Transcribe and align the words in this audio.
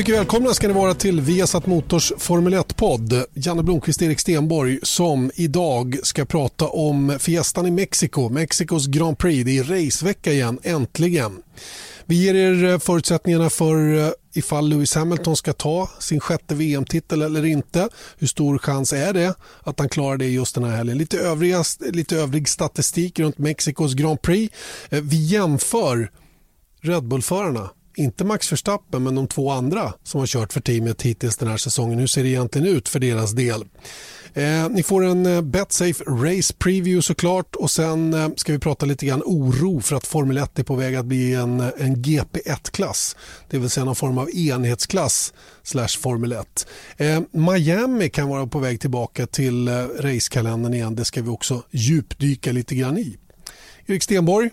Mycket 0.00 0.14
välkomna 0.14 0.54
ska 0.54 0.68
ni 0.68 0.74
vara 0.74 0.94
till 0.94 1.20
Viasat 1.20 1.66
Motors 1.66 2.12
Formel 2.18 2.54
1-podd. 2.54 3.24
Janne 3.34 3.62
Blomqvist 3.62 4.00
och 4.00 4.06
Erik 4.06 4.20
Stenborg 4.20 4.78
som 4.82 5.30
idag 5.34 5.98
ska 6.02 6.24
prata 6.24 6.68
om 6.68 7.16
Fiestan 7.18 7.66
i 7.66 7.70
Mexiko, 7.70 8.28
Mexikos 8.28 8.86
Grand 8.86 9.18
Prix. 9.18 9.44
Det 9.44 9.58
är 9.58 9.64
racevecka 9.64 10.32
igen, 10.32 10.58
äntligen. 10.62 11.42
Vi 12.06 12.24
ger 12.24 12.34
er 12.34 12.64
eh, 12.64 12.78
förutsättningarna 12.78 13.50
för 13.50 13.98
eh, 13.98 14.10
ifall 14.34 14.68
Lewis 14.68 14.94
Hamilton 14.94 15.36
ska 15.36 15.52
ta 15.52 15.90
sin 15.98 16.20
sjätte 16.20 16.54
VM-titel 16.54 17.22
eller 17.22 17.44
inte. 17.44 17.88
Hur 18.18 18.26
stor 18.26 18.58
chans 18.58 18.92
är 18.92 19.12
det 19.12 19.34
att 19.60 19.78
han 19.78 19.88
klarar 19.88 20.16
det 20.16 20.28
just 20.28 20.54
den 20.54 20.64
här 20.64 20.76
helgen? 20.76 20.98
Lite, 20.98 21.18
övriga, 21.18 21.64
lite 21.92 22.16
övrig 22.16 22.48
statistik 22.48 23.18
runt 23.18 23.38
Mexikos 23.38 23.94
Grand 23.94 24.22
Prix. 24.22 24.54
Eh, 24.88 25.00
vi 25.00 25.16
jämför 25.26 26.10
Red 26.82 27.04
Bull-förarna 27.04 27.70
inte 27.94 28.24
Max 28.24 28.52
Verstappen 28.52 29.02
men 29.02 29.14
de 29.14 29.26
två 29.26 29.50
andra 29.50 29.92
som 30.02 30.20
har 30.20 30.26
kört 30.26 30.52
för 30.52 30.60
teamet 30.60 31.02
hittills 31.02 31.36
den 31.36 31.48
här 31.48 31.56
säsongen. 31.56 31.98
Hur 31.98 32.06
ser 32.06 32.22
det 32.22 32.28
egentligen 32.28 32.66
ut 32.66 32.88
för 32.88 33.00
deras 33.00 33.32
del? 33.32 33.64
Eh, 34.34 34.68
ni 34.70 34.82
får 34.82 35.04
en 35.04 35.26
eh, 35.26 35.40
Betsafe 35.40 36.04
Race 36.04 36.54
Preview 36.58 37.02
såklart 37.02 37.56
och 37.56 37.70
sen 37.70 38.14
eh, 38.14 38.28
ska 38.36 38.52
vi 38.52 38.58
prata 38.58 38.86
lite 38.86 39.06
grann 39.06 39.22
oro 39.24 39.80
för 39.80 39.96
att 39.96 40.06
Formel 40.06 40.36
1 40.36 40.58
är 40.58 40.62
på 40.62 40.74
väg 40.74 40.96
att 40.96 41.06
bli 41.06 41.34
en, 41.34 41.60
eh, 41.60 41.68
en 41.78 41.96
GP1-klass. 41.96 43.16
Det 43.50 43.58
vill 43.58 43.70
säga 43.70 43.84
någon 43.84 43.96
form 43.96 44.18
av 44.18 44.30
enhetsklass 44.30 45.32
slash 45.62 45.88
Formel 46.00 46.32
1. 46.32 46.66
Eh, 46.96 47.20
Miami 47.30 48.10
kan 48.10 48.28
vara 48.28 48.46
på 48.46 48.58
väg 48.58 48.80
tillbaka 48.80 49.26
till 49.26 49.68
eh, 49.68 49.72
racekalendern 49.98 50.74
igen. 50.74 50.94
Det 50.94 51.04
ska 51.04 51.22
vi 51.22 51.28
också 51.28 51.62
djupdyka 51.70 52.52
lite 52.52 52.74
grann 52.74 52.98
i. 52.98 53.16
Erik 53.86 54.02
Stenborg, 54.02 54.50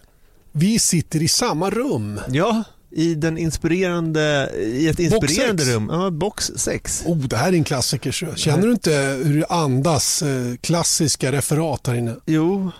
vi 0.51 0.79
sitter 0.79 1.21
i 1.21 1.27
samma 1.27 1.69
rum. 1.69 2.19
Ja, 2.29 2.63
i, 2.91 3.15
den 3.15 3.37
inspirerande, 3.37 4.51
i 4.57 4.87
ett 4.87 4.99
inspirerande 4.99 5.63
box 5.63 5.69
rum. 5.69 5.89
Ja, 5.91 6.09
box 6.09 6.51
6. 6.55 7.03
Oh, 7.05 7.17
det 7.17 7.37
här 7.37 7.47
är 7.47 7.53
en 7.53 7.63
klassiker. 7.63 8.11
Känner 8.35 8.67
du 8.67 8.71
inte 8.71 8.91
hur 9.23 9.39
det 9.39 9.45
andas 9.45 10.21
eh, 10.21 10.55
klassiska 10.61 11.31
referat 11.31 11.87
här 11.87 11.95
inne? 11.95 12.15
Jo, 12.25 12.71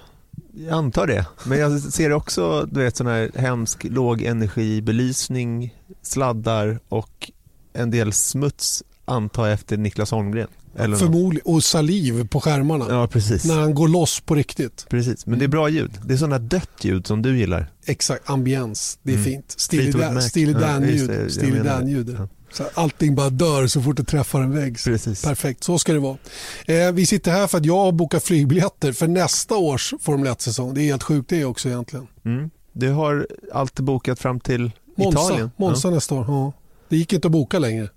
jag 0.54 0.74
antar 0.78 1.08
det. 1.08 1.26
Men 1.44 1.60
jag 1.60 1.82
ser 1.82 2.12
också 2.12 2.68
du 2.72 2.80
vet, 2.80 2.98
sån 2.98 3.08
här 3.08 3.32
hemsk 3.36 3.84
lågenergibelysning, 3.84 5.76
sladdar 6.02 6.80
och 6.90 7.32
en 7.74 7.92
del 7.92 8.14
smuts 8.14 8.84
antar 9.06 9.46
jag 9.46 9.54
efter 9.54 9.78
Niklas 9.78 10.12
Holmgren. 10.12 10.48
Eller 10.78 10.98
Förmodligen, 10.98 11.46
och 11.46 11.64
saliv 11.64 12.28
på 12.28 12.42
skärmarna. 12.42 12.86
Ja, 12.90 13.08
precis. 13.08 13.46
När 13.46 13.60
han 13.60 13.74
går 13.74 13.88
loss 13.88 14.20
på 14.20 14.36
riktigt. 14.36 14.86
Precis, 14.90 15.26
men 15.26 15.40
det 15.40 15.46
är 15.46 15.50
bra 15.50 15.70
ljud. 15.70 15.92
Det 16.06 16.14
är 16.14 16.18
sådana 16.18 16.40
dött 16.40 16.70
ljud 16.82 17.08
som 17.08 17.22
du 17.22 17.38
gillar. 17.38 17.72
Exakt, 17.86 18.30
ambiens. 18.30 19.00
Det 19.04 19.12
är 19.12 19.16
mm. 19.16 19.26
fint. 19.26 19.54
Steely 19.58 19.92
Dan-ljud. 19.92 21.10
Ja, 21.10 21.30
Steely 21.30 21.60
Dan-ljud. 21.60 22.18
Så 22.52 22.64
allting 22.74 23.16
bara 23.16 23.30
dör 23.30 23.68
så 23.68 23.82
fort 23.82 23.98
det 23.98 24.04
träffar 24.04 24.42
en 24.42 24.52
vägg. 24.52 24.78
Precis. 24.84 25.22
Perfekt, 25.24 25.64
så 25.64 25.80
ska 25.80 25.94
det 25.94 26.00
vara. 26.00 26.18
Eh, 26.66 26.92
vi 26.92 27.06
sitter 27.06 27.32
här 27.32 27.48
för 27.48 27.58
att 27.58 27.66
jag 27.66 27.78
har 27.78 27.92
bokat 27.92 28.24
flygbiljetter 28.24 28.92
för 28.92 29.08
nästa 29.08 29.56
års 29.56 29.94
Formel 30.02 30.28
1-säsong. 30.28 30.74
Det 30.74 30.82
är 30.82 30.86
helt 30.86 31.04
sjukt 31.04 31.30
det 31.30 31.46
också 31.46 31.70
egentligen. 31.70 32.08
Mm. 32.26 32.50
Du 32.74 32.90
har 32.90 33.28
allt 33.54 33.80
bokat 33.80 34.20
fram 34.20 34.40
till 34.40 34.72
Monza, 34.98 35.20
Italien? 35.20 35.52
Monza 35.58 35.88
ja. 35.88 35.94
nästa 35.94 36.16
år. 36.16 36.26
Ja. 36.28 36.54
Det 36.90 36.98
gick 36.98 37.14
inte 37.14 37.28
att 37.28 37.32
boka 37.32 37.60
längre. 37.60 37.90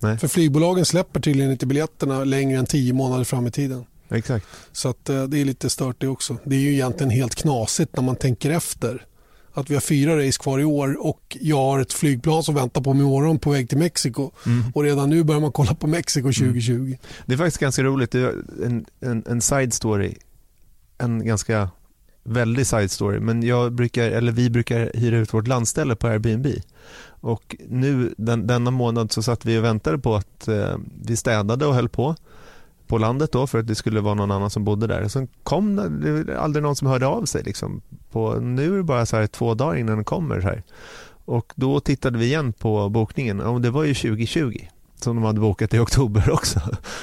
Nej. 0.00 0.18
För 0.18 0.28
flygbolagen 0.28 0.84
släpper 0.84 1.20
tydligen 1.20 1.52
inte 1.52 1.66
biljetterna 1.66 2.24
längre 2.24 2.58
än 2.58 2.66
tio 2.66 2.92
månader 2.92 3.24
fram 3.24 3.46
i 3.46 3.50
tiden. 3.50 3.84
Exakt. 4.10 4.46
Så 4.72 4.88
att, 4.88 5.08
eh, 5.08 5.24
det 5.24 5.38
är 5.38 5.44
lite 5.44 5.70
stört 5.70 6.00
det 6.00 6.08
också. 6.08 6.36
Det 6.44 6.56
är 6.56 6.60
ju 6.60 6.72
egentligen 6.72 7.10
helt 7.10 7.34
knasigt 7.34 7.96
när 7.96 8.02
man 8.02 8.16
tänker 8.16 8.50
efter. 8.50 9.04
Att 9.52 9.70
vi 9.70 9.74
har 9.74 9.80
fyra 9.80 10.26
race 10.26 10.38
kvar 10.38 10.58
i 10.58 10.64
år 10.64 11.06
och 11.06 11.36
jag 11.40 11.56
har 11.56 11.80
ett 11.80 11.92
flygplan 11.92 12.42
som 12.42 12.54
väntar 12.54 12.80
på 12.80 12.94
mig 12.94 13.02
imorgon 13.02 13.38
på 13.38 13.50
väg 13.50 13.68
till 13.68 13.78
Mexiko. 13.78 14.30
Mm. 14.46 14.64
Och 14.74 14.82
redan 14.82 15.10
nu 15.10 15.24
börjar 15.24 15.40
man 15.40 15.52
kolla 15.52 15.74
på 15.74 15.86
Mexiko 15.86 16.28
2020. 16.28 16.72
Mm. 16.72 16.96
Det 17.26 17.32
är 17.32 17.36
faktiskt 17.36 17.58
ganska 17.58 17.82
roligt. 17.82 18.10
Det 18.10 18.20
är 18.20 18.34
en, 18.64 18.86
en, 19.00 19.24
en 19.26 19.40
side 19.40 19.74
story. 19.74 20.14
En 20.98 21.24
ganska 21.26 21.70
väldig 22.28 22.66
side 22.66 22.90
story. 22.90 23.20
Men 23.20 23.42
jag 23.42 23.72
brukar, 23.72 24.10
eller 24.10 24.32
vi 24.32 24.50
brukar 24.50 24.90
hyra 24.94 25.16
ut 25.16 25.34
vårt 25.34 25.46
landställe 25.46 25.96
på 25.96 26.06
Airbnb. 26.06 26.46
Och 27.20 27.56
nu 27.68 28.14
den, 28.16 28.46
denna 28.46 28.70
månad 28.70 29.12
så 29.12 29.22
satt 29.22 29.44
vi 29.44 29.58
och 29.58 29.64
väntade 29.64 29.98
på 29.98 30.14
att 30.14 30.48
eh, 30.48 30.76
vi 31.02 31.16
städade 31.16 31.66
och 31.66 31.74
höll 31.74 31.88
på 31.88 32.16
på 32.86 32.98
landet 32.98 33.32
då 33.32 33.46
för 33.46 33.58
att 33.58 33.66
det 33.66 33.74
skulle 33.74 34.00
vara 34.00 34.14
någon 34.14 34.30
annan 34.30 34.50
som 34.50 34.64
bodde 34.64 34.86
där. 34.86 35.08
Sen 35.08 35.28
kom 35.42 35.76
det, 35.76 36.40
aldrig 36.40 36.62
någon 36.62 36.76
som 36.76 36.88
hörde 36.88 37.06
av 37.06 37.24
sig. 37.24 37.42
Liksom. 37.42 37.80
På, 38.10 38.34
nu 38.34 38.72
är 38.72 38.76
det 38.76 38.82
bara 38.82 39.06
så 39.06 39.16
här 39.16 39.26
två 39.26 39.54
dagar 39.54 39.76
innan 39.76 39.94
den 39.94 40.04
kommer. 40.04 40.40
Så 40.40 40.46
här. 40.48 40.62
Och 41.24 41.52
då 41.56 41.80
tittade 41.80 42.18
vi 42.18 42.24
igen 42.24 42.52
på 42.52 42.88
bokningen 42.88 43.40
och 43.40 43.60
det 43.60 43.70
var 43.70 43.84
ju 43.84 43.94
2020 43.94 44.58
som 45.00 45.16
de 45.16 45.24
hade 45.24 45.40
bokat 45.40 45.74
i 45.74 45.78
oktober 45.78 46.30
också. 46.32 46.60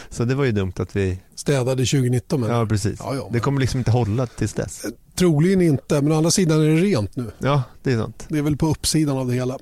Så 0.10 0.26
det 0.26 0.36
var 0.36 0.46
ju 0.46 0.52
dumt 0.52 0.74
att 0.76 0.96
vi... 0.96 1.20
Städade 1.36 1.86
2019 1.86 2.42
men... 2.42 2.50
Ja, 2.50 2.66
precis. 2.66 3.00
Ja, 3.00 3.16
ja, 3.16 3.24
men... 3.24 3.34
Det 3.34 3.40
kommer 3.40 3.62
liksom 3.62 3.78
inte 3.78 3.92
hålla 3.92 4.28
tills 4.28 4.54
dess. 4.54 4.86
Troligen 5.16 5.62
inte, 5.62 6.02
men 6.02 6.12
å 6.12 6.16
andra 6.16 6.32
sidan 6.32 6.62
är 6.62 6.68
det 6.68 6.76
rent 6.76 7.16
nu. 7.16 7.32
Ja, 7.38 7.64
det 7.84 7.92
är 7.92 7.98
sant. 7.98 8.26
Det 8.30 8.38
är 8.38 8.42
väl 8.42 8.58
på 8.58 8.68
uppsidan 8.68 9.18
av 9.18 9.28
det 9.28 9.34
hela. 9.34 9.58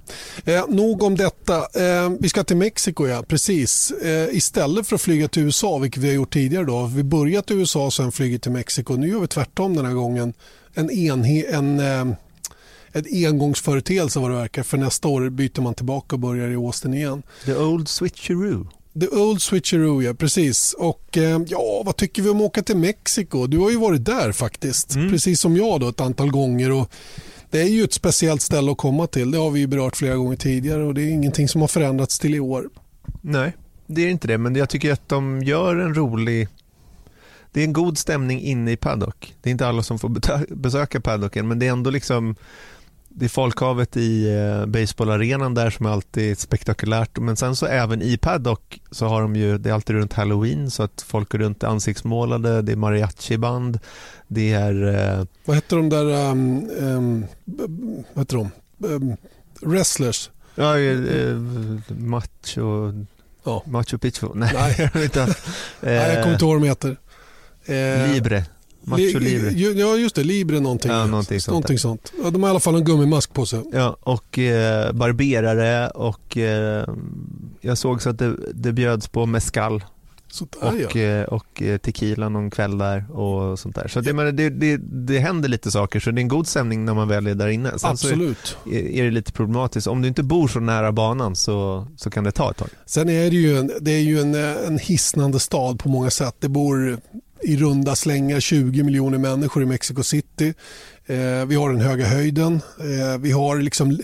Eh, 0.45 0.67
nog 0.69 1.03
om 1.03 1.17
detta. 1.17 1.57
Eh, 1.57 2.11
vi 2.19 2.29
ska 2.29 2.43
till 2.43 2.57
Mexiko, 2.57 3.07
ja. 3.07 3.23
Precis. 3.27 3.91
Eh, 3.91 4.35
istället 4.35 4.88
för 4.88 4.95
att 4.95 5.01
flyga 5.01 5.27
till 5.27 5.43
USA, 5.43 5.77
vilket 5.77 6.03
vi 6.03 6.07
har 6.07 6.16
gjort 6.16 6.33
tidigare. 6.33 6.66
Då. 6.66 6.85
Vi 6.85 7.03
började 7.03 7.47
till 7.47 7.59
USA 7.59 7.85
och 7.85 7.93
sen 7.93 8.11
flyger 8.11 8.38
till 8.38 8.51
Mexiko. 8.51 8.95
Nu 8.95 9.07
gör 9.07 9.19
vi 9.19 9.27
tvärtom 9.27 9.75
den 9.75 9.85
här 9.85 9.93
gången. 9.93 10.33
En, 10.73 10.91
enhe, 10.91 11.43
en, 11.43 11.79
eh, 11.79 12.16
en 12.93 13.05
engångsföreteelse 13.27 14.19
vad 14.19 14.31
det 14.31 14.37
verkar. 14.37 14.63
För 14.63 14.77
nästa 14.77 15.07
år 15.07 15.29
byter 15.29 15.61
man 15.61 15.73
tillbaka 15.73 16.15
och 16.15 16.19
börjar 16.19 16.49
i 16.49 16.55
Austin 16.55 16.93
igen. 16.93 17.23
The 17.45 17.55
old 17.55 17.87
switcheroo. 17.87 18.67
The 18.99 19.07
Old 19.07 19.41
Switcheroo, 19.41 20.01
ja 20.01 20.13
precis. 20.13 20.75
Och 20.77 21.17
eh, 21.17 21.41
ja, 21.47 21.81
vad 21.85 21.97
tycker 21.97 22.21
vi 22.21 22.29
om 22.29 22.37
att 22.37 22.43
åka 22.43 22.61
till 22.61 22.77
Mexiko? 22.77 23.47
Du 23.47 23.57
har 23.57 23.69
ju 23.69 23.77
varit 23.77 24.05
där 24.05 24.31
faktiskt, 24.31 24.95
mm. 24.95 25.11
precis 25.11 25.39
som 25.41 25.57
jag 25.57 25.79
då 25.79 25.89
ett 25.89 26.01
antal 26.01 26.31
gånger. 26.31 26.71
Och 26.71 26.91
det 27.49 27.61
är 27.61 27.67
ju 27.67 27.83
ett 27.83 27.93
speciellt 27.93 28.41
ställe 28.41 28.71
att 28.71 28.77
komma 28.77 29.07
till. 29.07 29.31
Det 29.31 29.37
har 29.37 29.51
vi 29.51 29.67
berört 29.67 29.95
flera 29.95 30.15
gånger 30.15 30.35
tidigare 30.35 30.83
och 30.83 30.93
det 30.93 31.01
är 31.01 31.09
ingenting 31.09 31.47
som 31.47 31.61
har 31.61 31.67
förändrats 31.67 32.19
till 32.19 32.35
i 32.35 32.39
år. 32.39 32.69
Nej, 33.21 33.53
det 33.87 34.01
är 34.01 34.09
inte 34.09 34.27
det, 34.27 34.37
men 34.37 34.55
jag 34.55 34.69
tycker 34.69 34.93
att 34.93 35.09
de 35.09 35.43
gör 35.43 35.75
en 35.75 35.95
rolig 35.95 36.47
det 37.51 37.59
är 37.59 37.63
en 37.63 37.73
god 37.73 37.97
stämning 37.97 38.41
inne 38.41 38.71
i 38.71 38.77
paddock. 38.77 39.33
Det 39.41 39.49
är 39.49 39.51
inte 39.51 39.67
alla 39.67 39.83
som 39.83 39.99
får 39.99 40.09
besöka 40.55 41.01
paddocken 41.01 41.47
men 41.47 41.59
det 41.59 41.67
är 41.67 41.71
ändå 41.71 41.89
liksom 41.89 42.35
det 43.16 43.25
är 43.25 43.29
folkhavet 43.29 43.97
i 43.97 44.35
eh, 44.35 44.66
baseballarenan 44.66 45.53
där 45.53 45.69
som 45.69 45.85
är 45.85 45.90
alltid 45.90 46.40
spektakulärt. 46.40 47.19
Men 47.19 47.35
sen 47.35 47.56
så 47.56 47.66
även 47.66 48.01
i 48.01 48.18
paddock 48.18 48.81
så 48.91 49.06
har 49.06 49.22
de 49.22 49.35
ju, 49.35 49.57
det 49.57 49.69
är 49.69 49.74
alltid 49.74 49.96
runt 49.96 50.13
halloween 50.13 50.72
så 50.72 50.84
att 50.84 51.06
folk 51.07 51.31
går 51.31 51.40
runt 51.40 51.63
ansiktsmålade, 51.63 52.62
det 52.62 52.72
är 52.72 52.75
mariachi-band, 52.75 53.79
det 54.28 54.53
är... 54.53 54.88
Eh... 54.88 55.25
Vad 55.46 55.56
heter 55.56 55.78
de 55.78 55.90
där, 55.90 56.31
um, 56.31 56.69
um, 56.79 57.25
vad 58.13 58.22
heter 58.22 58.38
de? 58.38 58.52
Um, 58.88 59.18
wrestlers? 59.62 60.29
Ja, 60.56 60.79
eh, 60.79 61.35
macho... 61.88 62.94
Ja. 63.43 63.64
Macho 63.66 63.97
Picchu? 63.97 64.28
Nej, 64.34 64.52
Nej. 64.53 64.90
jag, 64.93 65.03
inte. 65.03 65.35
Nej, 65.82 65.93
jag 65.93 66.23
kommer 66.23 66.34
inte 66.34 66.46
ihåg 66.46 66.53
vad 66.53 66.61
de 66.61 66.67
heter. 66.67 66.97
Eh, 67.66 68.14
Libre. 68.14 68.46
Macho 68.84 69.20
Libre. 69.20 69.50
Ja, 69.50 69.96
just 69.96 70.16
det. 70.16 70.24
Libre 70.24 70.59
någonting. 70.59 70.91
Ja, 70.91 71.06
någonting 71.06 71.40
sånt. 71.40 71.53
Någonting 71.53 71.80
sånt. 71.80 72.14
Ja, 72.24 72.30
de 72.30 72.44
har 72.44 72.50
i 72.50 72.52
alla 72.52 72.59
fall 72.59 72.76
en 72.76 72.84
gummimask 72.84 73.34
på 73.34 73.46
sig. 73.46 73.64
Ja, 73.74 73.97
och 74.02 74.40
eh, 74.40 74.91
barberare 74.91 75.88
och 75.88 76.38
eh, 76.38 76.85
jag 77.62 77.78
såg 77.78 78.02
så 78.02 78.09
att 78.09 78.20
det, 78.20 78.35
det 78.53 78.74
bjöds 78.74 79.08
på 79.08 79.26
mescal. 79.26 79.84
Sådär, 80.34 80.85
och, 80.85 80.96
ja. 80.96 81.02
Eh, 81.02 81.24
och 81.24 81.62
eh, 81.62 81.78
tequila 81.78 82.30
någon 82.30 82.50
kväll 82.50 82.78
där 82.78 83.12
och 83.12 83.59
sånt 83.59 83.76
där. 83.76 83.88
Så 83.88 84.02
det, 84.02 84.14
men 84.14 84.35
det, 84.35 84.50
det, 84.50 84.78
det 84.78 85.20
händer 85.20 85.50
lite 85.50 85.72
saker 85.72 86.00
så 86.00 86.12
det 86.12 86.20
är 86.20 86.22
en 86.22 86.28
god 86.28 86.47
stämning 86.47 86.85
när 86.85 86.94
man 86.94 87.08
väl 87.08 87.28
är 87.28 87.35
där 87.35 87.47
inne. 87.47 87.80
Sen 87.80 87.90
Absolut. 87.90 88.58
Är, 88.72 88.90
är 88.90 89.03
det 89.03 89.12
lite 89.12 89.32
problematiskt. 89.32 89.88
Om 89.88 90.02
du 90.02 90.08
inte 90.08 90.24
bor 90.24 90.47
så 90.47 90.59
nära 90.59 90.91
banan 90.91 91.35
så, 91.35 91.88
så 91.97 92.09
kan 92.09 92.24
det 92.24 92.32
ta 92.32 92.52
ett 92.52 92.58
tag. 92.58 92.70
Sen 92.85 93.09
är 93.09 93.30
det 93.30 93.35
ju 93.35 93.58
en, 93.58 93.72
det 93.82 93.91
är 93.91 94.02
ju 94.02 94.20
en, 94.20 94.35
en 94.35 94.78
hisnande 94.78 95.40
stad 95.40 95.80
på 95.80 95.90
många 95.90 96.09
sätt. 96.09 96.35
Det 96.40 96.50
bor 96.50 96.97
i 97.43 97.57
runda 97.57 97.95
slängar 97.95 98.40
20 98.40 98.84
miljoner 98.84 99.17
människor 99.17 99.63
i 99.63 99.66
Mexico 99.66 100.03
City. 100.03 100.53
Eh, 101.05 101.45
vi 101.45 101.55
har 101.55 101.69
den 101.69 101.81
höga 101.81 102.05
höjden. 102.05 102.61
Eh, 102.79 103.17
vi 103.19 103.31
har 103.31 103.57
liksom 103.57 103.99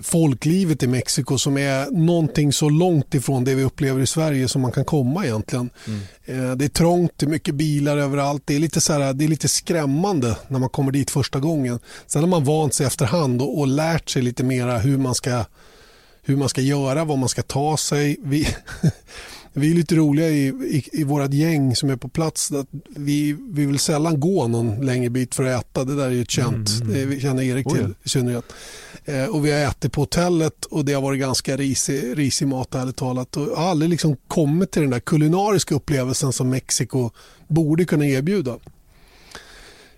folklivet 0.00 0.82
i 0.82 0.86
Mexiko 0.86 1.38
som 1.38 1.58
är 1.58 1.90
någonting 1.90 2.52
så 2.52 2.68
långt 2.68 3.14
ifrån 3.14 3.44
det 3.44 3.54
vi 3.54 3.64
upplever 3.64 4.00
i 4.00 4.06
Sverige 4.06 4.48
som 4.48 4.62
man 4.62 4.72
kan 4.72 4.84
komma 4.84 5.24
egentligen. 5.24 5.70
Mm. 5.86 6.00
Eh, 6.24 6.56
det 6.56 6.64
är 6.64 6.68
trångt, 6.68 7.12
det 7.16 7.26
är 7.26 7.30
mycket 7.30 7.54
bilar 7.54 7.96
överallt. 7.96 8.42
Det 8.44 8.54
är, 8.54 8.58
lite 8.58 8.80
så 8.80 8.92
här, 8.92 9.12
det 9.12 9.24
är 9.24 9.28
lite 9.28 9.48
skrämmande 9.48 10.36
när 10.48 10.58
man 10.58 10.68
kommer 10.68 10.92
dit 10.92 11.10
första 11.10 11.40
gången. 11.40 11.78
Sen 12.06 12.22
har 12.22 12.28
man 12.28 12.44
vant 12.44 12.74
sig 12.74 12.86
efterhand 12.86 13.42
och, 13.42 13.58
och 13.58 13.66
lärt 13.66 14.10
sig 14.10 14.22
lite 14.22 14.44
mera 14.44 14.78
hur 14.78 14.98
man 14.98 15.14
ska 15.14 15.44
hur 16.24 16.36
man 16.36 16.48
ska 16.48 16.60
göra, 16.60 17.04
vad 17.04 17.18
man 17.18 17.28
ska 17.28 17.42
ta 17.42 17.76
sig. 17.76 18.16
Vi, 18.22 18.48
vi 19.52 19.70
är 19.70 19.74
lite 19.74 19.94
roliga 19.94 20.28
i, 20.28 20.46
i, 20.46 20.88
i 20.92 21.04
vårt 21.04 21.32
gäng 21.32 21.76
som 21.76 21.90
är 21.90 21.96
på 21.96 22.08
plats. 22.08 22.52
Att 22.52 22.66
vi, 22.96 23.32
vi 23.32 23.66
vill 23.66 23.78
sällan 23.78 24.20
gå 24.20 24.48
någon 24.48 24.86
längre 24.86 25.10
bit 25.10 25.34
för 25.34 25.44
att 25.44 25.64
äta. 25.64 25.84
Det 25.84 25.96
där 25.96 26.06
är 26.06 26.10
ju 26.10 26.24
känt. 26.24 26.70
Mm. 26.82 27.10
Det 27.10 27.20
känner 27.20 27.42
Erik 27.42 27.66
till 27.66 27.80
oh, 27.80 27.88
ja. 27.88 27.94
i 28.02 28.08
synnerhet. 28.08 28.44
Eh, 29.04 29.24
och 29.24 29.46
vi 29.46 29.52
har 29.52 29.58
ätit 29.58 29.92
på 29.92 30.00
hotellet 30.00 30.64
och 30.64 30.84
det 30.84 30.92
har 30.92 31.02
varit 31.02 31.20
ganska 31.20 31.56
risig, 31.56 32.18
risig 32.18 32.48
mat 32.48 32.74
ärligt 32.74 32.96
talat. 32.96 33.36
Och 33.36 33.48
jag 33.48 33.56
har 33.56 33.70
aldrig 33.70 33.90
liksom 33.90 34.16
kommit 34.28 34.70
till 34.70 34.82
den 34.82 34.90
där 34.90 35.00
kulinariska 35.00 35.74
upplevelsen 35.74 36.32
som 36.32 36.50
Mexiko 36.50 37.10
borde 37.48 37.84
kunna 37.84 38.06
erbjuda. 38.06 38.58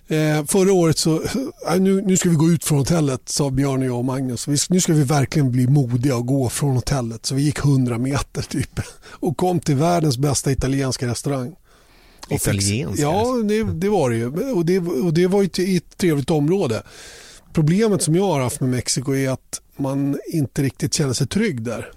Eh, 0.08 0.44
förra 0.44 0.72
året 0.72 0.98
så, 0.98 1.22
äh, 1.68 1.80
nu, 1.80 2.02
nu 2.02 2.16
ska 2.16 2.28
vi 2.28 2.34
gå 2.34 2.50
ut 2.50 2.64
från 2.64 2.78
hotellet 2.78 3.28
sa 3.28 3.50
Björn 3.50 3.80
och 3.80 3.86
jag 3.86 3.98
och 3.98 4.04
Magnus. 4.04 4.48
Vi, 4.48 4.56
nu 4.68 4.80
ska 4.80 4.92
vi 4.92 5.04
verkligen 5.04 5.52
bli 5.52 5.66
modiga 5.66 6.16
och 6.16 6.26
gå 6.26 6.48
från 6.48 6.74
hotellet. 6.74 7.26
Så 7.26 7.34
vi 7.34 7.42
gick 7.42 7.58
100 7.58 7.98
meter 7.98 8.42
typ 8.42 8.80
och 9.06 9.36
kom 9.36 9.60
till 9.60 9.76
världens 9.76 10.18
bästa 10.18 10.52
italienska 10.52 11.06
restaurang. 11.06 11.54
Italiensk? 12.28 13.02
Ja, 13.02 13.26
det, 13.44 13.62
det, 13.62 13.88
var 13.88 14.10
det 14.10 14.16
ju. 14.16 14.52
Och 14.52 14.66
det, 14.66 14.78
och 14.78 15.14
det 15.14 15.26
var 15.26 15.42
ju 15.42 15.64
i 15.64 15.76
ett 15.76 15.96
trevligt 15.96 16.30
område. 16.30 16.82
Problemet 17.52 18.02
som 18.02 18.14
jag 18.14 18.26
har 18.26 18.40
haft 18.40 18.60
med 18.60 18.70
Mexiko 18.70 19.14
är 19.14 19.30
att 19.30 19.60
man 19.76 20.18
inte 20.32 20.62
riktigt 20.62 20.94
känner 20.94 21.12
sig 21.12 21.26
trygg 21.26 21.62
där. 21.62 21.90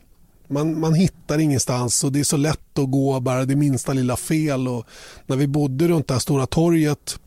Man, 0.47 0.79
man 0.79 0.93
hittar 0.93 1.39
ingenstans 1.39 2.03
och 2.03 2.11
det 2.11 2.19
är 2.19 2.23
så 2.23 2.37
lätt 2.37 2.79
att 2.79 2.91
gå 2.91 3.19
bara 3.19 3.45
det 3.45 3.55
minsta 3.55 3.93
lilla 3.93 4.15
fel. 4.15 4.67
Och 4.67 4.85
när 5.25 5.35
vi 5.35 5.47
bodde 5.47 5.87
runt 5.87 6.07
det 6.07 6.13
här 6.13 6.21
stora 6.21 6.45
torget 6.45 7.19
Eh, 7.19 7.26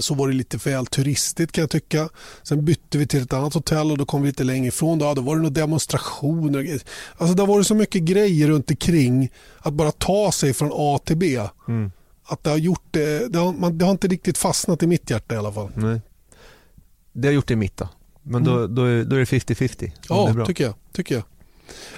så 0.00 0.14
var 0.14 0.28
det 0.28 0.34
lite 0.34 0.56
väl 0.70 0.86
turistigt 0.86 1.52
kan 1.52 1.62
jag 1.62 1.70
tycka. 1.70 2.08
Sen 2.42 2.64
bytte 2.64 2.98
vi 2.98 3.06
till 3.06 3.22
ett 3.22 3.32
annat 3.32 3.54
hotell 3.54 3.90
och 3.90 3.98
då 3.98 4.04
kom 4.04 4.22
vi 4.22 4.28
lite 4.28 4.44
längre 4.44 4.68
ifrån. 4.68 4.98
Då, 4.98 5.14
då 5.14 5.22
var 5.22 5.36
det 5.36 5.42
några 5.42 5.54
demonstrationer. 5.54 6.80
Alltså 7.16 7.36
det 7.36 7.46
var 7.46 7.62
så 7.62 7.74
mycket 7.74 8.02
grejer 8.02 8.48
runt 8.48 8.70
omkring 8.70 9.30
att 9.58 9.72
bara 9.72 9.92
ta 9.92 10.32
sig 10.32 10.54
från 10.54 10.70
A 10.72 10.98
till 11.04 11.16
B. 11.16 11.40
Mm. 11.68 11.92
Att 12.24 12.44
det 12.44 12.50
har 12.50 12.56
gjort 12.56 12.84
det, 12.90 13.32
det 13.32 13.38
har, 13.38 13.52
man, 13.52 13.78
det 13.78 13.84
har 13.84 13.92
inte 13.92 14.08
riktigt 14.08 14.38
fastnat 14.38 14.82
i 14.82 14.86
mitt 14.86 15.10
hjärta 15.10 15.34
i 15.34 15.38
alla 15.38 15.52
fall. 15.52 15.70
Nej. 15.74 16.00
Det 17.12 17.28
har 17.28 17.32
gjort 17.32 17.48
det 17.48 17.54
i 17.54 17.56
mitt 17.56 17.76
då. 17.76 17.88
Men 18.22 18.44
då, 18.44 18.58
mm. 18.58 18.74
då, 18.74 18.82
är, 18.82 19.04
då 19.04 19.16
är 19.16 19.20
det 19.20 19.24
50-50. 19.24 19.92
Ja, 20.08 20.44
tycker 20.46 20.64
jag. 20.64 20.74
Tycker 20.92 21.14
jag. 21.14 21.24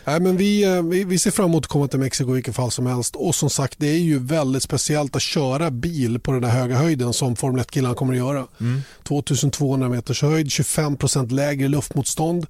Nej, 0.04 0.20
men 0.20 0.36
vi, 0.36 0.64
eh, 0.64 0.82
vi, 0.82 1.04
vi 1.04 1.18
ser 1.18 1.30
fram 1.30 1.46
emot 1.46 1.64
att 1.64 1.70
komma 1.70 1.88
till 1.88 1.98
Mexiko 1.98 2.30
i 2.30 2.34
vilket 2.34 2.54
fall 2.54 2.70
som 2.70 2.86
helst. 2.86 3.16
Och 3.16 3.34
som 3.34 3.50
sagt, 3.50 3.74
det 3.78 3.86
är 3.88 3.98
ju 3.98 4.18
väldigt 4.18 4.62
speciellt 4.62 5.16
att 5.16 5.22
köra 5.22 5.70
bil 5.70 6.20
på 6.20 6.32
den 6.32 6.42
där 6.42 6.48
höga 6.48 6.76
höjden 6.76 7.12
som 7.12 7.36
Formel 7.36 7.64
1-killarna 7.64 7.94
kommer 7.94 8.12
att 8.12 8.18
göra. 8.18 8.46
Mm. 8.60 8.80
2200 9.02 9.88
meters 9.88 10.22
höjd, 10.22 10.46
25% 10.46 11.32
lägre 11.32 11.68
luftmotstånd. 11.68 12.46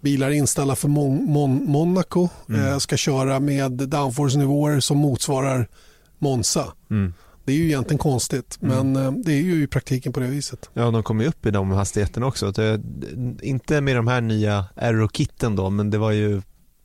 Bilar 0.00 0.30
inställda 0.30 0.76
för 0.76 0.88
Mon 0.88 1.24
Mon 1.24 1.64
Monaco 1.64 2.28
mm. 2.48 2.66
eh, 2.66 2.78
ska 2.78 2.96
köra 2.96 3.40
med 3.40 3.72
downforce-nivåer 3.72 4.80
som 4.80 4.98
motsvarar 4.98 5.68
Monza. 6.18 6.72
Mm. 6.90 7.14
Det 7.44 7.52
är 7.52 7.56
ju 7.56 7.66
egentligen 7.66 7.98
konstigt, 7.98 8.58
mm. 8.62 8.92
men 8.92 9.06
eh, 9.06 9.12
det 9.12 9.32
är 9.32 9.40
ju 9.40 9.62
i 9.62 9.66
praktiken 9.66 10.12
på 10.12 10.20
det 10.20 10.26
viset. 10.26 10.70
Ja, 10.74 10.90
de 10.90 11.02
kommer 11.02 11.24
ju 11.24 11.28
upp 11.30 11.46
i 11.46 11.50
de 11.50 11.70
hastigheterna 11.70 12.26
också. 12.26 12.52
Det, 12.52 12.80
inte 13.42 13.80
med 13.80 13.96
de 13.96 14.08
här 14.08 14.20
nya 14.20 14.64
aero-kitten 14.76 15.56
då, 15.56 15.70
men 15.70 15.90
det 15.90 15.98
var 15.98 16.10
ju 16.10 16.42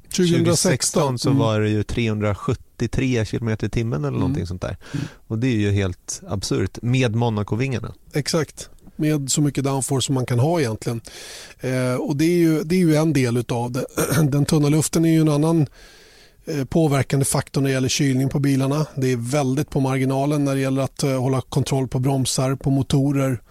2016 0.10 1.20
så 1.20 1.30
mm. 1.30 1.40
var 1.40 1.60
det 1.60 1.70
ju 1.70 1.84
373 1.84 3.26
km 3.26 3.50
i 3.50 3.70
timmen 3.70 4.00
eller 4.00 4.08
mm. 4.08 4.20
någonting 4.20 4.48
sånt 4.48 4.62
där. 4.62 4.78
Mm. 4.94 5.06
Och 5.28 5.38
det 5.38 5.48
är 5.48 5.58
ju 5.58 5.72
helt 5.72 6.22
absurt 6.28 6.82
med 6.82 7.16
Monaco-vingarna. 7.16 7.94
Exakt 8.14 8.70
med 8.96 9.32
så 9.32 9.42
mycket 9.42 9.64
downforce 9.64 10.06
som 10.06 10.16
man 10.16 10.26
kan 10.26 10.40
ha 10.40 10.60
egentligen. 10.60 11.02
Eh, 11.60 11.96
och 11.96 12.16
det 12.16 12.26
är, 12.26 12.38
ju, 12.38 12.64
det 12.64 12.76
är 12.76 12.80
ju 12.80 12.96
en 12.96 13.14
del 13.14 13.44
av 13.50 13.72
det. 13.72 13.86
Den 14.24 14.46
tunna 14.46 14.70
luften 14.70 15.06
är 15.06 15.10
ju 15.10 15.22
en 15.22 15.30
annan 15.30 15.68
eh, 16.46 16.66
påverkande 16.66 17.26
faktor 17.26 17.62
när 17.62 17.70
det 17.70 17.74
gäller 17.74 17.90
kylning 17.90 18.30
på 18.30 18.40
bilarna. 18.40 18.86
Det 18.96 19.12
är 19.12 19.18
väldigt 19.18 19.70
på 19.70 19.80
marginalen 19.80 20.46
när 20.46 20.56
det 20.56 20.62
gäller 20.62 20.82
att 20.82 21.04
eh, 21.04 21.22
hålla 21.22 21.42
kontroll 21.42 21.88
på 21.88 22.00
bromsar, 22.00 22.56
på 22.56 22.70
motorer 22.70 23.42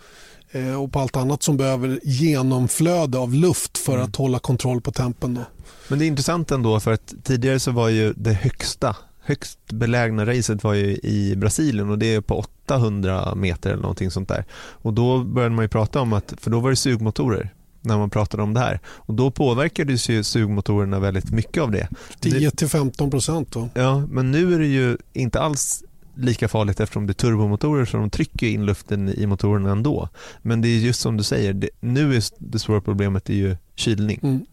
och 0.83 0.93
på 0.93 1.01
allt 1.01 1.17
annat 1.17 1.43
som 1.43 1.56
behöver 1.56 2.01
genomflöde 2.03 3.19
av 3.19 3.35
luft 3.35 3.79
för 3.79 3.95
mm. 3.95 4.05
att 4.05 4.17
hålla 4.17 4.39
kontroll 4.39 4.81
på 4.81 4.93
tempen. 4.93 5.35
Då. 5.35 5.41
Men 5.89 5.99
det 5.99 6.05
är 6.05 6.06
intressant 6.06 6.51
ändå 6.51 6.81
för 6.81 6.93
att 6.93 7.15
tidigare 7.23 7.61
så 7.61 7.71
var 7.71 7.89
ju 7.89 8.12
det 8.17 8.33
högsta 8.33 8.97
högst 9.25 9.59
belägna 9.73 10.27
racet 10.27 10.65
var 10.65 10.75
ju 10.75 10.97
i 11.03 11.35
Brasilien 11.37 11.91
och 11.91 11.99
det 11.99 12.15
är 12.15 12.21
på 12.21 12.39
800 12.39 13.35
meter 13.35 13.71
eller 13.71 13.83
någonting 13.83 14.11
sånt 14.11 14.29
där. 14.29 14.45
Och 14.55 14.93
då 14.93 15.25
började 15.25 15.55
man 15.55 15.65
ju 15.65 15.69
prata 15.69 16.01
om 16.01 16.12
att, 16.12 16.35
för 16.41 16.51
då 16.51 16.61
var 16.61 16.71
det 16.71 16.77
sugmotorer 16.77 17.55
när 17.81 17.99
man 17.99 18.11
pratade 18.11 18.43
om 18.43 18.55
det 18.55 18.61
här. 18.61 18.81
Och 18.87 19.15
då 19.15 19.31
påverkades 19.31 20.09
ju 20.09 20.23
sugmotorerna 20.23 20.99
väldigt 20.99 21.31
mycket 21.31 21.62
av 21.62 21.71
det. 21.71 21.89
10-15 22.21 23.11
procent 23.11 23.57
Ja, 23.75 24.07
men 24.11 24.31
nu 24.31 24.55
är 24.55 24.59
det 24.59 24.67
ju 24.67 24.99
inte 25.12 25.41
alls 25.41 25.83
lika 26.16 26.49
farligt 26.49 26.81
eftersom 26.81 27.06
det 27.06 27.11
är 27.11 27.14
turbomotorer 27.14 27.84
så 27.84 27.96
de 27.96 28.11
trycker 28.11 28.46
in 28.46 28.66
luften 28.66 29.08
i 29.08 29.26
motorerna 29.26 29.70
ändå. 29.70 30.08
Men 30.43 30.61
det 30.61 30.69
är 30.69 30.78
just 30.78 31.00
som 31.00 31.16
du 31.16 31.22
säger, 31.22 31.52
det, 31.52 31.69
nu 31.81 32.14
är 32.14 32.22
det 32.38 32.58
stora 32.58 32.81
problemet 32.81 33.31
är 33.31 33.34
ju 33.34 33.56
kylning. 33.75 34.20
Mm 34.22 34.46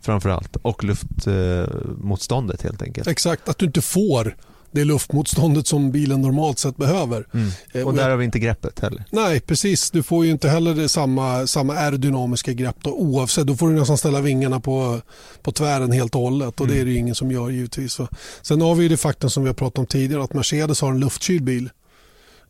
framförallt 0.00 0.56
och 0.56 0.84
luftmotståndet 0.84 2.62
helt 2.62 2.82
enkelt. 2.82 3.08
Exakt, 3.08 3.48
att 3.48 3.58
du 3.58 3.66
inte 3.66 3.82
får 3.82 4.36
det 4.70 4.84
luftmotståndet 4.84 5.66
som 5.66 5.90
bilen 5.90 6.22
normalt 6.22 6.58
sett 6.58 6.76
behöver. 6.76 7.26
Mm. 7.34 7.48
Eh, 7.72 7.86
och 7.86 7.94
där 7.94 8.10
har 8.10 8.16
vi 8.16 8.24
inte 8.24 8.38
greppet 8.38 8.80
heller. 8.80 9.04
Nej, 9.10 9.40
precis. 9.40 9.90
Du 9.90 10.02
får 10.02 10.24
ju 10.24 10.30
inte 10.30 10.48
heller 10.48 10.74
det 10.74 10.88
samma, 10.88 11.46
samma 11.46 11.74
aerodynamiska 11.74 12.52
grepp 12.52 12.76
då, 12.82 12.90
oavsett. 12.90 13.46
Då 13.46 13.56
får 13.56 13.68
du 13.68 13.74
nästan 13.74 13.98
ställa 13.98 14.20
vingarna 14.20 14.60
på, 14.60 15.00
på 15.42 15.52
tvären 15.52 15.92
helt 15.92 16.14
och 16.14 16.20
hållet 16.20 16.60
och 16.60 16.66
mm. 16.66 16.76
det 16.76 16.82
är 16.82 16.84
det 16.84 16.94
ingen 16.94 17.14
som 17.14 17.30
gör 17.30 17.50
givetvis. 17.50 17.98
Sen 18.42 18.60
har 18.60 18.74
vi 18.74 18.88
det 18.88 18.96
faktum 18.96 19.30
som 19.30 19.42
vi 19.42 19.48
har 19.48 19.54
pratat 19.54 19.78
om 19.78 19.86
tidigare 19.86 20.24
att 20.24 20.34
Mercedes 20.34 20.80
har 20.80 20.90
en 20.90 21.00
luftkyld 21.00 21.44
bil. 21.44 21.70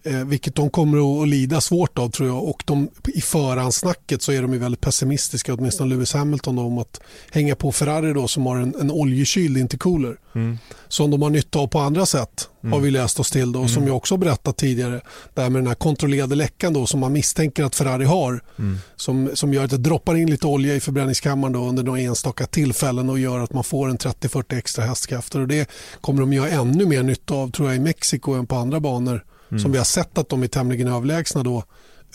Eh, 0.02 0.24
vilket 0.24 0.54
de 0.54 0.70
kommer 0.70 1.22
att 1.22 1.28
lida 1.28 1.60
svårt 1.60 1.98
av 1.98 2.10
tror 2.10 2.28
jag. 2.28 2.44
Och 2.44 2.62
de, 2.66 2.88
I 3.14 3.20
förhandsnacket 3.20 4.22
så 4.22 4.32
är 4.32 4.42
de 4.42 4.58
väldigt 4.58 4.80
pessimistiska, 4.80 5.54
åtminstone 5.54 5.94
Lewis 5.94 6.12
Hamilton, 6.12 6.56
då, 6.56 6.62
om 6.62 6.78
att 6.78 7.00
hänga 7.30 7.54
på 7.54 7.72
Ferrari 7.72 8.12
då, 8.12 8.28
som 8.28 8.46
har 8.46 8.56
en, 8.56 8.74
en 8.80 8.90
oljekyld 8.90 9.58
intercooler. 9.58 10.16
Mm. 10.34 10.58
Som 10.88 11.10
de 11.10 11.22
har 11.22 11.31
nytta 11.31 11.58
av 11.58 11.67
på 11.67 11.78
andra 11.78 12.06
sätt 12.06 12.48
mm. 12.62 12.72
har 12.72 12.81
vi 12.81 12.90
läst 12.90 13.20
oss 13.20 13.31
till. 13.31 13.52
Då, 13.52 13.58
mm. 13.58 13.69
Som 13.69 13.86
jag 13.86 13.96
också 13.96 14.17
berättat 14.17 14.56
tidigare. 14.56 15.00
Det 15.34 15.43
här 15.43 15.50
med 15.50 15.62
den 15.62 15.67
här 15.67 15.74
kontrollerade 15.74 16.34
läckan 16.34 16.72
då, 16.72 16.86
som 16.86 17.00
man 17.00 17.12
misstänker 17.12 17.64
att 17.64 17.74
Ferrari 17.74 18.05
har. 18.05 18.40
Mm. 18.58 18.78
Som, 18.96 19.31
som 19.34 19.55
gör 19.55 19.64
att 19.64 19.70
det 19.70 19.78
droppar 19.78 20.17
in 20.17 20.31
lite 20.31 20.46
olja 20.46 20.74
i 20.74 20.81
förbränningskammaren 20.81 21.52
då, 21.52 21.60
under 21.60 21.82
några 21.82 22.00
enstaka 22.00 22.46
tillfällen 22.46 23.10
och 23.10 23.19
gör 23.19 23.38
att 23.38 23.52
man 23.52 23.64
får 23.64 23.88
en 23.88 23.98
30-40 23.98 24.58
extra 24.58 24.84
hästkrafter. 24.84 25.40
Och 25.40 25.48
det 25.48 25.70
kommer 26.00 26.20
de 26.20 26.32
göra 26.32 26.48
ännu 26.48 26.86
mer 26.86 27.02
nytta 27.02 27.34
av 27.34 27.50
tror 27.50 27.69
jag 27.69 27.76
i 27.76 27.81
Mexiko 27.81 28.32
än 28.32 28.46
på 28.46 28.56
andra 28.56 28.81
banor 28.81 29.24
Mm. 29.50 29.62
Som 29.62 29.72
vi 29.72 29.78
har 29.78 29.84
sett 29.84 30.19
att 30.19 30.28
de 30.28 30.43
är 30.43 30.46
tämligen 30.46 30.88
överlägsna 30.88 31.43
då 31.43 31.64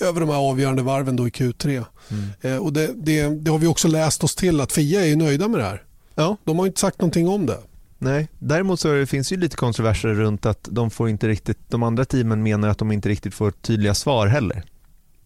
över 0.02 0.20
de 0.20 0.30
här 0.30 0.50
avgörande 0.50 0.82
varven 0.82 1.16
då 1.16 1.28
i 1.28 1.30
Q3. 1.30 1.86
Mm. 2.10 2.30
Eh, 2.42 2.58
och 2.58 2.74
det, 2.74 2.92
det, 2.96 3.28
det, 3.28 3.52
har 3.52 3.60
vi 3.60 3.68
också 3.68 3.88
läst 3.88 4.24
oss 4.24 4.36
till 4.36 4.62
att 4.62 4.72
FIA 4.72 5.06
är 5.06 5.16
nöjda 5.16 5.48
med 5.48 5.60
det 5.60 5.66
här. 5.66 5.84
Ja. 6.16 6.38
De 6.44 6.60
har 6.60 6.66
inte 6.66 6.80
sagt 6.80 7.02
någonting 7.02 7.28
om 7.28 7.46
det. 7.46 7.58
Nej, 7.98 8.28
däremot 8.40 8.80
så 8.80 8.94
det 8.94 9.06
finns 9.06 9.32
ju 9.32 9.38
lite 9.38 9.56
kontroverser 9.56 10.10
runt 10.10 10.46
att 10.46 10.68
de 10.72 10.92
får 10.92 11.10
inte 11.10 11.28
riktigt, 11.28 11.58
de 11.70 11.84
andra 11.84 12.06
teamen 12.06 12.44
menar 12.44 12.68
att 12.68 12.78
de 12.78 12.92
inte 12.92 13.10
riktigt 13.10 13.34
får 13.34 13.52
tydliga 13.52 13.94
svar 13.94 14.28
heller. 14.28 14.64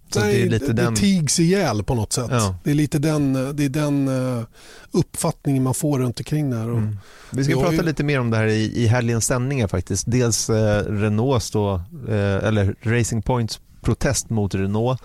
Så 0.10 0.20
Nej, 0.20 0.34
det, 0.34 0.42
är 0.42 0.50
lite 0.50 0.66
det, 0.66 0.74
den... 0.74 0.94
det 0.94 1.00
tigs 1.00 1.40
ihjäl 1.40 1.84
på 1.84 1.96
något 1.96 2.14
sätt. 2.14 2.28
Ja. 2.30 2.56
Det 2.64 2.72
är 2.72 2.76
lite 2.76 3.00
den, 3.00 3.34
det 3.34 3.66
är 3.66 3.70
den 3.70 4.08
uh, 4.08 4.44
uppfattningen 4.92 5.64
man 5.64 5.74
får 5.74 6.00
runt 6.00 6.20
omkring 6.20 6.50
det 6.50 6.58
här. 6.58 6.64
Mm. 6.64 6.98
Vi 7.32 7.44
ska 7.44 7.54
prata 7.54 7.74
ju... 7.74 7.84
lite 7.84 8.04
mer 8.04 8.20
om 8.20 8.30
det 8.30 8.38
här 8.38 8.48
i, 8.48 8.84
i 8.84 8.88
helgens 8.88 9.26
sändningar 9.26 9.68
faktiskt. 9.68 10.04
Dels 10.08 10.50
eh, 10.50 10.84
Renaults 10.84 11.52
då, 11.52 11.82
eh, 12.08 12.48
eller 12.48 12.76
Racing 12.82 13.26
Points 13.26 13.60
protest 13.82 14.30
mot 14.30 14.56
Renault 14.56 15.02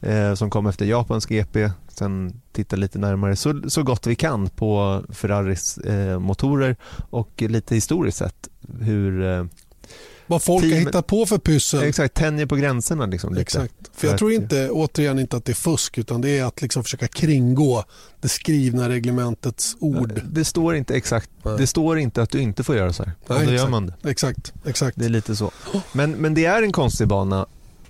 eh, 0.00 0.34
som 0.34 0.50
kom 0.50 0.66
efter 0.66 0.86
Japans 0.86 1.26
GP. 1.26 1.70
Sen 1.88 2.40
titta 2.52 2.76
lite 2.76 2.98
närmare 2.98 3.36
så, 3.36 3.62
så 3.68 3.82
gott 3.82 4.06
vi 4.06 4.14
kan 4.14 4.48
på 4.48 5.02
Ferraris 5.10 5.78
eh, 5.78 6.18
motorer 6.18 6.76
och 7.10 7.42
lite 7.42 7.74
historiskt 7.74 8.18
sett 8.18 8.48
hur, 8.80 9.22
eh, 9.22 9.44
Vad 10.26 10.42
folk 10.42 10.64
Team- 10.64 10.72
har 10.72 10.78
hittat 10.78 11.06
på 11.06 11.26
för 11.26 11.38
pyssel. 11.38 11.82
Exakt, 11.82 12.14
tänjer 12.14 12.46
på 12.46 12.56
gränserna 12.56 13.06
liksom. 13.06 13.36
Exakt. 13.36 13.74
För 13.92 14.00
För 14.00 14.06
jag 14.06 14.12
att- 14.14 14.18
tror 14.18 14.32
inte, 14.32 14.70
återigen 14.70 15.18
inte 15.18 15.36
att 15.36 15.44
det 15.44 15.52
är 15.52 15.54
fusk 15.54 15.98
utan 15.98 16.20
det 16.20 16.38
är 16.38 16.44
att 16.44 16.62
liksom 16.62 16.84
försöka 16.84 17.08
kringgå 17.08 17.84
det 18.20 18.28
skrivna 18.28 18.88
reglementets 18.88 19.76
ord. 19.80 20.20
Det 20.30 20.44
står 20.44 20.74
inte 20.76 20.94
exakt, 20.94 21.30
Nej. 21.42 21.54
det 21.58 21.66
står 21.66 21.98
inte 21.98 22.22
att 22.22 22.30
du 22.30 22.40
inte 22.40 22.64
får 22.64 22.76
göra 22.76 22.92
så 22.92 23.02
här. 23.04 23.12
Nej, 23.28 23.38
då 23.38 23.44
gör 23.44 23.52
exakt. 23.54 23.70
man 23.70 23.86
det. 24.02 24.10
Exakt, 24.10 24.52
exakt. 24.66 24.98
Det 24.98 25.04
är 25.04 25.08
lite 25.08 25.36
så. 25.36 25.50
Men, 25.92 26.10
men 26.12 26.34
det 26.34 26.44
är 26.44 26.62
en 26.62 26.72
konstig 26.72 27.08
bana 27.08 27.46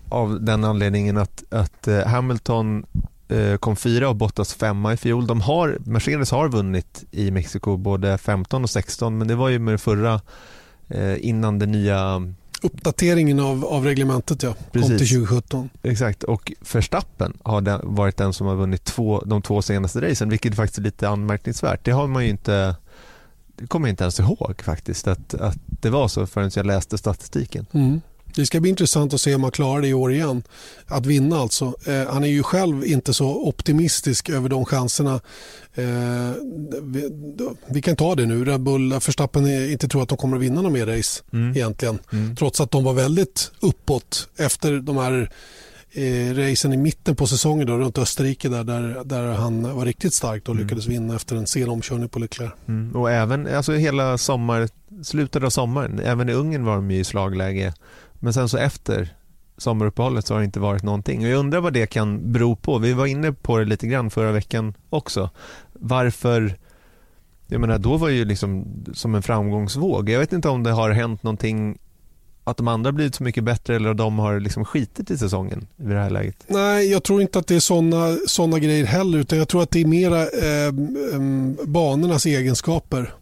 av 0.08 0.42
den 0.42 0.64
anledningen 0.64 1.16
att, 1.18 1.44
att 1.50 1.88
eh, 1.88 2.06
Hamilton 2.06 2.84
eh, 3.28 3.56
kom 3.56 3.76
fyra 3.76 4.08
och 4.08 4.16
Bottas 4.16 4.54
femma 4.54 4.92
i 4.92 4.96
fjol. 4.96 5.26
De 5.26 5.40
har, 5.40 5.78
Mercedes 5.84 6.30
har 6.30 6.48
vunnit 6.48 7.04
i 7.10 7.30
Mexiko 7.30 7.76
både 7.76 8.18
15 8.18 8.62
och 8.64 8.70
16 8.70 9.18
men 9.18 9.28
det 9.28 9.34
var 9.34 9.48
ju 9.48 9.58
med 9.58 9.74
det 9.74 9.78
förra 9.78 10.14
eh, 10.14 10.20
innan 11.20 11.58
det 11.58 11.66
nya 11.66 12.32
Uppdateringen 12.64 13.40
av, 13.40 13.64
av 13.64 13.84
reglementet 13.84 14.42
ja, 14.42 14.52
kom 14.52 14.64
Precis. 14.72 14.98
till 14.98 15.08
2017. 15.08 15.68
Exakt, 15.82 16.22
och 16.22 16.52
Verstappen 16.72 17.38
har 17.42 17.60
den, 17.60 17.80
varit 17.82 18.16
den 18.16 18.32
som 18.32 18.46
har 18.46 18.54
vunnit 18.54 18.84
två, 18.84 19.22
de 19.26 19.42
två 19.42 19.62
senaste 19.62 20.10
racen, 20.10 20.28
vilket 20.28 20.56
faktiskt 20.56 20.78
är 20.78 20.82
lite 20.82 21.08
anmärkningsvärt. 21.08 21.84
Det 21.84 21.90
har 21.90 22.06
man 22.06 22.24
ju 22.24 22.30
inte, 22.30 22.76
det 23.56 23.66
kommer 23.66 23.88
jag 23.88 23.92
inte 23.92 24.04
ens 24.04 24.20
ihåg 24.20 24.62
faktiskt, 24.64 25.08
att, 25.08 25.34
att 25.34 25.56
det 25.66 25.90
var 25.90 26.08
så 26.08 26.26
förrän 26.26 26.50
jag 26.54 26.66
läste 26.66 26.98
statistiken. 26.98 27.66
Mm. 27.72 28.00
Det 28.34 28.46
ska 28.46 28.60
bli 28.60 28.70
intressant 28.70 29.14
att 29.14 29.20
se 29.20 29.34
om 29.34 29.42
han 29.42 29.52
klarar 29.52 29.80
det 29.82 29.88
i 29.88 29.94
år 29.94 30.12
igen. 30.12 30.42
Att 30.86 31.06
vinna 31.06 31.36
alltså. 31.38 31.74
Eh, 31.86 32.12
han 32.12 32.24
är 32.24 32.28
ju 32.28 32.42
själv 32.42 32.84
inte 32.86 33.14
så 33.14 33.48
optimistisk 33.48 34.28
över 34.30 34.48
de 34.48 34.64
chanserna. 34.64 35.20
Eh, 35.74 35.84
vi, 36.82 37.10
vi 37.66 37.82
kan 37.82 37.96
ta 37.96 38.14
det 38.14 38.26
nu. 38.26 38.44
Red 38.44 38.60
Bull, 38.60 38.92
Verstappen 38.92 39.46
är- 39.46 39.72
inte 39.72 39.88
tror 39.88 40.02
att 40.02 40.08
de 40.08 40.18
kommer 40.18 40.36
att 40.36 40.42
vinna 40.42 40.62
någon 40.62 40.72
mer 40.72 40.86
race 40.86 41.22
Mm. 41.32 41.50
egentligen. 41.56 41.98
Mm. 42.12 42.36
Trots 42.36 42.60
att 42.60 42.70
de 42.70 42.84
var 42.84 42.92
väldigt 42.92 43.52
uppåt 43.60 44.28
efter 44.36 44.78
de 44.80 44.96
här 44.96 45.30
eh, 45.94 46.34
racen 46.34 46.72
i 46.72 46.76
mitten 46.76 47.16
på 47.16 47.26
säsongen 47.26 47.66
då, 47.66 47.78
runt 47.78 47.98
Österrike 47.98 48.48
där, 48.48 48.64
där, 48.64 49.02
där 49.04 49.26
han 49.32 49.76
var 49.76 49.84
riktigt 49.84 50.14
stark 50.14 50.48
och 50.48 50.54
Mm. 50.54 50.64
lyckades 50.66 50.86
vinna 50.86 51.16
efter 51.16 51.36
en 51.36 51.46
sen 51.46 51.68
omkörning 51.68 52.08
på 52.08 52.18
Leclerc. 52.18 52.52
Mm. 52.68 52.96
Och 52.96 53.10
även 53.10 53.46
alltså 53.54 53.72
hela 53.72 54.18
sommar, 54.18 54.68
slutet 55.02 55.42
av 55.44 55.50
sommaren, 55.50 55.98
även 56.00 56.28
i 56.28 56.32
Ungern 56.32 56.64
var 56.64 56.76
de 56.76 56.90
i 56.90 57.04
slagläge. 57.04 57.74
Men 58.22 58.32
sen 58.32 58.48
så 58.48 58.58
efter 58.58 59.14
sommaruppehållet 59.56 60.26
så 60.26 60.34
har 60.34 60.38
det 60.38 60.44
inte 60.44 60.60
varit 60.60 60.82
någonting. 60.82 61.24
Och 61.24 61.30
jag 61.30 61.38
undrar 61.38 61.60
vad 61.60 61.72
det 61.72 61.86
kan 61.86 62.32
bero 62.32 62.56
på. 62.56 62.78
Vi 62.78 62.92
var 62.92 63.06
inne 63.06 63.32
på 63.32 63.58
det 63.58 63.64
lite 63.64 63.86
grann 63.86 64.10
förra 64.10 64.32
veckan 64.32 64.74
också. 64.90 65.30
Varför, 65.72 66.58
jag 67.46 67.60
menar 67.60 67.78
då 67.78 67.96
var 67.96 68.08
det 68.08 68.14
ju 68.14 68.24
liksom 68.24 68.66
som 68.94 69.14
en 69.14 69.22
framgångsvåg. 69.22 70.10
Jag 70.10 70.20
vet 70.20 70.32
inte 70.32 70.48
om 70.48 70.62
det 70.62 70.70
har 70.70 70.90
hänt 70.90 71.22
någonting 71.22 71.78
att 72.44 72.56
de 72.56 72.68
andra 72.68 72.92
blivit 72.92 73.14
så 73.14 73.22
mycket 73.22 73.44
bättre 73.44 73.76
eller 73.76 73.90
att 73.90 73.96
de 73.96 74.18
har 74.18 74.40
liksom 74.40 74.64
skitit 74.64 75.10
i 75.10 75.18
säsongen 75.18 75.66
i 75.76 75.82
det 75.82 75.98
här 76.00 76.10
läget. 76.10 76.44
Nej, 76.46 76.90
jag 76.90 77.02
tror 77.02 77.22
inte 77.22 77.38
att 77.38 77.46
det 77.46 77.54
är 77.54 77.60
sådana 77.60 78.16
såna 78.26 78.58
grejer 78.58 78.84
heller 78.84 79.18
utan 79.18 79.38
jag 79.38 79.48
tror 79.48 79.62
att 79.62 79.70
det 79.70 79.80
är 79.80 79.86
mera 79.86 80.20
eh, 80.20 80.66
eh 80.66 81.22
banornas 81.66 82.26
egenskaper 82.26 83.14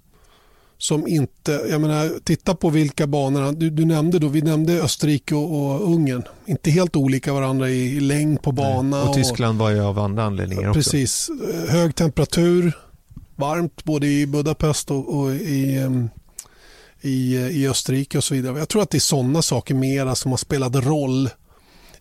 som 0.81 1.07
inte, 1.09 1.53
jag 1.71 1.81
menar 1.81 2.11
titta 2.25 2.55
på 2.55 2.71
vilka 2.71 3.07
banor, 3.07 3.53
du, 3.53 3.71
du 3.71 3.85
nämnde 3.85 4.19
då, 4.19 4.29
vi 4.29 4.43
nämnde 4.43 4.83
Österrike 4.83 5.35
och, 5.35 5.73
och 5.73 5.93
Ungern, 5.93 6.23
inte 6.47 6.71
helt 6.71 6.97
olika 6.97 7.33
varandra 7.33 7.71
i, 7.71 7.97
i 7.97 8.01
längd 8.01 8.43
på 8.43 8.53
bana. 8.53 9.03
Och 9.03 9.15
Tyskland 9.15 9.59
var 9.59 9.71
ju 9.71 9.81
av 9.81 9.99
andra 9.99 10.25
anledningar 10.25 10.69
också. 10.69 10.79
Precis, 10.79 11.31
hög 11.69 11.95
temperatur, 11.95 12.73
varmt 13.37 13.85
både 13.85 14.07
i 14.07 14.27
Budapest 14.27 14.91
och, 14.91 15.19
och 15.19 15.35
i, 15.35 15.89
i, 17.01 17.37
i 17.37 17.69
Österrike 17.69 18.19
och 18.19 18.25
så 18.25 18.35
vidare. 18.35 18.59
Jag 18.59 18.69
tror 18.69 18.83
att 18.83 18.91
det 18.91 18.99
är 18.99 19.01
sådana 19.01 19.43
saker 19.43 19.75
mera 19.75 20.15
som 20.15 20.31
har 20.31 20.39
spelat 20.39 20.77
roll. 20.77 21.31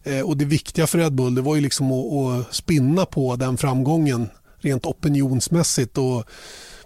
Eh, 0.04 0.22
och 0.22 0.38
det 0.38 0.46
viktiga 0.46 0.88
för 0.88 0.98
Red 0.98 1.14
Bull 1.14 1.36
det 1.36 1.42
var 1.42 1.56
ju 1.56 1.62
liksom 1.62 1.92
att, 1.92 2.14
att 2.14 2.56
spinna 2.56 3.06
på 3.06 3.36
den 3.36 3.58
framgången 3.58 4.30
rent 4.58 4.86
opinionsmässigt 4.86 5.98
och 5.98 6.26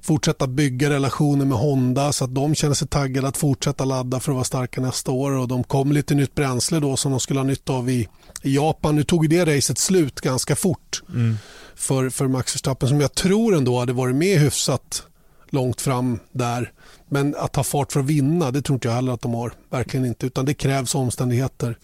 fortsätta 0.03 0.48
bygga 0.48 0.89
relationer 0.89 1.45
med 1.45 1.57
Honda 1.57 2.12
så 2.13 2.25
att 2.25 2.36
de 2.36 2.55
känner 2.55 2.74
sig 2.74 2.88
taggade 2.88 3.27
att 3.27 3.38
fortsätta 3.38 3.86
ladda 3.86 4.19
för 4.19 4.31
att 4.31 4.36
vara 4.36 4.43
starka 4.45 4.81
nästa 4.81 5.12
år 5.12 5.31
och 5.31 5.48
de 5.48 5.63
kom 5.63 5.91
lite 5.91 6.15
nytt 6.15 6.36
bränsle 6.36 6.79
då 6.79 6.98
som 6.98 7.12
de 7.12 7.19
skulle 7.19 7.39
ha 7.39 7.45
nytta 7.45 7.74
av 7.74 7.89
i, 7.89 8.07
i 8.41 8.55
Japan. 8.55 8.95
Nu 8.95 9.03
tog 9.03 9.29
det 9.29 9.45
racet 9.57 9.77
slut 9.77 10.22
ganska 10.22 10.55
fort 10.55 11.01
Mm. 11.10 11.38
för, 11.75 12.10
för 12.10 12.27
Max 12.27 12.55
Verstappen 12.55 12.89
som 12.89 13.01
jag 13.01 13.13
tror 13.15 13.55
ändå 13.55 13.79
hade 13.79 13.93
varit 13.93 14.15
med 14.15 14.39
hyfsat 14.39 15.03
långt 15.50 15.81
fram 15.81 16.19
där. 16.31 16.72
Men 17.10 17.36
att 17.36 17.53
ta 17.53 17.63
fart 17.63 17.91
för 17.91 18.00
att 18.00 18.05
vinna, 18.05 18.51
det 18.51 18.62
tror 18.62 18.75
inte 18.75 18.88
jag 18.88 18.95
heller 18.95 19.12
att 19.13 19.22
de 19.22 19.33
har. 19.33 19.53
Verkligen 19.69 20.05
inte. 20.05 20.25
Utan 20.25 20.45
det 20.45 20.53
krävs 20.53 20.95
omständigheter 20.95 21.77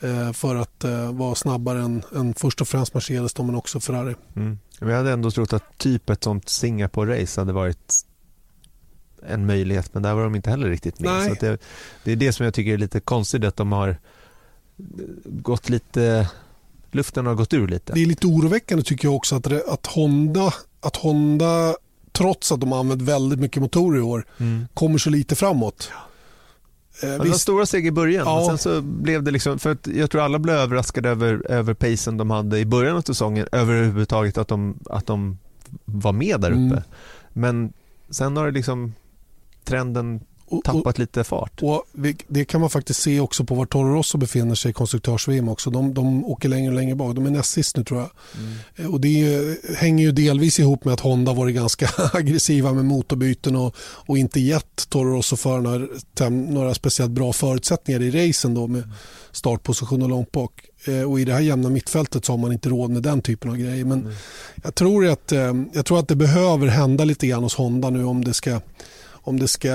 eh, 0.00 0.32
för 0.32 0.56
att 0.56 0.84
eh, 0.84 1.12
vara 1.12 1.34
snabbare 1.34 1.80
än, 1.82 2.02
än 2.16 2.34
först 2.34 2.60
och 2.60 2.68
främst 2.68 2.94
Mercedes 2.94 3.38
men 3.38 3.54
också 3.54 3.80
Ferrari. 3.80 4.14
Mm. 4.36 4.58
Men 4.80 4.88
jag 4.88 4.96
hade 4.96 5.12
ändå 5.12 5.30
trott 5.30 5.52
att 5.52 5.78
typ 5.78 6.10
ett 6.10 6.24
sånt 6.24 6.44
Singapore-race 6.46 7.38
hade 7.40 7.52
varit 7.52 7.94
en 9.28 9.46
möjlighet 9.46 9.94
men 9.94 10.02
där 10.02 10.14
var 10.14 10.22
de 10.24 10.34
inte 10.34 10.50
heller 10.50 10.68
riktigt 10.68 11.00
med. 11.00 11.12
Nej. 11.12 11.28
Så 11.28 11.44
det, 11.46 11.58
det 12.04 12.12
är 12.12 12.16
det 12.16 12.32
som 12.32 12.44
jag 12.44 12.54
tycker 12.54 12.72
är 12.72 12.78
lite 12.78 13.00
konstigt 13.00 13.44
att 13.44 13.56
de 13.56 13.72
har 13.72 13.96
gått 15.24 15.68
lite, 15.68 16.28
luften 16.90 17.26
har 17.26 17.34
gått 17.34 17.52
ur 17.54 17.68
lite. 17.68 17.92
Det 17.92 18.00
är 18.02 18.06
lite 18.06 18.26
oroväckande 18.26 18.84
tycker 18.84 19.08
jag 19.08 19.14
också 19.16 19.36
att, 19.36 19.44
det- 19.44 19.64
att, 19.68 19.86
Honda, 19.86 20.54
att 20.80 20.96
Honda, 20.96 21.76
trots 22.12 22.52
att 22.52 22.60
de 22.60 22.72
har 22.72 22.78
använt 22.78 23.02
väldigt 23.02 23.38
mycket 23.38 23.62
motorer 23.62 23.98
i 23.98 24.02
år, 24.02 24.24
Mm. 24.38 24.68
kommer 24.74 24.98
så 24.98 25.10
lite 25.10 25.36
framåt. 25.36 25.90
Eh, 27.02 27.08
det 27.08 27.18
var 27.18 27.26
stora 27.26 27.66
steg 27.66 27.86
i 27.86 27.90
början, 27.90 28.26
Ja. 28.26 28.46
sen 28.48 28.58
så 28.58 28.80
blev 28.82 29.22
det 29.22 29.30
liksom, 29.30 29.58
för 29.58 29.70
att 29.72 29.86
jag 29.86 30.10
tror 30.10 30.22
alla 30.22 30.38
blev 30.38 30.56
överraskade 30.56 31.08
över, 31.08 31.50
över 31.50 31.74
pacen 31.74 32.16
de 32.16 32.30
hade 32.30 32.58
i 32.58 32.64
början 32.66 32.96
av 32.96 33.02
säsongen, 33.02 33.46
överhuvudtaget 33.52 34.38
att 34.38 34.48
de, 34.48 34.78
att 34.90 35.06
de 35.06 35.38
var 35.84 36.12
med 36.12 36.40
där 36.40 36.50
uppe. 36.50 36.58
Mm. 36.58 36.82
Men 37.32 37.72
sen 38.10 38.36
har 38.36 38.46
det 38.46 38.52
liksom 38.52 38.94
trenden 39.64 40.20
och, 40.50 40.58
och, 40.58 40.64
tappat 40.64 40.98
lite 40.98 41.24
fart. 41.24 41.62
och 41.62 41.84
det 42.28 42.44
kan 42.44 42.60
man 42.60 42.70
faktiskt 42.70 43.00
se 43.02 43.20
också 43.20 43.44
på 43.44 43.54
var 43.54 43.66
Toro 43.66 43.94
Rosso 43.94 44.18
befinner 44.18 44.54
sig 44.54 44.70
i 44.70 44.74
konstruktörs-VM 44.74 45.48
också. 45.48 45.70
De, 45.70 45.94
de 45.94 46.24
åker 46.24 46.48
längre 46.48 46.68
och 46.68 46.74
längre 46.74 46.94
bak. 46.94 47.14
De 47.14 47.26
är 47.26 47.30
näst 47.30 47.50
sist 47.50 47.76
nu 47.76 47.84
tror 47.84 48.00
jag. 48.00 48.10
Eh, 48.76 48.92
Och 48.92 49.00
det 49.00 49.08
är, 49.08 49.74
hänger 49.76 50.04
ju 50.04 50.12
delvis 50.12 50.58
ihop 50.60 50.84
med 50.84 50.94
att 50.94 51.00
Honda 51.00 51.32
varit 51.32 51.54
ganska 51.54 51.88
aggressiva 52.12 52.72
med 52.72 52.84
motorbyten 52.84 53.56
och, 53.56 53.76
och 53.80 54.18
inte 54.18 54.40
gett 54.40 54.88
Toro 54.88 55.16
Rosso-förarna 55.16 55.88
några 56.30 56.74
speciellt 56.74 57.10
bra 57.12 57.32
förutsättningar 57.32 58.02
i 58.02 58.28
racen 58.28 58.54
då 58.54 58.66
med 58.66 58.82
startposition 59.32 60.02
och 60.02 60.08
långt 60.08 60.32
bak. 60.32 60.52
Eh, 60.86 61.02
Och 61.02 61.20
i 61.20 61.24
det 61.24 61.32
här 61.32 61.40
jämna 61.40 61.68
mittfältet 61.68 62.24
så 62.24 62.32
har 62.32 62.38
man 62.38 62.52
inte 62.52 62.68
råd 62.68 62.90
med 62.90 63.02
den 63.02 63.22
typen 63.22 63.50
av 63.50 63.56
grejer. 63.56 63.84
Men 63.84 64.12
jag, 64.62 64.74
tror 64.74 65.06
att, 65.06 65.32
eh, 65.32 65.54
jag 65.72 65.86
tror 65.86 65.98
att 65.98 66.08
det 66.08 66.16
behöver 66.16 66.66
hända 66.66 67.04
lite 67.04 67.26
grann 67.26 67.42
hos 67.42 67.54
Honda 67.54 67.90
nu 67.90 68.04
om 68.04 68.24
det 68.24 68.34
ska 68.34 68.60
om, 69.28 69.38
det 69.38 69.48
ska, 69.48 69.74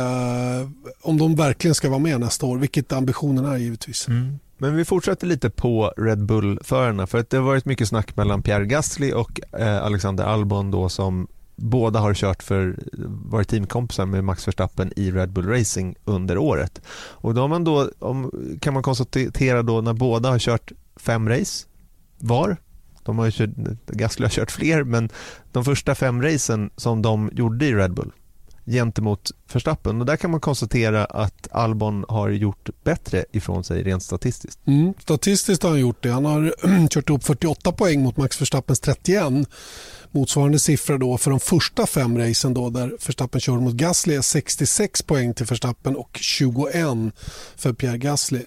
om 1.02 1.18
de 1.18 1.36
verkligen 1.36 1.76
ska 1.76 1.90
vara 1.90 2.00
med 2.00 2.20
nästa 2.20 2.46
år, 2.46 2.58
vilket 2.58 2.94
ambitionen 2.94 3.46
är 3.46 3.58
givetvis. 3.58 4.08
Mm. 4.08 4.40
Men 4.58 4.76
vi 4.76 4.86
fortsätter 4.86 5.28
lite 5.28 5.50
på 5.50 5.94
Red 5.98 6.26
Bull-förarna 6.26 7.08
för 7.08 7.18
att 7.18 7.30
det 7.30 7.38
har 7.38 7.44
varit 7.44 7.66
mycket 7.66 7.88
snack 7.88 8.16
mellan 8.16 8.42
Pierre 8.42 8.66
Gasly 8.66 9.12
och 9.14 9.40
eh, 9.60 9.84
Alexander 9.84 10.24
Albon 10.24 10.72
då 10.72 10.90
som 10.90 11.28
båda 11.56 12.00
har 12.00 12.14
kört 12.14 12.44
för, 12.44 12.80
varit 13.26 13.50
teamkompisar 13.50 14.06
med 14.06 14.24
Max 14.24 14.48
Verstappen 14.48 14.94
i 14.96 15.12
Red 15.12 15.32
Bull 15.32 15.48
Racing 15.48 15.96
under 16.06 16.38
året. 16.38 16.82
Och 16.96 17.34
då 17.34 17.42
har 17.42 17.48
man 17.48 17.64
då, 17.64 17.90
om, 18.00 18.32
kan 18.62 18.74
man 18.74 18.84
konstatera 18.84 19.62
då 19.62 19.82
när 19.82 19.94
båda 19.94 20.30
har 20.30 20.40
kört 20.40 20.72
fem 20.96 21.30
race 21.30 21.66
var, 22.18 22.58
de 23.04 23.18
har 23.18 23.26
ju 23.26 23.32
kört, 23.32 23.50
Gasly 23.88 24.26
har 24.26 24.30
kört 24.30 24.52
fler 24.52 24.84
men 24.84 25.10
de 25.52 25.66
första 25.66 25.96
fem 25.96 26.22
racen 26.22 26.70
som 26.78 27.02
de 27.02 27.30
gjorde 27.34 27.66
i 27.66 27.74
Red 27.74 27.94
Bull 27.94 28.12
gentemot 28.66 29.32
Verstappen 29.54 30.00
och 30.00 30.06
där 30.06 30.18
kan 30.18 30.32
man 30.32 30.40
konstatera 30.40 31.06
att 31.06 31.48
Albon 31.52 32.06
har 32.08 32.30
gjort 32.30 32.70
bättre 32.84 33.26
ifrån 33.32 33.64
sig 33.64 33.84
rent 33.84 34.04
statistiskt. 34.04 34.60
Mm. 34.68 34.94
Statistiskt 35.00 35.64
har 35.64 35.70
han 35.70 35.80
gjort 35.80 36.04
det. 36.04 36.10
Han 36.10 36.26
har 36.26 36.54
kört 36.90 37.10
upp 37.10 37.24
48 37.24 37.72
poäng 37.72 38.04
mot 38.04 38.18
Max 38.18 38.42
Verstappens 38.42 38.80
31. 38.80 39.24
Motsvarande 40.12 40.60
siffra 40.60 40.98
då 40.98 41.18
för 41.18 41.32
de 41.32 41.40
första 41.40 41.86
fem 41.86 42.18
racen 42.18 42.54
då 42.54 42.70
där 42.70 42.88
Verstappen 43.06 43.42
körde 43.42 43.62
mot 43.62 43.74
Gasly 43.74 44.16
är 44.16 44.22
66 44.22 45.02
poäng 45.02 45.34
till 45.34 45.46
Verstappen 45.46 45.96
och 45.96 46.18
21 46.22 46.76
för 47.56 47.74
Pierre 47.74 47.98
Gasly. 47.98 48.42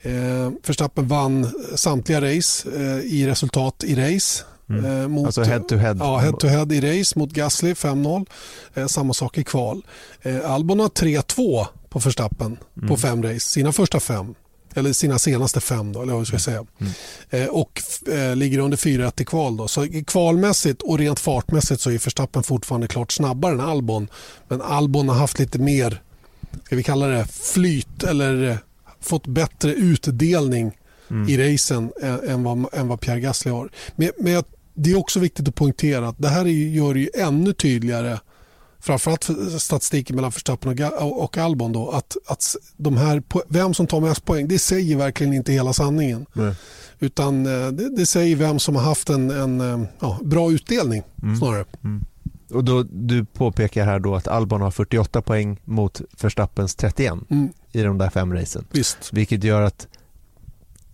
Eh, 0.00 0.50
Verstappen 0.66 1.08
vann 1.08 1.52
samtliga 1.74 2.20
race 2.20 2.70
eh, 2.76 2.98
i 2.98 3.26
resultat 3.26 3.84
i 3.84 3.94
race. 3.94 4.44
Eh, 4.70 5.08
mot, 5.08 5.26
Alltså 5.26 5.42
head 5.42 5.60
to 5.60 5.76
head. 5.76 5.96
Ja, 6.00 6.16
head 6.18 6.32
to 6.32 6.46
head 6.46 6.72
i 6.72 6.80
race 7.00 7.18
mot 7.18 7.30
Gasly 7.32 7.74
5-0. 7.74 8.26
Eh, 8.74 8.86
samma 8.86 9.14
sak 9.14 9.38
i 9.38 9.44
kval. 9.44 9.82
Eh, 10.22 10.50
Albon 10.50 10.80
har 10.80 10.88
3-2 10.88 11.66
på 11.88 11.98
Verstappen 11.98 12.56
på 12.88 12.96
fem 12.96 13.22
race, 13.22 13.40
sina 13.40 13.72
första 13.72 14.00
fem. 14.00 14.34
Eller 14.74 14.92
sina 14.92 15.18
senaste 15.18 15.60
fem 15.60 15.92
då, 15.92 16.02
eller 16.02 16.12
vad 16.12 16.26
ska 16.26 16.34
jag 16.34 16.40
säga. 16.42 16.66
Eh, 17.30 17.46
och 17.46 17.82
eh, 18.12 18.36
ligger 18.36 18.58
under 18.58 18.76
4-1 18.76 19.22
i 19.22 19.24
kval 19.24 19.56
då. 19.56 19.68
Så 19.68 19.86
kvalmässigt 20.06 20.82
och 20.82 20.98
rent 20.98 21.20
fartmässigt 21.20 21.80
så 21.80 21.90
är 21.90 21.98
Verstappen 21.98 22.42
fortfarande 22.42 22.88
klart 22.88 23.12
snabbare 23.12 23.52
än 23.52 23.60
Albon. 23.60 24.08
Men 24.48 24.62
Albon 24.62 25.08
har 25.08 25.16
haft 25.16 25.38
lite 25.38 25.58
mer, 25.58 26.02
ska 26.64 26.76
vi 26.76 26.82
kalla 26.82 27.06
det 27.06 27.26
flyt 27.32 28.02
eller 28.02 28.50
eh, 28.50 28.56
fått 29.00 29.26
bättre 29.26 29.72
utdelning 29.72 30.72
Mm. 31.10 31.28
i 31.28 31.54
racen 31.54 31.92
än, 32.02 32.28
än, 32.28 32.42
vad, 32.42 32.66
än 32.74 32.88
vad 32.88 33.00
Pierre 33.00 33.20
Gasly 33.20 33.50
har. 33.50 33.68
Men, 33.96 34.10
men 34.18 34.32
jag- 34.32 34.44
det 34.78 34.90
är 34.90 34.98
också 34.98 35.20
viktigt 35.20 35.48
att 35.48 35.54
poängtera 35.54 36.08
att 36.08 36.18
det 36.18 36.28
här 36.28 36.44
gör 36.46 36.94
det 36.94 37.00
ju 37.00 37.10
ännu 37.14 37.52
tydligare 37.52 38.18
framförallt 38.80 39.24
för 39.24 39.58
statistiken 39.58 40.16
mellan 40.16 40.30
Verstappen 40.30 40.90
och, 40.98 41.38
Albon 41.38 41.72
då, 41.72 41.90
att, 41.90 42.16
att 42.26 42.56
de 42.76 42.96
här, 42.96 43.22
vem 43.48 43.74
som 43.74 43.86
tar 43.86 44.00
mest 44.00 44.24
poäng 44.24 44.48
det 44.48 44.58
säger 44.58 44.96
verkligen 44.96 45.32
inte 45.32 45.52
hela 45.52 45.72
sanningen. 45.72 46.26
Nej. 46.32 46.54
Utan 46.98 47.46
eh, 47.46 47.68
det, 47.68 47.96
det 47.96 48.06
säger 48.06 48.36
vem 48.36 48.58
som 48.58 48.76
har 48.76 48.82
haft 48.82 49.10
en, 49.10 49.30
en 49.30 49.60
eh, 49.60 49.88
ja, 50.00 50.18
bra 50.22 50.52
utdelning 50.52 51.02
snarare. 51.38 51.64
Och 52.50 52.64
då, 52.64 52.82
du 52.82 53.24
påpekar 53.24 53.84
här 53.84 53.98
då 53.98 54.14
att 54.14 54.28
Albon 54.28 54.60
har 54.60 54.70
48 54.70 55.22
poäng 55.22 55.60
mot 55.64 56.00
Verstappens 56.22 56.74
31 56.74 57.12
Mm, 57.30 57.48
i 57.72 57.82
de 57.82 57.98
där 57.98 58.10
fem 58.10 58.34
racen. 58.34 58.64
visst. 58.70 59.12
Vilket 59.12 59.44
gör 59.44 59.62
att 59.62 59.86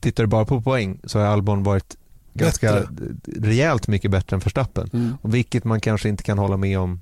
tittar 0.00 0.22
du 0.22 0.26
bara 0.26 0.44
på 0.44 0.60
poäng 0.60 1.00
så 1.04 1.18
har 1.18 1.26
Albon 1.26 1.62
varit 1.62 1.96
ganska 2.34 2.72
Bättre. 2.72 2.88
rejält 3.24 3.88
mycket 3.88 4.10
bättre 4.10 4.36
än 4.36 4.40
Verstappen. 4.40 4.90
Mm. 4.92 5.16
Och 5.22 5.34
vilket 5.34 5.64
man 5.64 5.80
kanske 5.80 6.08
inte 6.08 6.22
kan 6.22 6.38
hålla 6.38 6.56
med 6.56 6.78
om 6.78 7.00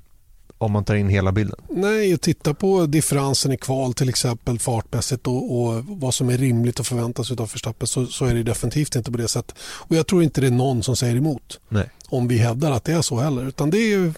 om 0.62 0.72
man 0.72 0.84
tar 0.84 0.94
in 0.94 1.08
hela 1.08 1.32
bilden. 1.32 1.56
Nej, 1.68 2.14
och 2.14 2.20
titta 2.20 2.54
på 2.54 2.86
differensen 2.86 3.52
i 3.52 3.56
kval 3.56 3.94
till 3.94 4.08
exempel 4.08 4.58
fartmässigt 4.58 5.26
och, 5.26 5.60
och 5.60 5.84
vad 5.84 6.14
som 6.14 6.28
är 6.30 6.38
rimligt 6.38 6.80
att 6.80 6.86
förvänta 6.86 7.24
sig 7.24 7.36
av 7.38 7.50
Verstappen 7.52 7.86
så, 7.88 8.06
så 8.06 8.24
är 8.24 8.34
det 8.34 8.42
definitivt 8.42 8.96
inte 8.96 9.12
på 9.12 9.18
det 9.18 9.28
sättet. 9.28 9.56
Och 9.60 9.96
jag 9.96 10.06
tror 10.06 10.22
inte 10.22 10.40
det 10.40 10.46
är 10.46 10.50
någon 10.50 10.82
som 10.82 10.96
säger 10.96 11.16
emot 11.16 11.60
Nej. 11.68 11.90
om 12.08 12.28
vi 12.28 12.38
hävdar 12.38 12.70
att 12.70 12.84
det 12.84 12.92
är 12.92 13.02
så 13.02 13.20
heller. 13.20 13.48
Utan 13.48 13.70
det 13.70 13.78
är 13.78 13.88
ju, 13.88 14.12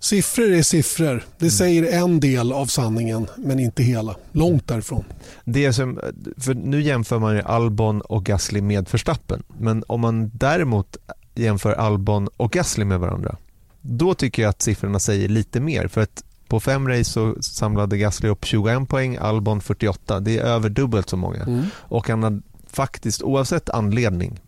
siffror 0.00 0.52
är 0.52 0.62
siffror. 0.62 1.22
Det 1.38 1.50
säger 1.50 2.02
en 2.02 2.20
del 2.20 2.52
av 2.52 2.66
sanningen 2.66 3.26
men 3.36 3.60
inte 3.60 3.82
hela. 3.82 4.16
Långt 4.32 4.68
därifrån. 4.68 5.04
Det 5.44 5.72
som, 5.72 6.00
för 6.36 6.54
nu 6.54 6.82
jämför 6.82 7.18
man 7.18 7.40
Albon 7.40 8.00
och 8.00 8.24
Gasly 8.24 8.60
med 8.60 8.88
Verstappen. 8.90 9.42
Men 9.58 9.84
om 9.86 10.00
man 10.00 10.30
däremot 10.34 10.96
jämför 11.34 11.72
Albon 11.72 12.28
och 12.36 12.52
Gasly 12.52 12.84
med 12.84 13.00
varandra, 13.00 13.36
då 13.80 14.14
tycker 14.14 14.42
jag 14.42 14.50
att 14.50 14.62
siffrorna 14.62 14.98
säger 14.98 15.28
lite 15.28 15.60
mer. 15.60 15.88
För 15.88 16.00
att 16.00 16.24
på 16.48 16.60
fem 16.60 16.88
race 16.88 17.04
så 17.04 17.36
samlade 17.40 17.98
Gasly 17.98 18.28
upp 18.28 18.44
21 18.44 18.88
poäng, 18.88 19.16
Albon 19.16 19.60
48. 19.60 20.20
Det 20.20 20.38
är 20.38 20.44
över 20.44 20.68
dubbelt 20.68 21.08
så 21.08 21.16
många. 21.16 21.42
Mm. 21.42 21.64
Och 21.74 22.08
han 22.08 22.22
har 22.22 22.42
faktiskt, 22.66 23.22
oavsett 23.22 23.70
anledning, 23.70 24.40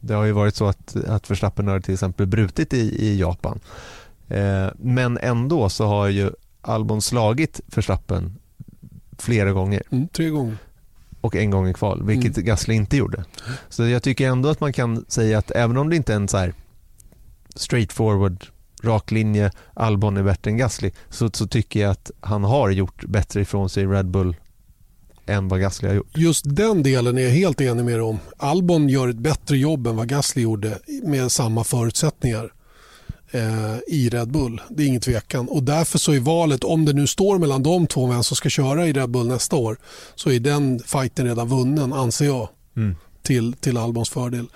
det 0.00 0.14
har 0.14 0.24
ju 0.24 0.32
varit 0.32 0.56
så 0.56 0.66
att, 0.66 0.96
att 0.96 1.30
Verstappen 1.30 1.68
har 1.68 1.80
till 1.80 1.94
exempel 1.94 2.26
brutit 2.26 2.74
i, 2.74 3.06
i 3.06 3.20
Japan. 3.20 3.60
Eh, 4.28 4.66
men 4.78 5.18
ändå 5.18 5.68
så 5.68 5.86
har 5.86 6.08
ju 6.08 6.30
Albon 6.60 7.02
slagit 7.02 7.60
Verstappen 7.66 8.38
flera 9.18 9.52
gånger 9.52 9.82
Mm, 9.90 10.08
tre 10.08 10.28
gånger. 10.28 10.56
och 11.20 11.36
en 11.36 11.50
gång 11.50 11.68
i 11.68 11.74
kval, 11.74 12.02
vilket 12.06 12.36
Gasly 12.36 12.74
inte 12.74 12.96
gjorde. 12.96 13.24
Så 13.68 13.86
jag 13.88 14.02
tycker 14.02 14.28
ändå 14.28 14.48
att 14.48 14.60
man 14.60 14.72
kan 14.72 15.04
säga 15.08 15.38
att 15.38 15.50
även 15.50 15.76
om 15.76 15.90
det 15.90 15.96
inte 15.96 16.12
är 16.12 16.16
en 16.16 16.28
så 16.28 16.36
här 16.36 16.54
straightforward, 17.54 18.46
rak 18.82 19.10
linje, 19.10 19.50
Albon 19.74 20.16
är 20.16 20.22
bättre 20.22 20.50
än 20.50 20.56
Gasly, 20.56 20.90
så, 21.10 21.30
så 21.32 21.46
tycker 21.46 21.80
jag 21.80 21.90
att 21.90 22.10
han 22.20 22.44
har 22.44 22.70
gjort 22.70 23.04
bättre 23.04 23.40
ifrån 23.40 23.68
sig 23.68 23.82
i 23.82 23.86
Red 23.86 24.06
Bull 24.10 24.36
än 25.26 25.48
vad 25.48 25.60
Gasly 25.60 25.88
har 25.88 25.94
gjort. 25.94 26.16
Just 26.16 26.56
den 26.56 26.82
delen 26.82 27.18
är 27.18 27.22
jag 27.22 27.30
helt 27.30 27.60
enig 27.60 27.84
med 27.84 27.94
dig 27.94 28.00
om. 28.02 28.18
Albon 28.36 28.88
gör 28.88 29.08
ett 29.08 29.18
bättre 29.18 29.56
jobb 29.56 29.86
än 29.86 29.96
vad 29.96 30.08
Gasly 30.08 30.42
gjorde 30.42 30.78
med 31.04 31.32
samma 31.32 31.64
förutsättningar 31.64 32.52
eh, 33.30 33.76
i 33.86 34.08
Red 34.08 34.28
Bull. 34.30 34.60
Det 34.70 34.82
är 34.82 34.86
ingen 34.86 35.00
tvekan. 35.00 35.48
Och 35.48 35.62
därför 35.62 35.98
så 35.98 36.12
är 36.12 36.20
valet, 36.20 36.64
om 36.64 36.84
det 36.84 36.92
nu 36.92 37.06
står 37.06 37.38
mellan 37.38 37.62
de 37.62 37.86
två 37.86 38.06
vem 38.06 38.22
som 38.22 38.36
ska 38.36 38.48
köra 38.48 38.86
i 38.86 38.92
Red 38.92 39.10
Bull 39.10 39.26
nästa 39.26 39.56
år, 39.56 39.76
så 40.14 40.30
är 40.30 40.40
den 40.40 40.78
fighten 40.86 41.26
redan 41.26 41.48
vunnen 41.48 41.92
anser 41.92 42.24
jag 42.26 42.48
Mm. 42.76 42.96
till, 43.22 43.52
till 43.52 43.76
Albons 43.76 44.10
fördel. 44.10 44.46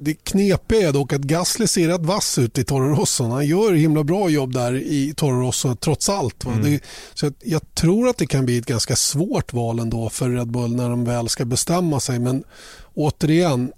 Det 0.00 0.14
knepiga 0.14 0.88
är 0.88 0.92
dock 0.92 1.12
att 1.12 1.20
Gasly 1.20 1.66
ser 1.66 1.88
rätt 1.88 2.00
vass 2.00 2.38
ut 2.38 2.58
i 2.58 2.64
Toro 2.64 2.94
Rosso. 2.94 3.24
Han 3.24 3.46
gör 3.46 3.72
himla 3.72 4.04
bra 4.04 4.28
jobb 4.28 4.52
där 4.54 4.74
i 4.74 5.14
Toro 5.16 5.40
Rosso 5.40 5.74
trots 5.74 6.08
allt. 6.08 6.44
Mm. 6.44 6.62
Det, 6.62 6.80
så 7.14 7.32
jag 7.42 7.74
tror 7.74 8.08
att 8.08 8.16
det 8.18 8.26
kan 8.26 8.44
bli 8.46 8.58
ett 8.58 8.66
ganska 8.66 8.96
svårt 8.96 9.52
val 9.52 9.78
ändå 9.78 10.08
för 10.10 10.30
Red 10.30 10.50
Bull 10.50 10.76
när 10.76 10.88
de 10.88 11.04
väl 11.04 11.28
ska 11.28 11.44
bestämma 11.44 12.00
sig. 12.00 12.18
Men 12.18 12.44
återigen, 12.94 13.72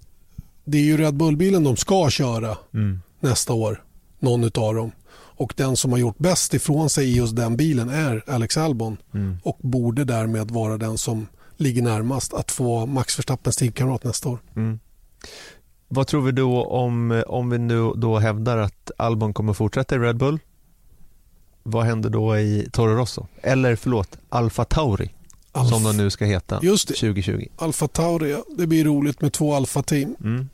det 0.65 0.77
är 0.77 0.81
ju 0.83 0.97
Red 0.97 1.13
Bull-bilen 1.15 1.63
de 1.63 1.75
ska 1.77 2.09
köra 2.09 2.57
Mm. 2.73 3.01
nästa 3.19 3.53
år. 3.53 3.83
Någon 4.25 4.43
utav 4.43 4.75
dem. 4.75 4.91
Och 5.37 5.53
den 5.57 5.75
som 5.77 5.91
har 5.91 5.99
gjort 5.99 6.17
bäst 6.17 6.53
ifrån 6.53 6.89
sig 6.89 7.05
i 7.09 7.15
just 7.15 7.35
den 7.35 7.57
bilen 7.57 7.89
är 7.89 8.23
Alex 8.27 8.57
Albon. 8.57 8.97
Mm. 9.13 9.37
Och 9.43 9.57
borde 9.61 10.03
därmed 10.03 10.51
vara 10.51 10.77
den 10.77 10.97
som 10.97 11.27
ligger 11.57 11.81
närmast 11.81 12.33
att 12.33 12.51
få 12.51 12.85
Max 12.85 13.19
Verstappens 13.19 13.55
teamkamrat 13.55 14.03
nästa 14.03 14.29
år. 14.29 14.39
Mm. 14.55 14.79
Vad 15.87 16.07
tror 16.07 16.21
vi 16.21 16.31
då 16.31 16.65
om, 16.65 17.23
om 17.27 17.49
vi 17.49 17.57
nu 17.57 17.91
då 17.95 18.19
hävdar 18.19 18.57
att 18.57 18.91
Albon 18.97 19.33
kommer 19.33 19.53
fortsätta 19.53 19.95
i 19.95 19.99
Red 19.99 20.17
Bull? 20.17 20.39
Vad 21.63 21.85
händer 21.85 22.09
då 22.09 22.37
i 22.37 22.69
Toro 22.71 22.95
Rosso? 22.95 23.27
Eller 23.41 23.75
förlåt, 23.75 24.17
Alfa 24.29 24.65
Tauri 24.65 25.13
Alf- 25.53 25.69
som 25.69 25.83
de 25.83 25.97
nu 25.97 26.09
ska 26.09 26.25
heta 26.25 26.59
Just 26.61 26.87
det. 26.87 26.93
2020. 26.93 27.47
Alfa 27.57 27.87
Tauri, 27.87 28.35
det 28.57 28.67
blir 28.67 28.85
roligt 28.85 29.21
med 29.21 29.33
två 29.33 29.53
Alfa-team. 29.53 30.15
Mm. 30.23 30.49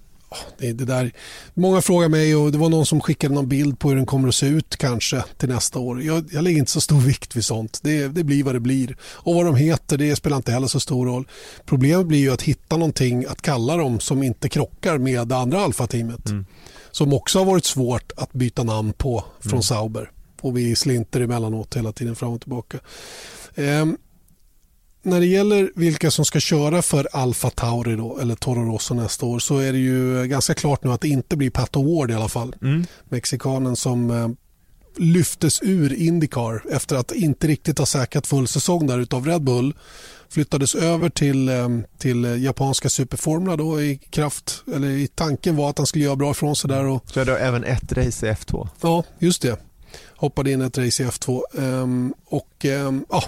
Det, 0.58 0.74
det 0.74 0.86
där. 0.86 1.12
Många 1.54 1.82
frågar 1.82 2.10
mig 2.10 2.36
och 2.36 2.52
det 2.52 2.58
var 2.58 2.70
någon 2.70 2.86
som 2.86 3.02
skickade 3.02 3.36
någon 3.36 3.48
bild 3.48 3.80
på 3.80 3.90
hur 3.90 3.96
den 3.96 4.06
kommer 4.06 4.28
att 4.28 4.36
se 4.36 4.46
ut 4.46 4.78
kanske 4.78 5.24
till 5.38 5.50
nästa 5.50 5.80
år. 5.80 6.04
Jag, 6.04 6.26
jag 6.32 6.44
lägger 6.44 6.60
inte 6.60 6.72
så 6.72 6.82
stor 6.82 7.00
vikt 7.00 7.36
vid 7.36 7.46
sånt. 7.46 7.80
Det, 7.84 8.08
det 8.08 8.24
blir 8.24 8.44
vad 8.44 8.56
det 8.56 8.60
blir. 8.60 8.98
Och 9.04 9.36
vad 9.36 9.46
de 9.46 9.56
heter 9.56 9.98
det 9.98 10.16
spelar 10.16 10.38
inte 10.38 10.52
heller 10.52 10.68
så 10.68 10.80
stor 10.80 11.06
roll. 11.06 11.28
Problemet 11.66 12.08
blir 12.08 12.20
ju 12.20 12.34
att 12.34 12.42
hitta 12.42 12.78
någonting 12.78 13.26
att 13.26 13.42
kalla 13.42 13.78
dem 13.78 14.00
som 14.00 14.24
inte 14.24 14.50
krockar 14.50 14.98
med 14.98 15.28
det 15.28 15.38
andra 15.38 15.62
Alfa-teamet. 15.62 16.30
Mm. 16.30 16.46
Som 16.92 17.14
också 17.14 17.40
har 17.40 17.46
varit 17.46 17.66
svårt 17.66 18.12
att 18.18 18.34
byta 18.34 18.64
namn 18.64 18.94
på 18.94 19.24
från 19.40 19.52
Mm. 19.52 19.64
Sauber. 19.64 20.12
Och 20.42 20.58
vi 20.58 20.76
slinter 20.76 21.22
emellanåt 21.22 21.76
hela 21.76 21.92
tiden 21.92 22.16
fram 22.16 22.34
och 22.34 22.42
tillbaka. 22.42 22.80
Ehm, 23.56 23.98
när 25.04 25.20
det 25.20 25.26
gäller 25.26 25.72
vilka 25.76 26.12
som 26.12 26.26
ska 26.26 26.40
köra 26.40 26.82
för 26.82 27.08
Alfa 27.14 27.50
Tauri 27.50 27.96
då, 27.96 28.20
eller 28.20 28.36
Toro 28.36 28.74
Rosso 28.74 28.94
nästa 28.94 29.26
år 29.26 29.40
så 29.40 29.58
är 29.58 29.72
det 29.72 29.80
ju 29.80 30.28
ganska 30.28 30.54
klart 30.54 30.84
nu 30.84 30.92
att 30.92 31.02
det 31.02 31.08
inte 31.08 31.38
blir 31.38 31.50
Pat 31.50 31.76
Ward 31.76 32.12
i 32.12 32.14
alla 32.14 32.30
fall. 32.30 32.56
Mm. 32.62 32.86
Mexikanen 33.10 33.76
som 33.76 34.10
eh, 34.10 34.30
lyftes 34.98 35.60
ur 35.64 35.94
Indycar 35.94 36.64
efter 36.72 36.96
att 36.96 37.12
inte 37.12 37.48
riktigt 37.48 37.80
ha 37.80 37.86
säkrat 37.86 38.28
full 38.28 38.48
säsong 38.48 38.88
där 38.88 39.00
utav 39.00 39.26
Red 39.26 39.42
Bull. 39.42 39.74
Flyttades 40.30 40.76
över 40.76 41.10
till, 41.10 41.50
eh, 41.50 41.70
till 41.98 42.44
japanska 42.44 42.90
superformula 42.90 43.56
då 43.56 43.82
i 43.82 43.98
kraft, 44.10 44.64
eller 44.74 44.90
i 44.90 45.08
tanken 45.08 45.56
var 45.56 45.70
att 45.70 45.78
han 45.78 45.88
skulle 45.88 46.04
göra 46.04 46.16
bra 46.16 46.32
ifrån 46.32 46.56
sig 46.56 46.70
där 46.70 46.86
och 46.86 47.06
det 47.14 47.40
även 47.40 47.64
ett 47.64 47.92
race 47.92 48.28
i 48.28 48.32
F2. 48.32 48.68
Ja, 48.82 49.04
just 49.20 49.42
det. 49.42 49.60
Hoppade 50.16 50.52
in 50.52 50.62
ett 50.62 50.78
race 50.78 51.04
i 51.04 51.06
F2. 51.06 51.42
Ehm, 51.58 52.14
och 52.26 52.66
ehm, 52.66 53.06
ja, 53.10 53.24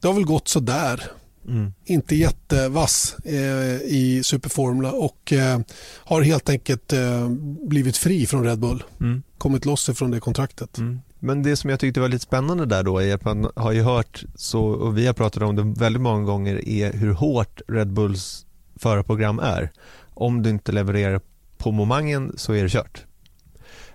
det 0.00 0.06
har 0.06 0.14
väl 0.14 0.24
gått 0.24 0.48
så 0.48 0.60
där. 0.60 1.10
Mm. 1.48 1.72
Inte 1.84 2.16
jättevass 2.16 3.16
eh, 3.24 3.76
i 3.82 4.20
Superformula 4.24 4.92
och 4.92 5.32
eh, 5.32 5.58
har 6.04 6.22
helt 6.22 6.48
enkelt 6.48 6.92
eh, 6.92 7.28
blivit 7.68 7.96
fri 7.96 8.26
från 8.26 8.44
Red 8.44 8.58
Bull. 8.58 8.84
Mm. 9.00 9.22
Kommit 9.38 9.64
loss 9.64 9.88
ifrån 9.88 10.10
det 10.10 10.20
kontraktet. 10.20 10.78
Mm. 10.78 11.00
Men 11.18 11.42
det 11.42 11.56
som 11.56 11.70
jag 11.70 11.80
tyckte 11.80 12.00
var 12.00 12.08
lite 12.08 12.24
spännande 12.24 12.66
där 12.66 12.82
då 12.82 13.02
är 13.02 13.14
att 13.14 13.24
man 13.24 13.50
har 13.56 13.72
ju 13.72 13.82
hört, 13.82 14.24
så, 14.34 14.64
och 14.64 14.98
vi 14.98 15.06
har 15.06 15.14
pratat 15.14 15.42
om 15.42 15.56
det 15.56 15.80
väldigt 15.80 16.02
många 16.02 16.24
gånger, 16.24 16.68
är 16.68 16.92
hur 16.92 17.12
hårt 17.12 17.60
Red 17.68 17.92
Bulls 17.92 18.46
förarprogram 18.76 19.38
är. 19.38 19.72
Om 20.14 20.42
du 20.42 20.50
inte 20.50 20.72
levererar 20.72 21.20
på 21.56 21.72
momangen 21.72 22.32
så 22.36 22.52
är 22.52 22.62
det 22.62 22.68
kört. 22.68 23.04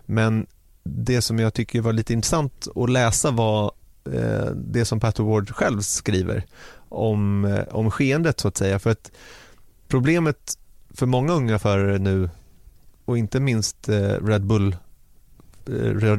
Men 0.06 0.48
det 0.84 1.22
som 1.22 1.39
jag 1.39 1.54
tycker 1.54 1.82
var 1.82 1.94
lite 1.94 2.13
intressant 2.13 2.68
att 2.76 2.89
läsa 2.89 3.32
var 3.32 3.72
Eh, 4.13 4.52
det 4.56 4.86
som 4.86 5.00
Pat 5.00 5.19
Ward 5.19 5.50
själv 5.50 5.82
skriver 5.82 6.45
om, 6.89 7.45
eh, 7.45 7.63
om 7.72 7.91
skeendet 7.91 8.39
så 8.39 8.48
att 8.48 8.58
säga. 8.58 8.80
För 8.80 8.89
att 8.89 9.12
problemet 9.88 10.58
för 10.93 11.06
många 11.06 11.34
unga 11.34 11.60
förare 11.60 11.98
nu 11.98 12.30
och 13.06 13.17
inte 13.17 13.39
minst 13.39 13.89
eh, 13.89 14.26
Red 14.26 14.45
Bull 14.45 14.76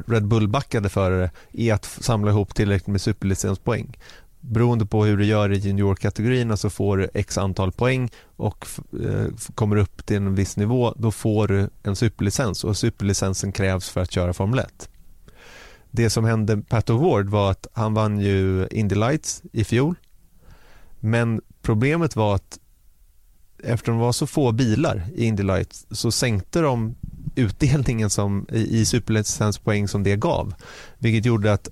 Red 0.07 0.27
Bull-backade 0.27 0.89
förare 0.89 1.31
är 1.53 1.75
att 1.75 1.85
samla 1.85 2.31
ihop 2.31 2.55
tillräckligt 2.55 2.87
med 2.87 3.01
superlicenspoäng. 3.01 3.99
Beroende 4.41 4.87
på 4.87 5.05
hur 5.05 5.17
du 5.17 5.25
gör 5.25 5.53
i 5.53 5.57
juniorkategorierna 5.57 6.57
så 6.57 6.71
får 6.71 6.97
du 6.97 7.09
x 7.15 7.39
antal 7.39 7.73
poäng 7.73 8.11
och 8.37 8.67
kommer 9.55 9.77
upp 9.77 10.07
till 10.07 10.17
en 10.17 10.35
viss 10.35 10.57
nivå 10.57 10.95
då 10.97 11.11
får 11.11 11.49
du 11.49 11.71
en 11.83 11.97
superlicens 11.97 12.65
och 12.65 12.77
superlicensen 12.77 13.53
krävs 13.53 13.89
för 13.89 14.01
att 14.01 14.11
köra 14.11 14.33
Formel 14.33 14.59
1. 14.59 14.89
Det 15.91 16.11
som 16.11 16.25
hände 16.25 16.57
Pat 16.57 16.91
O'Ward 16.91 17.29
var 17.29 17.51
att 17.51 17.67
han 17.73 17.95
vann 17.95 18.21
ju 18.21 18.69
Indy 18.71 18.95
Lights 18.95 19.43
i 19.53 19.65
fjol 19.65 19.97
men 21.01 21.41
problemet 21.63 22.17
var 22.17 22.35
att 22.35 22.59
eftersom 23.63 23.95
det 23.95 24.01
var 24.01 24.13
så 24.13 24.27
få 24.27 24.53
bilar 24.53 25.07
i 25.15 25.25
Indy 25.25 25.43
Lights 25.43 25.87
så 25.91 26.13
sänkte 26.13 26.61
de 26.61 26.95
utdelningen 27.35 28.11
som, 28.11 28.47
i, 28.53 28.81
i 28.81 28.85
superlicenspoäng 28.85 29.89
som 29.89 30.03
det 30.03 30.17
gav. 30.17 30.55
Vilket 30.99 31.25
gjorde 31.25 31.53
att 31.53 31.69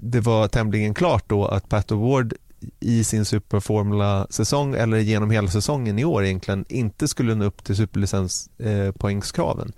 det 0.00 0.20
var 0.20 0.48
tämligen 0.48 0.94
klart 0.94 1.24
då 1.28 1.46
att 1.46 1.68
Pat 1.68 1.90
O'Ward 1.90 2.34
i 2.80 3.04
sin 3.04 3.24
Superformula-säsong 3.24 4.74
eller 4.74 4.98
genom 4.98 5.30
hela 5.30 5.48
säsongen 5.48 5.98
i 5.98 6.04
år 6.04 6.24
egentligen 6.24 6.64
inte 6.68 7.08
skulle 7.08 7.34
nå 7.34 7.44
upp 7.44 7.64
till 7.64 7.76
superlicenspoängskraven. 7.76 9.68
Eh, 9.68 9.74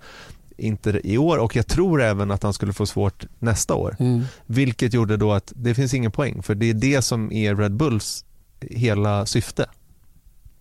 inte 0.57 1.01
i 1.03 1.17
år 1.17 1.37
och 1.37 1.55
jag 1.55 1.67
tror 1.67 2.01
även 2.01 2.31
att 2.31 2.43
han 2.43 2.53
skulle 2.53 2.73
få 2.73 2.85
svårt 2.85 3.25
nästa 3.39 3.75
år. 3.75 3.95
Mm. 3.99 4.23
Vilket 4.45 4.93
gjorde 4.93 5.17
då 5.17 5.33
att 5.33 5.53
det 5.55 5.75
finns 5.75 5.93
ingen 5.93 6.11
poäng 6.11 6.43
för 6.43 6.55
det 6.55 6.69
är 6.69 6.73
det 6.73 7.01
som 7.01 7.31
är 7.31 7.55
Red 7.55 7.75
Bulls 7.75 8.25
hela 8.61 9.25
syfte 9.25 9.65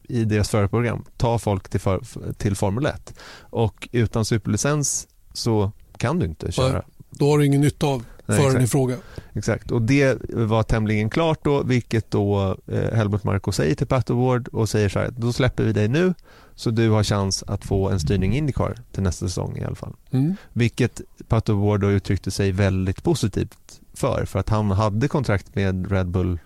i 0.09 0.25
deras 0.25 0.51
förarprogram. 0.51 1.05
Ta 1.17 1.39
folk 1.39 1.69
till, 1.69 1.81
för, 1.81 2.01
till 2.39 2.57
Formel 2.57 2.87
1 2.87 3.15
och 3.41 3.89
utan 3.93 4.25
superlicens 4.25 5.09
så 5.33 5.73
kan 5.97 6.19
du 6.19 6.27
inte 6.27 6.53
köra. 6.53 6.83
Då 7.11 7.31
har 7.31 7.39
du 7.39 7.47
ingen 7.47 7.61
nytta 7.61 7.87
av 7.87 8.05
föraren 8.27 8.63
i 8.63 8.67
fråga. 8.67 8.97
Exakt, 9.33 9.71
och 9.71 9.83
det 9.83 10.19
var 10.29 10.63
tämligen 10.63 11.11
klart 11.11 11.45
då, 11.45 11.63
vilket 11.63 12.11
då 12.11 12.57
eh, 12.67 12.95
Helmut 12.95 13.25
Marko 13.25 13.53
säger 13.53 13.75
till 13.75 13.87
Pat 13.87 14.11
Award 14.11 14.49
och 14.49 14.69
säger 14.69 14.89
så 14.89 14.99
här, 14.99 15.11
då 15.17 15.33
släpper 15.33 15.65
vi 15.65 15.73
dig 15.73 15.89
nu 15.89 16.15
så 16.57 16.71
du 16.71 16.91
har 16.91 17.05
chans 17.05 17.45
att 17.47 17.65
få 17.65 17.89
en 17.89 18.01
styrning 18.01 18.37
Indycar 18.37 18.79
till 18.93 19.03
nästa 19.03 19.29
säsong 19.29 19.59
i 19.59 19.65
alla 19.65 19.75
fall. 19.75 19.93
Mm. 20.11 20.37
Vilket 20.53 21.01
Pat 21.29 21.49
Award 21.49 21.81
då 21.81 21.91
uttryckte 21.91 22.31
sig 22.31 22.53
väldigt 22.53 23.03
positivt 23.03 23.81
för, 23.95 24.25
för 24.25 24.39
att 24.39 24.49
han 24.49 24.71
hade 24.71 25.09
kontrakt 25.09 25.55
med 25.55 25.93
Red 25.93 26.09
Bull 26.09 26.39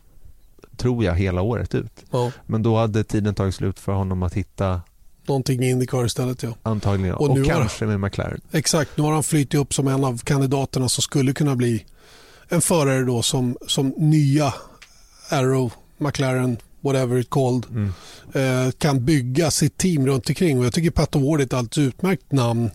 tror 0.77 1.05
jag 1.05 1.15
hela 1.15 1.43
året 1.43 1.75
ut. 1.75 2.05
Ja. 2.11 2.33
Men 2.47 2.63
då 2.63 2.77
hade 2.77 3.05
tiden 3.05 3.35
tagit 3.35 3.55
slut 3.55 3.79
för 3.79 3.93
honom 3.93 4.23
att 4.23 4.35
hitta 4.35 4.81
någonting 5.27 5.63
i 5.63 5.71
Indycar 5.71 6.07
istället. 6.07 6.43
Ja. 6.43 6.55
Antagligen, 6.63 7.15
och, 7.15 7.31
och 7.31 7.47
kanske 7.47 7.87
med 7.87 8.01
McLaren. 8.01 8.41
Exakt, 8.53 8.97
nu 8.97 9.03
har 9.03 9.13
han 9.13 9.23
flyttat 9.23 9.61
upp 9.61 9.75
som 9.75 9.89
en 9.89 10.05
av 10.05 10.19
kandidaterna 10.19 10.89
som 10.89 11.03
skulle 11.03 11.33
kunna 11.33 11.57
bli 11.57 11.85
en 12.49 12.61
förare 12.61 13.05
då 13.05 13.23
som, 13.23 13.57
som 13.67 13.89
nya 13.89 14.55
Arrow, 15.29 15.73
McLaren, 15.99 16.57
whatever 16.81 17.19
it 17.19 17.31
called, 17.31 17.67
mm. 17.71 17.93
eh, 18.35 18.73
kan 18.73 19.05
bygga 19.05 19.51
sitt 19.51 19.77
team 19.77 20.07
runt 20.07 20.29
omkring. 20.29 20.59
Och 20.59 20.65
jag 20.65 20.73
tycker 20.73 20.91
Pat 20.91 21.17
Ward 21.17 21.41
är 21.41 21.45
ett 21.45 21.53
alldeles 21.53 21.79
utmärkt 21.79 22.33
namn 22.33 22.71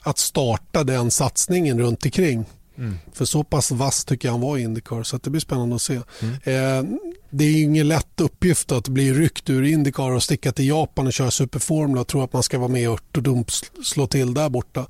att 0.00 0.18
starta 0.18 0.84
den 0.84 1.10
satsningen 1.10 1.78
runt 1.78 2.04
omkring. 2.04 2.44
Mm. 2.78 2.98
För 3.12 3.24
så 3.24 3.44
pass 3.44 3.70
vass 3.70 4.04
tycker 4.04 4.28
jag 4.28 4.32
han 4.32 4.40
var 4.40 4.58
i 4.58 4.62
Indycar 4.62 5.02
så 5.02 5.18
det 5.18 5.30
blir 5.30 5.40
spännande 5.40 5.74
att 5.74 5.82
se. 5.82 6.00
Mm. 6.22 6.34
Eh, 6.34 6.98
det 7.30 7.44
är 7.44 7.62
ingen 7.62 7.88
lätt 7.88 8.20
uppgift 8.20 8.72
att 8.72 8.88
bli 8.88 9.12
ryckt 9.12 9.50
ur 9.50 9.62
Indycar 9.62 10.10
och 10.10 10.22
sticka 10.22 10.52
till 10.52 10.68
Japan 10.68 11.06
och 11.06 11.12
köra 11.12 11.30
superformula 11.30 12.00
och 12.00 12.06
tro 12.06 12.22
att 12.22 12.32
man 12.32 12.42
ska 12.42 12.58
vara 12.58 12.68
med 12.68 12.90
och 12.90 13.00
dump 13.12 13.50
slå 13.84 14.06
till 14.06 14.34
där 14.34 14.48
borta. 14.48 14.86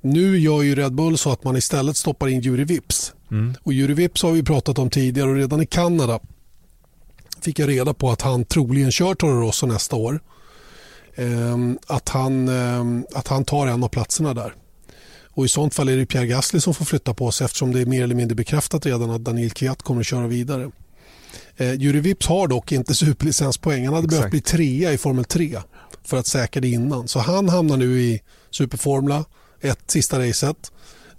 Nu 0.00 0.38
gör 0.38 0.62
ju 0.62 0.74
Red 0.74 0.94
Bull 0.94 1.18
så 1.18 1.32
att 1.32 1.44
man 1.44 1.56
istället 1.56 1.96
stoppar 1.96 2.28
in 2.28 2.40
Juri 2.40 2.64
Vips. 2.64 3.12
Mm. 3.30 3.54
Och 3.62 3.72
Juri 3.72 3.94
Vips 3.94 4.22
har 4.22 4.32
vi 4.32 4.42
pratat 4.42 4.78
om 4.78 4.90
tidigare 4.90 5.30
och 5.30 5.36
redan 5.36 5.62
i 5.62 5.66
Kanada 5.66 6.20
fick 7.42 7.58
jag 7.58 7.68
reda 7.68 7.94
på 7.94 8.10
att 8.10 8.22
han 8.22 8.44
troligen 8.44 8.92
kör 8.92 9.14
Toro 9.14 9.40
Rosso 9.40 9.66
nästa 9.66 9.96
år. 9.96 10.20
Ehm, 11.16 11.78
att, 11.86 12.08
han, 12.08 12.48
ehm, 12.48 13.06
att 13.14 13.28
han 13.28 13.44
tar 13.44 13.66
en 13.66 13.84
av 13.84 13.88
platserna 13.88 14.34
där. 14.34 14.54
Och 15.34 15.44
I 15.44 15.48
sånt 15.48 15.74
fall 15.74 15.88
är 15.88 15.96
det 15.96 16.06
Pierre 16.06 16.26
Gasly 16.26 16.60
som 16.60 16.74
får 16.74 16.84
flytta 16.84 17.14
på 17.14 17.30
sig 17.30 17.44
eftersom 17.44 17.72
det 17.72 17.80
är 17.80 17.86
mer 17.86 18.04
eller 18.04 18.14
mindre 18.14 18.34
bekräftat 18.34 18.86
redan 18.86 19.10
att 19.10 19.24
Daniel 19.24 19.50
Kviat 19.50 19.82
kommer 19.82 20.00
att 20.00 20.06
köra 20.06 20.26
vidare. 20.26 20.70
Eh, 21.56 21.74
Juri 21.74 22.00
Vips 22.00 22.26
har 22.26 22.48
dock 22.48 22.72
inte 22.72 22.94
superlicenspoäng. 22.94 23.84
Han 23.84 23.94
hade 23.94 24.04
Exakt. 24.04 24.20
behövt 24.20 24.30
bli 24.30 24.40
trea 24.40 24.92
i 24.92 24.98
Formel 24.98 25.24
3 25.24 25.58
för 26.04 26.16
att 26.16 26.26
säkra 26.26 26.60
det 26.60 26.68
innan. 26.68 27.08
Så 27.08 27.18
han 27.18 27.48
hamnar 27.48 27.76
nu 27.76 28.00
i 28.00 28.22
Superformula, 28.50 29.24
ett 29.60 29.90
sista 29.90 30.18
racet. 30.28 30.72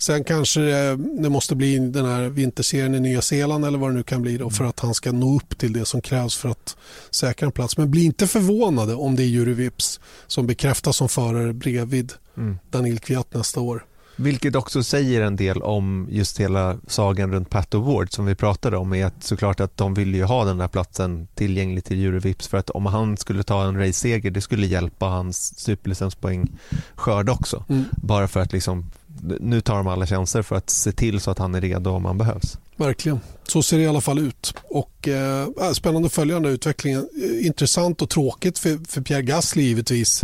Sen 0.04 0.24
kanske 0.24 0.62
det 0.96 1.30
måste 1.30 1.56
bli 1.56 1.80
den 1.80 2.06
här 2.06 2.30
vinterserien 2.30 2.96
i 2.96 3.00
Nya 3.00 3.22
Zeeland 3.22 3.66
eller 3.66 3.78
vad 3.78 3.90
det 3.90 3.94
nu 3.94 4.04
kan 4.04 4.22
bli 4.22 4.38
då, 4.38 4.50
för 4.50 4.66
att 4.66 4.80
han 4.80 4.94
ska 4.94 5.12
nå 5.12 5.36
upp 5.36 5.58
till 5.58 5.74
det 5.74 5.86
som 5.86 6.02
krävs 6.02 6.36
för 6.36 6.50
att 6.50 6.78
säkra 7.12 7.46
en 7.46 7.52
plats. 7.52 7.78
Men 7.78 7.92
bli 7.92 8.04
inte 8.04 8.28
förvånade 8.28 8.96
om 8.96 9.16
det 9.16 9.24
är 9.24 9.28
Juri 9.28 9.54
Vips 9.54 10.00
som 10.28 10.48
bekräftas 10.48 10.98
som 10.98 11.10
förare 11.10 11.54
bredvid 11.54 12.14
mm. 12.38 12.58
Daniel 12.72 13.00
Kviat 13.00 13.34
nästa 13.34 13.60
år. 13.60 13.86
Vilket 14.16 14.56
också 14.56 14.84
säger 14.84 15.22
en 15.22 15.36
del 15.36 15.62
om 15.62 16.08
just 16.12 16.40
hela 16.40 16.78
sagan 16.88 17.32
runt 17.32 17.50
Pat 17.50 17.74
Award 17.74 18.14
som 18.14 18.26
vi 18.26 18.36
pratade 18.36 18.78
om 18.78 18.94
är 18.94 19.06
att 19.06 19.24
såklart 19.24 19.60
att 19.60 19.78
de 19.78 19.94
vill 19.94 20.16
ju 20.16 20.24
ha 20.24 20.46
den 20.46 20.60
här 20.60 20.68
platsen 20.68 21.28
tillgänglig 21.36 21.84
till 21.84 22.06
Eurovips 22.06 22.48
för 22.48 22.58
att 22.58 22.70
om 22.70 22.86
han 22.86 23.18
skulle 23.18 23.44
ta 23.44 23.68
en 23.68 23.80
race-seger 23.80 24.32
det 24.32 24.42
skulle 24.42 24.68
hjälpa 24.68 25.06
hans 25.06 25.60
superlicenspoäng 25.60 26.52
skörd 26.96 27.30
också. 27.30 27.66
Mm. 27.70 27.84
Bara 27.92 28.28
för 28.28 28.40
att 28.40 28.54
liksom 28.54 28.92
nu 29.40 29.62
tar 29.62 29.76
de 29.76 29.88
alla 29.88 30.08
chanser 30.08 30.42
för 30.42 30.56
att 30.56 30.70
se 30.70 30.92
till 30.92 31.20
så 31.20 31.32
att 31.32 31.40
han 31.40 31.56
är 31.56 31.62
redo 31.62 31.90
om 31.90 32.06
han 32.06 32.18
behövs. 32.18 32.58
Verkligen. 32.76 33.20
Så 33.48 33.64
ser 33.64 33.78
det 33.78 33.84
i 33.84 33.88
alla 33.88 34.02
fall 34.02 34.20
ut. 34.20 34.54
Och, 34.64 35.08
eh, 35.08 35.48
spännande 35.74 36.06
att 36.06 36.14
följa 36.14 36.36
den 36.36 36.46
här 36.46 36.52
utvecklingen. 36.52 37.10
Eh, 37.24 37.46
intressant 37.46 38.02
och 38.02 38.10
tråkigt 38.10 38.60
för, 38.60 38.92
för 38.92 39.02
Pierre 39.02 39.22
Gasly 39.22 39.64
givetvis. 39.64 40.22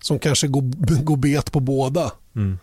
Som 0.00 0.18
kanske 0.18 0.48
går, 0.48 0.62
går 1.04 1.16
bet 1.16 1.52
på 1.52 1.60
båda. 1.60 2.12
Mm. 2.36 2.58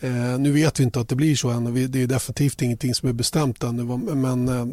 Eh, 0.00 0.38
nu 0.38 0.52
vet 0.52 0.80
vi 0.80 0.84
inte 0.84 1.00
att 1.00 1.08
det 1.08 1.16
blir 1.16 1.36
så 1.36 1.50
än. 1.50 1.90
Det 1.90 2.02
är 2.02 2.06
definitivt 2.06 2.62
ingenting 2.62 2.94
som 2.94 3.08
är 3.08 3.12
bestämt 3.12 3.62
än. 3.62 3.86
Men 4.22 4.48
eh, 4.48 4.66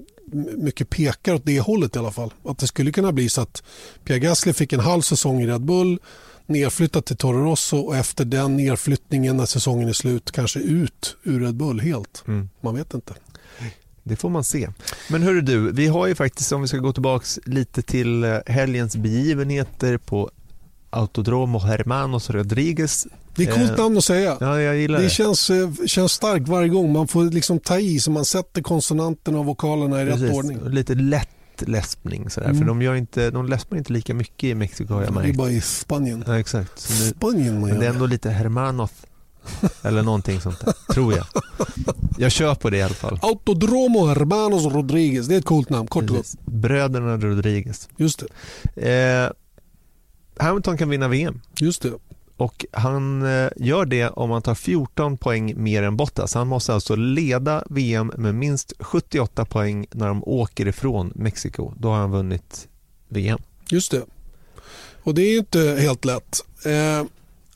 mycket 0.58 0.90
pekar 0.90 1.34
åt 1.34 1.46
det 1.46 1.60
hållet 1.60 1.96
i 1.96 2.00
alla 2.00 2.12
fall. 2.12 2.34
Att 2.46 2.58
det 2.58 2.68
skulle 2.68 2.92
kunna 2.92 3.12
bli 3.12 3.30
så 3.30 3.42
att 3.42 3.64
Pierre 4.04 4.20
Gasly 4.20 4.54
fick 4.54 4.74
en 4.74 4.80
halv 4.80 5.02
säsong 5.02 5.42
i 5.42 5.48
Red 5.48 5.62
Bull 5.62 6.00
nedflyttat 6.52 7.06
till 7.06 7.18
Toro 7.18 7.44
Rosso 7.44 7.78
och 7.78 7.96
efter 7.96 8.26
den 8.26 8.58
nedflyttningen 8.58 9.38
när 9.38 9.46
säsongen 9.46 9.90
är 9.90 9.94
slut 9.94 10.32
kanske 10.32 10.60
ut 10.60 11.16
ur 11.24 11.40
Red 11.40 11.56
Bull 11.56 11.80
helt. 11.80 12.24
Mm. 12.28 12.50
Man 12.62 12.76
vet 12.76 12.94
inte. 12.94 13.14
Det 14.04 14.16
får 14.16 14.30
man 14.30 14.44
se. 14.44 14.70
Men 15.10 15.24
hörru 15.24 15.42
du, 15.42 15.72
vi 15.72 15.88
har 15.88 16.08
ju 16.08 16.16
faktiskt 16.16 16.52
om 16.52 16.62
vi 16.62 16.68
ska 16.68 16.78
gå 16.78 16.94
tillbaka 16.94 17.26
lite 17.46 17.82
till 17.82 18.24
eh, 18.24 18.38
helgens 18.46 18.96
begivenheter 18.96 19.98
på 19.98 20.32
Autodromo 20.90 21.60
Hermanos 21.60 22.30
Rodriguez 22.30 23.08
det 23.36 23.44
är 23.44 23.52
coolt 23.52 23.78
namn 23.78 23.98
att 23.98 24.04
säga. 24.04 24.38
Ja, 24.40 24.62
jag 24.62 24.78
gillar 24.78 24.98
det. 24.98 25.04
Det 25.04 25.10
känns, 25.10 25.50
eh, 25.50 25.70
känns 25.86 26.12
starkt 26.12 26.48
varje 26.48 26.70
gång. 26.70 26.94
Man 26.94 27.08
får 27.08 27.24
liksom 27.24 27.60
ta 27.60 27.80
i 27.80 28.00
så 28.00 28.12
man 28.12 28.26
sätter 28.26 28.62
konsonanterna 28.62 29.40
och 29.40 29.46
vokalerna 29.46 30.02
i 30.02 30.06
Precis. 30.06 30.22
rätt 30.22 30.34
ordning. 30.34 30.60
Lite 30.70 30.96
lätt 30.96 31.30
läspning 31.68 32.30
sådär. 32.30 32.48
Mm. 32.48 32.60
För 32.60 32.66
de, 32.66 32.82
gör 32.82 32.96
inte, 32.96 33.32
de 33.32 33.48
läspar 33.48 33.78
inte 33.78 33.94
lika 33.94 34.14
mycket 34.14 34.44
i 34.44 34.56
Mexiko 34.56 34.94
har 34.94 35.04
jag 35.04 35.14
märkt. 35.14 35.28
Det 35.28 35.32
är 35.32 35.38
bara 35.38 35.50
i 35.50 35.62
Spanien. 35.62 36.24
Ja, 36.28 36.40
exakt. 36.40 36.90
Nu, 36.90 37.06
Spanien 37.06 37.60
man 37.60 37.70
Men 37.70 37.80
det 37.80 37.86
är 37.86 37.90
ändå 37.90 38.06
lite 38.06 38.30
Hermanoth. 38.30 38.94
Eller 39.82 40.02
någonting 40.02 40.42
sånt 40.42 40.60
där, 40.60 40.94
tror 40.94 41.14
jag. 41.14 41.26
Jag 42.18 42.32
kör 42.32 42.56
på 42.56 42.70
det 42.70 42.78
i 42.78 42.82
alla 42.82 42.94
fall. 42.94 43.20
Autodromo 43.22 44.06
Hermanos 44.06 44.66
Rodriguez, 44.66 45.28
det 45.28 45.36
är 45.36 45.40
ett 45.40 45.46
coolt 45.46 45.70
namn, 45.70 45.88
kort 45.88 46.04
och 46.04 46.16
gott. 46.16 46.34
Bröderna 46.46 47.18
Rodriguez. 47.18 47.90
Just 47.98 48.24
det. 48.74 48.92
Eh, 48.92 49.32
Hamilton 50.46 50.78
kan 50.78 50.90
vinna 50.90 51.08
VM. 51.08 51.42
Just 51.60 51.82
det. 51.82 51.92
Och 52.42 52.66
han 52.72 53.22
eh, 53.22 53.50
gör 53.56 53.86
det 53.86 54.10
om 54.10 54.32
han 54.32 54.42
tar 54.42 54.56
14 54.56 55.18
poäng 55.18 55.64
mer 55.64 55.84
än 55.84 55.98
Bottas. 55.98 56.34
Han 56.34 56.48
måste 56.48 56.74
alltså 56.74 56.96
leda 56.96 57.64
VM 57.70 58.12
med 58.18 58.36
minst 58.36 58.74
78 58.80 59.46
poäng 59.46 59.86
när 59.92 60.08
de 60.08 60.24
åker 60.24 60.68
ifrån 60.68 61.12
Mexiko. 61.16 61.74
Då 61.78 61.90
har 61.90 61.98
han 61.98 62.12
vunnit 62.12 62.68
VM. 63.10 63.40
Just 63.70 63.92
det. 63.92 64.02
Och 65.04 65.16
det 65.16 65.22
är 65.22 65.38
inte 65.38 65.60
helt 65.60 66.06
lätt. 66.06 66.46
Eh, 66.66 67.08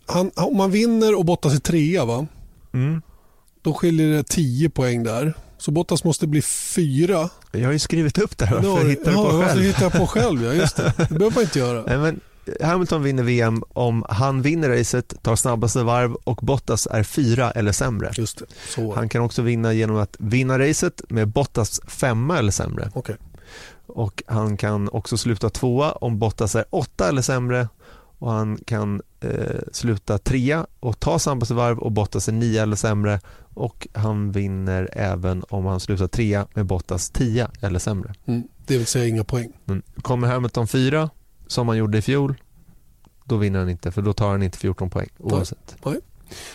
han, 0.05 0.31
om 0.35 0.57
man 0.57 0.71
vinner 0.71 1.17
och 1.17 1.25
Bottas 1.25 1.53
är 1.53 1.59
trea, 1.59 2.05
va? 2.05 2.27
Mm. 2.73 3.01
då 3.61 3.73
skiljer 3.73 4.07
det 4.07 4.23
10 4.23 4.69
poäng 4.69 5.03
där. 5.03 5.33
Så 5.57 5.71
Bottas 5.71 6.03
måste 6.03 6.27
bli 6.27 6.41
fyra. 6.41 7.29
Jag 7.51 7.65
har 7.65 7.71
ju 7.71 7.79
skrivit 7.79 8.17
upp 8.17 8.37
det 8.37 8.45
här. 8.45 8.61
Varför 8.61 8.89
hittar 8.89 9.11
du 9.11 9.17
på 9.17 9.23
själv? 9.23 9.39
Varför 9.39 9.59
hittar 9.59 9.83
jag 9.83 9.93
på 9.93 10.07
själv? 10.07 10.43
Ja, 10.43 10.53
just 10.53 10.75
det. 10.75 10.93
det 10.97 11.09
behöver 11.09 11.35
man 11.35 11.43
inte 11.43 11.59
göra. 11.59 11.83
Nej, 11.87 11.97
men 11.97 12.19
Hamilton 12.61 13.03
vinner 13.03 13.23
VM 13.23 13.63
om 13.73 14.05
han 14.09 14.41
vinner 14.41 14.69
racet, 14.69 15.13
tar 15.21 15.35
snabbaste 15.35 15.83
varv 15.83 16.13
och 16.13 16.39
Bottas 16.41 16.87
är 16.91 17.03
fyra 17.03 17.51
eller 17.51 17.71
sämre. 17.71 18.11
Just 18.17 18.41
han 18.95 19.09
kan 19.09 19.21
också 19.21 19.41
vinna 19.41 19.73
genom 19.73 19.97
att 19.97 20.15
vinna 20.19 20.59
racet 20.59 21.01
med 21.09 21.27
Bottas 21.27 21.81
femma 21.87 22.39
eller 22.39 22.51
sämre. 22.51 22.91
Okay. 22.93 23.15
Och 23.87 24.23
han 24.27 24.57
kan 24.57 24.89
också 24.89 25.17
sluta 25.17 25.49
tvåa 25.49 25.91
om 25.91 26.19
Bottas 26.19 26.55
är 26.55 26.65
åtta 26.69 27.09
eller 27.09 27.21
sämre 27.21 27.67
och 28.19 28.31
han 28.31 28.57
kan 28.65 29.01
eh, 29.19 29.59
sluta 29.71 30.17
trea 30.17 30.67
och 30.79 30.99
ta 30.99 31.19
snabbaste 31.19 31.53
varv 31.53 31.79
och 31.79 31.91
Bottas 31.91 32.27
är 32.27 32.31
nio 32.31 32.63
eller 32.63 32.75
sämre 32.75 33.19
och 33.53 33.87
han 33.93 34.31
vinner 34.31 34.89
även 34.93 35.43
om 35.49 35.65
han 35.65 35.79
slutar 35.79 36.07
trea 36.07 36.47
med 36.53 36.65
Bottas 36.65 37.09
tio 37.09 37.47
eller 37.61 37.79
sämre. 37.79 38.13
Mm, 38.25 38.43
det 38.65 38.77
vill 38.77 38.87
säga 38.87 39.07
inga 39.07 39.23
poäng. 39.23 39.53
Men 39.65 39.81
kommer 40.01 40.27
Hamilton 40.27 40.67
fyra 40.67 41.09
som 41.47 41.67
han 41.67 41.77
gjorde 41.77 41.97
i 41.97 42.01
fjol, 42.01 42.35
då 43.25 43.37
vinner 43.37 43.59
han 43.59 43.69
inte 43.69 43.91
för 43.91 44.01
då 44.01 44.13
tar 44.13 44.31
han 44.31 44.43
inte 44.43 44.57
14 44.57 44.89
poäng 44.89 45.09
oavsett. 45.19 45.75
Nej. 45.85 45.99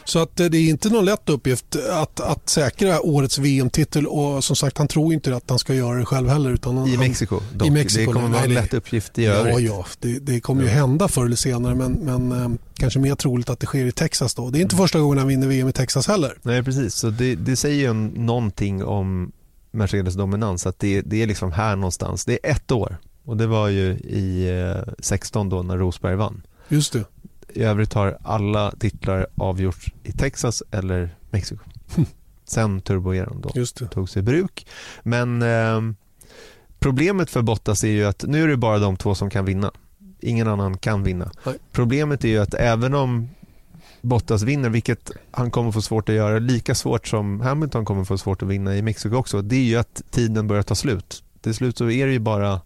Så 0.05 0.19
att 0.19 0.41
eh, 0.41 0.47
det 0.47 0.59
är 0.59 0.71
inte 0.71 0.89
någon 0.89 1.05
lätt 1.05 1.29
uppgift 1.29 1.77
att, 1.91 2.21
att 2.21 2.49
säkra 2.49 3.01
årets 3.01 3.39
VM-titel 3.39 4.07
och 4.07 4.45
som 4.45 4.57
sagt 4.57 4.79
han 4.79 4.89
tror 4.89 5.13
inte 5.13 5.37
att 5.37 5.51
han 5.51 5.59
ska 5.59 5.75
göra 5.75 5.99
det 5.99 6.05
själv 6.05 6.29
heller. 6.29 6.51
Utan 6.51 6.77
han, 6.77 6.89
I 6.89 6.97
Mexiko 6.97 7.41
dock. 7.55 7.69
I 7.69 7.71
Mexiko, 7.71 8.13
det 8.13 8.15
kommer 8.15 8.29
vara 8.29 8.45
en 8.45 8.55
lätt 8.55 8.75
uppgift 8.75 9.19
i 9.19 9.27
övrigt. 9.27 9.55
Ja, 9.55 9.61
ja. 9.61 9.87
Det, 9.99 10.19
det 10.19 10.41
kommer 10.41 10.63
ju 10.63 10.69
hända 10.69 11.09
förr 11.09 11.25
eller 11.25 11.37
senare 11.37 11.75
men, 11.75 11.93
men 11.93 12.33
eh, 12.33 12.51
kanske 12.75 12.99
mer 12.99 13.15
troligt 13.15 13.51
att 13.51 13.61
det 13.61 13.67
sker 13.67 13.87
i 13.87 13.93
Texas 13.93 14.35
då. 14.35 14.51
Det 14.51 14.59
är 14.59 14.63
inte 14.63 14.77
första 14.77 15.01
gången 15.01 15.19
han 15.19 15.29
vinner 15.29 15.47
VM 15.47 15.69
i 15.69 15.73
Texas 15.73 16.09
heller. 16.09 16.39
Nej 16.43 16.63
precis, 16.63 16.95
så 16.95 17.11
det, 17.11 17.35
det 17.35 17.57
säger 17.57 17.89
ju 17.89 17.93
någonting 17.95 18.85
om 18.85 19.33
Mercedes 19.71 20.15
dominans. 20.15 20.67
Att 20.67 20.79
det, 20.79 21.01
det 21.01 21.23
är 21.23 21.27
liksom 21.27 21.53
här 21.53 21.77
någonstans. 21.77 22.25
Det 22.25 22.33
är 22.43 22.51
ett 22.51 22.73
år 22.73 22.99
och 23.25 23.37
det 23.37 23.47
var 23.47 23.69
ju 23.69 23.87
i 23.99 24.49
eh, 24.61 24.93
16 24.99 25.49
då 25.49 25.63
när 25.63 25.79
Rosberg 25.79 26.17
vann. 26.17 26.43
Just 26.69 26.93
det. 26.93 27.05
I 27.49 27.63
övrigt 27.63 27.93
har 27.93 28.19
alla 28.23 28.71
titlar 28.71 29.27
avgjorts 29.35 29.93
i 30.03 30.13
Texas 30.13 30.63
eller 30.71 31.17
Mexiko. 31.31 31.65
Sen 32.45 32.81
turboeran 32.81 33.41
då 33.41 33.51
Just 33.55 33.77
det. 33.77 33.89
togs 33.89 34.17
i 34.17 34.23
bruk. 34.23 34.67
Men 35.03 35.43
eh, 35.43 35.81
problemet 36.79 37.31
för 37.31 37.43
Bottas 37.43 37.85
är 37.85 37.89
ju 37.89 38.05
att 38.05 38.25
nu 38.29 38.43
är 38.43 38.49
det 38.49 38.57
bara 38.57 38.79
de 38.79 38.97
två 38.97 39.15
som 39.15 39.31
kan 39.31 39.45
vinna. 39.45 39.71
Ingen 40.21 40.49
annan 40.49 40.79
kan 40.79 41.03
vinna. 41.03 41.31
Nej. 41.45 41.55
Problemet 41.73 42.25
är 42.25 42.29
ju 42.29 42.39
att 42.39 42.55
även 42.55 42.95
om 42.95 43.29
Bottas 44.01 44.43
vinner, 44.43 44.69
vilket 44.69 45.11
han 45.31 45.51
kommer 45.51 45.73
få 45.73 45.83
svårt 45.83 46.09
att 46.09 46.15
göra, 46.15 46.39
lika 46.39 46.75
svårt 46.75 47.07
som 47.07 47.41
Hamilton 47.41 47.85
kommer 47.85 48.05
få 48.05 48.19
svårt 48.19 48.43
att 48.43 48.49
vinna 48.49 48.77
i 48.77 48.83
Mexiko 48.83 49.17
också, 49.17 49.43
det 49.43 49.57
är 49.57 49.65
ju 49.65 49.77
att 49.77 50.03
tiden 50.11 50.47
börjar 50.49 50.63
ta 50.63 50.75
slut. 50.75 51.23
Till 51.41 51.55
slut 51.55 51.79
så 51.79 51.91
är 51.91 52.07
det 52.07 52.13
ju 52.13 52.19
bara, 52.19 52.61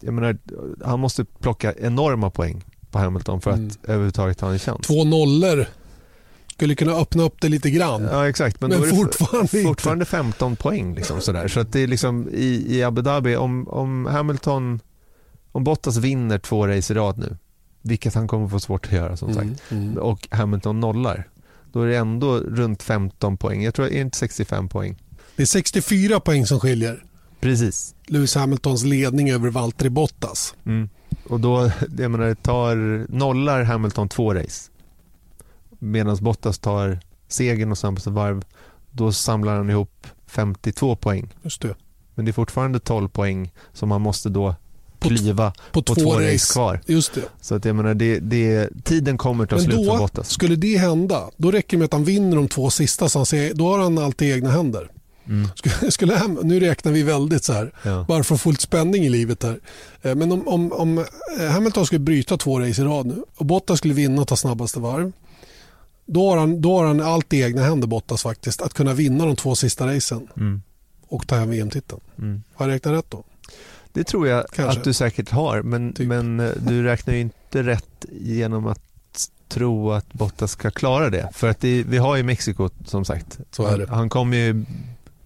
jag 0.00 0.14
menar, 0.14 0.38
han 0.84 1.00
måste 1.00 1.24
plocka 1.24 1.74
enorma 1.78 2.30
poäng 2.30 2.64
på 2.90 2.98
Hamilton 2.98 3.40
för 3.40 3.50
att 3.50 3.56
Mm. 3.58 3.70
överhuvudtaget 3.82 4.40
ha 4.40 4.52
en 4.52 4.58
chans. 4.58 4.86
Två 4.86 5.04
nollor 5.04 5.66
skulle 6.52 6.74
kunna 6.74 6.92
öppna 6.92 7.22
upp 7.22 7.40
det 7.40 7.48
lite 7.48 7.70
grann. 7.70 8.02
Ja 8.02 8.28
exakt, 8.28 8.60
men, 8.60 8.70
Men 8.70 8.80
det 8.80 8.88
fortfarande 8.88 9.62
fortfarande 9.62 10.04
15 10.04 10.56
poäng. 10.56 10.94
Liksom, 10.94 11.20
sådär. 11.20 11.48
Så 11.48 11.60
att 11.60 11.72
det 11.72 11.80
är 11.80 11.86
liksom 11.86 12.28
i, 12.32 12.76
i 12.76 12.82
Abu 12.82 13.02
Dhabi, 13.02 13.36
om, 13.36 13.68
om 13.68 14.06
Hamilton, 14.06 14.80
om 15.52 15.64
Bottas 15.64 15.96
vinner 15.96 16.38
två 16.38 16.66
race 16.66 16.92
i 16.92 16.96
rad 16.96 17.18
nu, 17.18 17.36
vilket 17.82 18.14
han 18.14 18.28
kommer 18.28 18.48
få 18.48 18.60
svårt 18.60 18.86
att 18.86 18.92
göra 18.92 19.16
som 19.16 19.30
Mm, 19.30 19.48
sagt, 19.56 19.70
mm. 19.72 19.98
och 19.98 20.28
Hamilton 20.30 20.80
nollar, 20.80 21.28
då 21.72 21.82
är 21.82 21.86
det 21.86 21.96
ändå 21.96 22.38
runt 22.38 22.82
15 22.82 23.36
poäng. 23.36 23.62
Jag 23.64 23.74
tror 23.74 23.86
det 23.86 23.96
är 23.96 24.00
inte 24.00 24.18
65 24.18 24.68
poäng. 24.68 25.02
Det 25.36 25.42
är 25.42 25.46
64 25.46 26.20
poäng 26.20 26.46
som 26.46 26.60
skiljer 26.60 27.04
Precis. 27.40 27.94
Lewis 28.10 28.34
Hamiltons 28.34 28.84
ledning 28.84 29.30
över 29.30 29.50
Valtteri 29.50 29.90
Bottas. 29.90 30.54
Mm. 30.66 30.88
Och 31.28 31.40
då, 31.40 31.70
jag 31.98 32.10
menar, 32.10 32.34
tar, 32.34 33.06
nollar 33.12 33.62
Hamilton 33.62 34.08
två 34.08 34.34
race, 34.34 34.70
medan 35.78 36.16
Bottas 36.20 36.58
tar 36.58 36.98
segern 37.28 37.70
och 37.70 37.78
snabbaste 37.78 38.10
varv, 38.10 38.44
då 38.90 39.12
samlar 39.12 39.56
han 39.56 39.70
ihop 39.70 40.06
52 40.26 40.96
poäng. 40.96 41.34
Just 41.42 41.62
det. 41.62 41.74
Men 42.14 42.24
det 42.24 42.30
är 42.30 42.32
fortfarande 42.32 42.80
12 42.80 43.08
poäng 43.08 43.52
som 43.72 43.88
man 43.88 44.00
måste 44.00 44.28
då 44.28 44.54
På 44.98 45.08
klyva 45.08 45.52
På, 45.72 45.82
två, 45.82 45.94
två 45.94 46.14
race. 46.14 46.34
race 46.34 46.52
kvar. 46.52 46.80
Just 46.86 47.14
det. 47.14 47.24
Så 47.40 47.54
att 47.54 47.64
jag 47.64 47.76
menar, 47.76 47.94
det, 47.94 48.18
det, 48.18 48.70
tiden 48.84 49.18
kommer 49.18 49.46
ta 49.46 49.56
Men 49.56 49.64
slut 49.64 49.76
för 49.76 49.92
då, 49.92 49.98
Bottas. 49.98 50.30
skulle 50.30 50.56
det 50.56 50.78
hända, 50.78 51.30
då 51.36 51.50
räcker 51.50 51.76
det 51.76 51.78
med 51.78 51.84
att 51.84 51.92
han 51.92 52.04
vinner 52.04 52.36
de 52.36 52.48
två 52.48 52.70
sista. 52.70 53.08
Så 53.08 53.18
han 53.18 53.26
säger, 53.26 53.54
då 53.54 53.72
har 53.72 53.78
han 53.78 53.98
allt 53.98 54.22
i 54.22 54.32
egna 54.32 54.50
händer. 54.50 54.90
Mm. 55.28 55.48
Skulle, 55.56 55.90
skulle, 55.90 56.20
nu 56.42 56.60
räknar 56.60 56.92
vi 56.92 57.02
väldigt 57.02 57.44
så 57.44 57.52
här, 57.52 57.72
Ja. 57.82 58.04
bara 58.08 58.24
för 58.24 58.34
att 58.34 58.40
få 58.40 58.50
lite 58.50 58.62
spänning 58.62 59.04
i 59.04 59.08
livet 59.08 59.42
här. 59.42 59.60
Eh, 60.02 60.14
Men 60.14 60.32
om, 60.32 60.48
om, 60.48 60.72
om 60.72 60.98
eh, 61.40 61.46
Hamilton 61.50 61.86
skulle 61.86 61.98
bryta 61.98 62.36
två 62.36 62.60
race 62.60 62.82
i 62.82 62.84
rad 62.84 63.06
nu 63.06 63.24
och 63.36 63.46
Bottas 63.46 63.78
skulle 63.78 63.94
vinna 63.94 64.22
och 64.22 64.28
ta 64.28 64.36
snabbaste 64.36 64.80
varv. 64.80 65.12
Då 66.06 66.30
har, 66.30 66.36
han, 66.36 66.60
då 66.60 66.76
har 66.78 66.86
han 66.86 67.00
allt 67.00 67.32
i 67.32 67.42
egna 67.42 67.62
händer 67.62 67.86
Bottas 67.88 68.22
faktiskt. 68.22 68.62
Att 68.62 68.74
kunna 68.74 68.94
vinna 68.94 69.26
de 69.26 69.36
två 69.36 69.54
sista 69.54 69.86
racen 69.96 70.28
Mm. 70.36 70.62
och 71.08 71.26
ta 71.26 71.36
hem 71.36 71.50
VM-titeln. 71.50 72.00
Mm. 72.18 72.42
Har 72.54 72.66
jag 72.68 72.74
räknat 72.74 72.94
rätt 72.94 73.10
då? 73.10 73.24
Det 73.92 74.04
tror 74.04 74.28
jag 74.28 74.46
Kanske. 74.52 74.78
att 74.78 74.84
du 74.84 74.92
säkert 74.92 75.30
har, 75.30 75.62
men, 75.62 75.92
Typ. 75.92 76.06
men 76.08 76.40
eh, 76.40 76.50
du 76.66 76.82
räknar 76.82 77.14
ju 77.14 77.20
inte 77.20 77.62
rätt 77.62 78.04
genom 78.10 78.66
att 78.66 78.80
tro 79.48 79.90
att 79.92 80.12
Bottas 80.12 80.50
ska 80.50 80.70
klara 80.70 81.10
det. 81.10 81.28
För 81.34 81.48
att 81.48 81.60
det, 81.60 81.82
vi 81.82 81.98
har 81.98 82.16
ju 82.16 82.22
Mexiko 82.22 82.70
som 82.86 83.04
sagt. 83.04 83.38
Han, 83.56 83.78
det. 83.78 83.86
han 83.90 84.08
kom 84.08 84.32
ju 84.32 84.64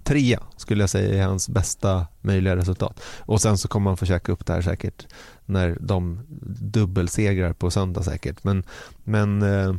trea 0.04 0.42
skulle 0.56 0.82
jag 0.82 0.90
säga 0.90 1.22
är 1.22 1.26
hans 1.26 1.48
bästa 1.48 2.06
möjliga 2.20 2.56
resultat. 2.56 3.00
Och 3.18 3.40
sen 3.40 3.58
så 3.58 3.68
kommer 3.68 3.90
han 3.90 3.96
få 3.96 4.06
käka 4.06 4.32
upp 4.32 4.46
det 4.46 4.52
här 4.52 4.62
säkert 4.62 5.06
när 5.46 5.76
de 5.80 6.20
dubbelsegrar 6.60 7.52
på 7.52 7.70
söndag 7.70 8.02
säkert. 8.02 8.44
Men, 8.44 8.64
men 9.04 9.42
eh, 9.42 9.74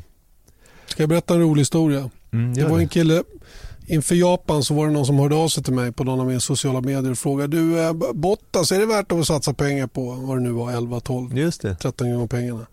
Ska 0.88 1.04
jag 1.04 1.10
berätta 1.10 1.34
en 1.34 1.42
rolig 1.42 1.62
historia? 1.62 2.10
mm, 2.32 2.54
Det 2.54 2.66
var 2.66 2.80
en 2.80 2.88
kille, 2.88 3.24
inför 3.88 4.16
Japan 4.16 4.64
så 4.64 4.74
var 4.74 4.88
det 4.88 4.94
någon 4.94 5.06
som 5.06 5.20
hörde 5.20 5.36
av 5.36 5.48
sig 5.48 5.64
till 5.64 5.74
mig 5.74 5.92
på 5.92 6.04
någon 6.04 6.20
av 6.20 6.28
mina 6.28 6.40
sociala 6.40 6.82
medier 6.82 7.12
och 7.12 7.18
frågade 7.18 7.58
du 7.58 7.80
eh, 7.80 7.94
Bottas, 8.14 8.72
är 8.72 8.80
det 8.80 8.86
värt 8.86 9.12
att 9.12 9.28
satsa 9.28 9.54
pengar 9.54 9.88
på 9.88 10.12
vad 10.12 10.38
det 10.38 10.42
nu 10.44 10.52
var, 10.52 10.72
11, 10.72 11.00
12, 11.00 11.38
Just 11.38 11.62
det. 11.62 11.76
13 11.76 12.12
gånger 12.14 12.28
pengarna? 12.28 12.66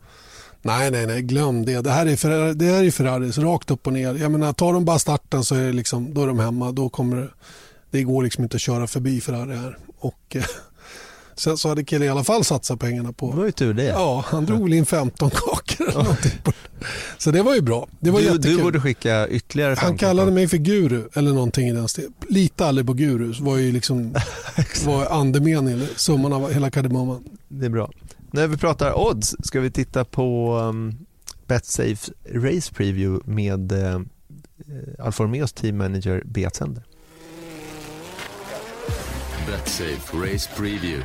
Nej, 0.63 0.91
nej, 0.91 1.07
nej, 1.07 1.23
glöm 1.23 1.65
det. 1.65 1.81
Det 1.81 1.91
här 1.91 2.07
är, 2.07 2.17
Ferrari, 2.17 2.55
det 2.55 2.65
här 2.65 2.85
är 2.85 2.91
Ferraris, 2.91 3.39
rakt 3.39 3.71
upp 3.71 3.87
och 3.87 3.93
ner. 3.93 4.15
Jag 4.15 4.31
menar, 4.31 4.53
tar 4.53 4.73
de 4.73 4.85
bara 4.85 4.99
starten 4.99 5.45
så 5.45 5.55
är 5.55 5.63
det 5.67 5.73
liksom, 5.73 6.15
då 6.15 6.23
är 6.23 6.27
de 6.27 6.39
hemma. 6.39 6.73
Då 6.73 6.89
kommer 6.89 7.17
det, 7.17 7.29
det 7.91 8.03
går 8.03 8.23
liksom 8.23 8.45
inte 8.45 8.57
att 8.57 8.61
köra 8.61 8.87
förbi 8.87 9.21
Ferrari 9.21 9.57
här. 9.57 9.79
Och, 9.99 10.37
eh, 10.37 10.45
sen 11.37 11.57
så 11.57 11.69
hade 11.69 11.85
killen 11.85 12.07
i 12.07 12.11
alla 12.11 12.25
fall 12.25 12.45
satsat 12.45 12.81
pengarna 12.81 13.09
Det 13.09 13.15
på 13.15 13.27
var 13.27 13.45
ju 13.45 13.53
tur 13.53 13.75
det. 13.75 13.85
Ja, 13.85 14.25
han 14.27 14.47
drog 14.47 14.63
väl 14.63 14.73
in 14.73 14.87
15 14.87 15.31
kakor 15.31 15.89
eller 15.89 16.03
någonting. 16.03 16.33
det. 16.45 16.53
Så 17.19 17.31
det 17.31 17.43
var 17.43 17.55
ju 17.55 17.61
bra. 17.61 17.89
Det 18.01 18.11
var 18.11 18.21
du, 18.21 18.27
jättekul. 18.27 18.57
du 18.57 18.63
borde 18.63 18.81
skicka 18.81 19.29
ytterligare 19.29 19.71
Han 19.71 19.77
15 19.77 19.99
kallade 19.99 20.31
mig 20.31 20.49
för 20.49 20.57
guru 20.57 21.03
eller 21.15 21.33
någonting 21.33 21.69
i 21.69 21.73
den 21.73 21.89
stilen. 21.89 22.13
Lita 22.29 22.67
aldrig 22.67 22.87
på 22.87 22.93
gurus 22.93 23.41
var 23.41 23.57
ju 23.57 23.73
liksom 23.73 24.15
var 24.85 25.07
andemeningen, 25.07 25.87
summan 25.97 26.33
av 26.33 26.53
hela 26.53 26.71
kardemumman. 26.71 27.25
Det 27.49 27.67
är 27.67 27.71
bra. 27.71 27.91
När 28.33 28.47
vi 28.47 28.57
pratar 28.57 28.99
odds 28.99 29.37
ska 29.43 29.61
vi 29.61 29.71
titta 29.71 30.05
på 30.05 30.57
um, 30.57 30.95
Betsafe 31.47 32.13
Race 32.25 32.73
Preview 32.75 33.33
med 33.33 33.73
uh, 33.73 34.01
Alfa 34.99 35.25
Romeos 35.25 35.53
team 35.53 35.79
manager 35.79 36.23
Beat 36.25 36.57
Sender. 36.57 36.83
Betsafe 39.47 40.17
Race 40.17 40.51
Preview. 40.57 41.03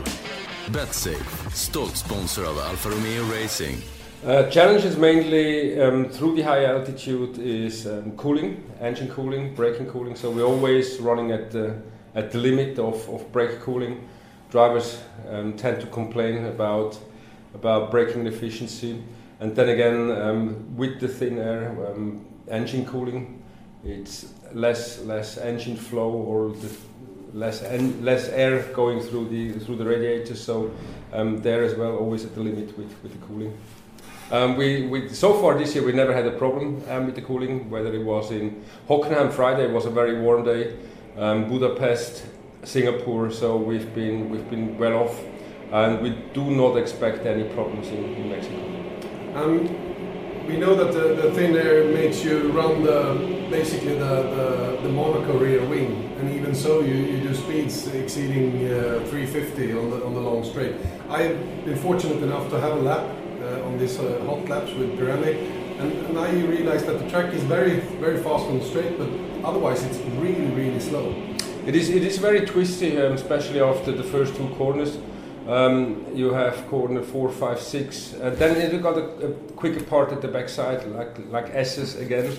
Betsafe, 0.73 1.51
stolt 1.51 1.95
sponsor 1.95 2.49
av 2.49 2.59
Alfa 2.59 2.89
Romeo 2.89 3.23
Racing. 3.23 3.77
Uh, 4.25 4.49
challenges 4.51 4.97
mainly 4.97 5.79
um, 5.81 6.09
through 6.09 6.35
the 6.35 6.43
high 6.43 6.65
altitude 6.65 7.38
is 7.38 7.85
um, 7.85 8.11
cooling, 8.17 8.63
engine 8.81 9.07
cooling, 9.15 9.55
braking 9.55 9.85
cooling. 9.85 10.15
So 10.15 10.29
we're 10.31 10.47
always 10.47 10.99
running 10.99 11.31
at 11.31 11.51
the 11.51 11.73
at 12.15 12.31
the 12.31 12.38
limit 12.38 12.79
of, 12.79 13.09
of 13.09 13.31
brake 13.31 13.59
cooling. 13.61 14.07
Drivers 14.51 14.99
um, 15.29 15.53
tend 15.53 15.81
to 15.81 15.88
complain 15.88 16.45
about 16.45 16.99
about 17.56 17.91
braking 17.91 18.28
efficiency, 18.28 19.02
and 19.39 19.56
then 19.56 19.70
again 19.70 20.12
um, 20.12 20.76
with 20.76 21.00
the 21.00 21.08
thin 21.08 21.38
air 21.38 21.76
um, 21.88 22.26
engine 22.48 22.86
cooling, 22.86 23.41
it's 23.84 24.34
less 24.54 25.02
less 25.02 25.38
engine 25.38 25.76
flow 25.76 26.12
or 26.12 26.52
the 26.52 26.70
less 27.34 27.63
en- 27.63 28.04
less 28.04 28.30
air 28.30 28.63
going 28.74 29.00
through 29.02 29.28
the 29.30 29.60
through 29.60 29.78
the 29.78 29.86
radiators. 29.86 30.41
So 30.44 30.72
um, 31.13 31.41
there 31.41 31.63
as 31.63 31.76
well, 31.76 31.96
always 31.98 32.26
at 32.26 32.34
the 32.36 32.41
limit 32.41 32.78
with, 32.78 32.94
with 33.04 33.12
the 33.12 33.26
cooling. 33.26 33.58
Um, 34.32 34.58
we, 34.58 34.88
we 34.88 35.10
so 35.10 35.39
far 35.39 35.58
this 35.58 35.76
year 35.76 35.86
we 35.86 35.91
never 35.91 36.13
had 36.13 36.26
a 36.26 36.32
problem 36.32 36.82
um, 36.89 37.06
with 37.06 37.15
the 37.15 37.22
cooling. 37.22 37.70
Whether 37.70 37.94
it 37.94 38.04
was 38.04 38.32
in 38.32 38.63
Hockenheim 38.89 39.32
Friday, 39.32 39.65
it 39.65 39.72
was 39.72 39.86
a 39.86 39.91
very 39.91 40.20
warm 40.20 40.44
day. 40.44 40.76
Um, 41.18 41.48
Budapest, 41.48 42.26
Singapore, 42.63 43.32
so 43.32 43.56
we've 43.56 43.94
been 43.94 44.30
we've 44.30 44.50
been 44.50 44.78
well 44.78 45.04
off, 45.04 45.24
and 45.71 46.01
we 46.01 46.12
do 46.34 46.51
not 46.51 46.78
expect 46.78 47.25
any 47.25 47.43
problems 47.54 47.88
in, 47.88 48.04
in 48.15 48.30
Mexico. 48.30 48.62
Um, 49.36 49.86
we 50.47 50.58
know 50.58 50.75
that 50.75 50.93
the, 50.93 51.21
the 51.21 51.32
thin 51.34 51.56
air 51.56 51.86
makes 51.86 52.23
you 52.23 52.51
run 52.51 52.84
the 52.84 53.47
basically 53.49 53.95
the, 53.95 54.23
the, 54.36 54.80
the 54.84 54.89
Monaco 54.89 55.38
rear 55.38 55.65
wing, 55.65 56.15
and 56.19 56.34
even 56.34 56.54
so, 56.54 56.82
you, 56.82 56.93
you 56.93 57.21
do 57.21 57.34
speeds 57.34 57.88
exceeding 57.88 58.71
uh, 58.71 59.06
350 59.10 59.73
on 59.73 59.89
the 59.89 60.06
on 60.06 60.13
the 60.13 60.19
long 60.19 60.43
straight. 60.43 60.75
I've 61.10 61.38
been 61.65 61.78
fortunate 61.78 62.21
enough 62.21 62.49
to 62.51 62.60
have 62.60 62.73
a 62.73 62.82
lap 62.82 63.10
uh, 63.41 63.65
on 63.67 63.78
these 63.78 63.99
uh, 63.99 64.23
hot 64.25 64.47
laps 64.47 64.71
with 64.73 64.97
Pirelli, 64.99 65.36
and, 65.80 65.91
and 65.91 66.13
now 66.13 66.25
you 66.25 66.47
realize 66.47 66.86
that 66.86 66.99
the 66.99 67.10
track 67.10 67.34
is 67.34 67.43
very 67.43 67.80
very 67.99 68.21
fast 68.21 68.45
on 68.45 68.60
the 68.60 68.65
straight, 68.65 68.97
but 68.97 69.10
otherwise 69.43 69.84
it's 69.84 69.97
really 70.19 70.51
really 70.51 70.80
slow. 70.80 71.13
It 71.65 71.75
is 71.75 71.89
it 71.89 72.04
is 72.04 72.17
very 72.17 72.45
twisty, 72.45 72.97
um, 73.01 73.13
especially 73.13 73.62
after 73.62 73.91
the 73.91 74.04
first 74.04 74.36
two 74.36 74.47
corners. 74.58 74.97
Um, 75.47 76.08
you 76.13 76.34
have 76.34 76.67
corner 76.69 77.03
four, 77.03 77.29
five, 77.29 77.60
six, 77.60 78.13
and 78.13 78.36
then 78.38 78.58
it 78.58 78.81
got 78.81 78.97
a, 78.97 79.27
a 79.27 79.34
quicker 79.53 79.84
part 79.84 80.12
at 80.12 80.21
the 80.21 80.27
backside, 80.27 80.88
like 80.88 81.17
like 81.29 81.49
S's 81.53 81.95
again. 81.95 82.36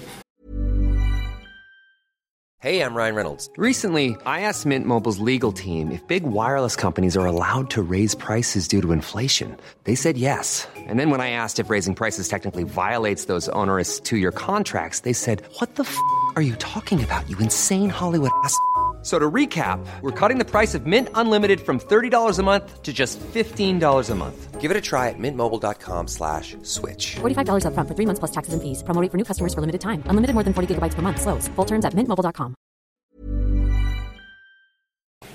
Hey, 2.58 2.80
I'm 2.80 2.94
Ryan 2.94 3.14
Reynolds. 3.14 3.48
Recently, 3.56 4.16
I 4.26 4.40
asked 4.40 4.66
Mint 4.66 4.86
Mobile's 4.86 5.20
legal 5.20 5.52
team 5.52 5.92
if 5.92 6.04
big 6.08 6.24
wireless 6.24 6.74
companies 6.74 7.16
are 7.16 7.26
allowed 7.26 7.70
to 7.70 7.82
raise 7.82 8.16
prices 8.16 8.66
due 8.66 8.82
to 8.82 8.90
inflation. 8.90 9.56
They 9.84 9.94
said 9.94 10.16
yes. 10.16 10.66
And 10.74 10.98
then 10.98 11.10
when 11.10 11.20
I 11.20 11.30
asked 11.30 11.60
if 11.60 11.70
raising 11.70 11.94
prices 11.94 12.26
technically 12.28 12.64
violates 12.64 13.26
those 13.26 13.48
onerous 13.50 14.00
two 14.00 14.16
year 14.16 14.32
contracts, 14.32 15.00
they 15.00 15.12
said, 15.12 15.42
What 15.60 15.76
the 15.76 15.84
f 15.84 15.96
are 16.34 16.42
you 16.42 16.56
talking 16.56 17.04
about, 17.04 17.28
you 17.30 17.38
insane 17.38 17.90
Hollywood 17.90 18.32
ass? 18.42 18.58
F- 19.06 19.12
So 19.12 19.20
to 19.20 19.30
recap, 19.30 19.78
we're 20.02 20.10
cutting 20.10 20.38
the 20.38 20.44
price 20.44 20.74
of 20.74 20.84
Mint 20.84 21.08
Unlimited 21.14 21.60
from 21.60 21.78
$30 21.78 22.38
a 22.38 22.42
month 22.42 22.82
to 22.82 22.92
just 22.92 23.20
$15 23.20 24.10
a 24.10 24.14
month. 24.16 24.60
Give 24.60 24.72
it 24.72 24.76
a 24.76 24.80
try 24.80 25.10
at 25.10 25.14
mintmobile.com 25.18 26.08
slash 26.08 26.56
switch. 26.62 27.14
$45 27.20 27.62
upfront 27.66 27.86
for 27.86 27.94
three 27.94 28.06
months 28.06 28.18
plus 28.18 28.32
taxes 28.32 28.52
and 28.54 28.60
fees. 28.60 28.82
Promo 28.82 29.00
rate 29.00 29.12
for 29.12 29.16
new 29.16 29.24
customers 29.24 29.54
for 29.54 29.60
limited 29.60 29.80
time. 29.80 30.02
Unlimited 30.10 30.34
more 30.34 30.42
than 30.42 30.52
40 30.52 30.74
gigabytes 30.74 30.94
per 30.96 31.02
month. 31.02 31.20
Slows. 31.22 31.46
Full 31.54 31.64
terms 31.66 31.84
at 31.84 31.94
mintmobile.com. 31.94 32.56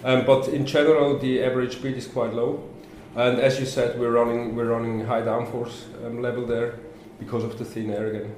Um, 0.03 0.25
but 0.25 0.47
in 0.49 0.65
general, 0.65 1.17
the 1.17 1.41
average 1.43 1.75
speed 1.77 1.95
is 1.95 2.07
quite 2.07 2.33
low. 2.33 2.67
And 3.15 3.39
as 3.39 3.57
you 3.59 3.65
said, 3.65 3.97
we're 3.99 4.11
running 4.11 4.55
we're 4.55 4.67
running 4.71 5.05
high 5.05 5.21
downforce 5.21 5.85
um, 6.05 6.21
level 6.21 6.45
there 6.45 6.75
because 7.19 7.43
of 7.45 7.55
the 7.57 7.63
thin 7.65 7.89
air 7.91 8.07
again. 8.07 8.35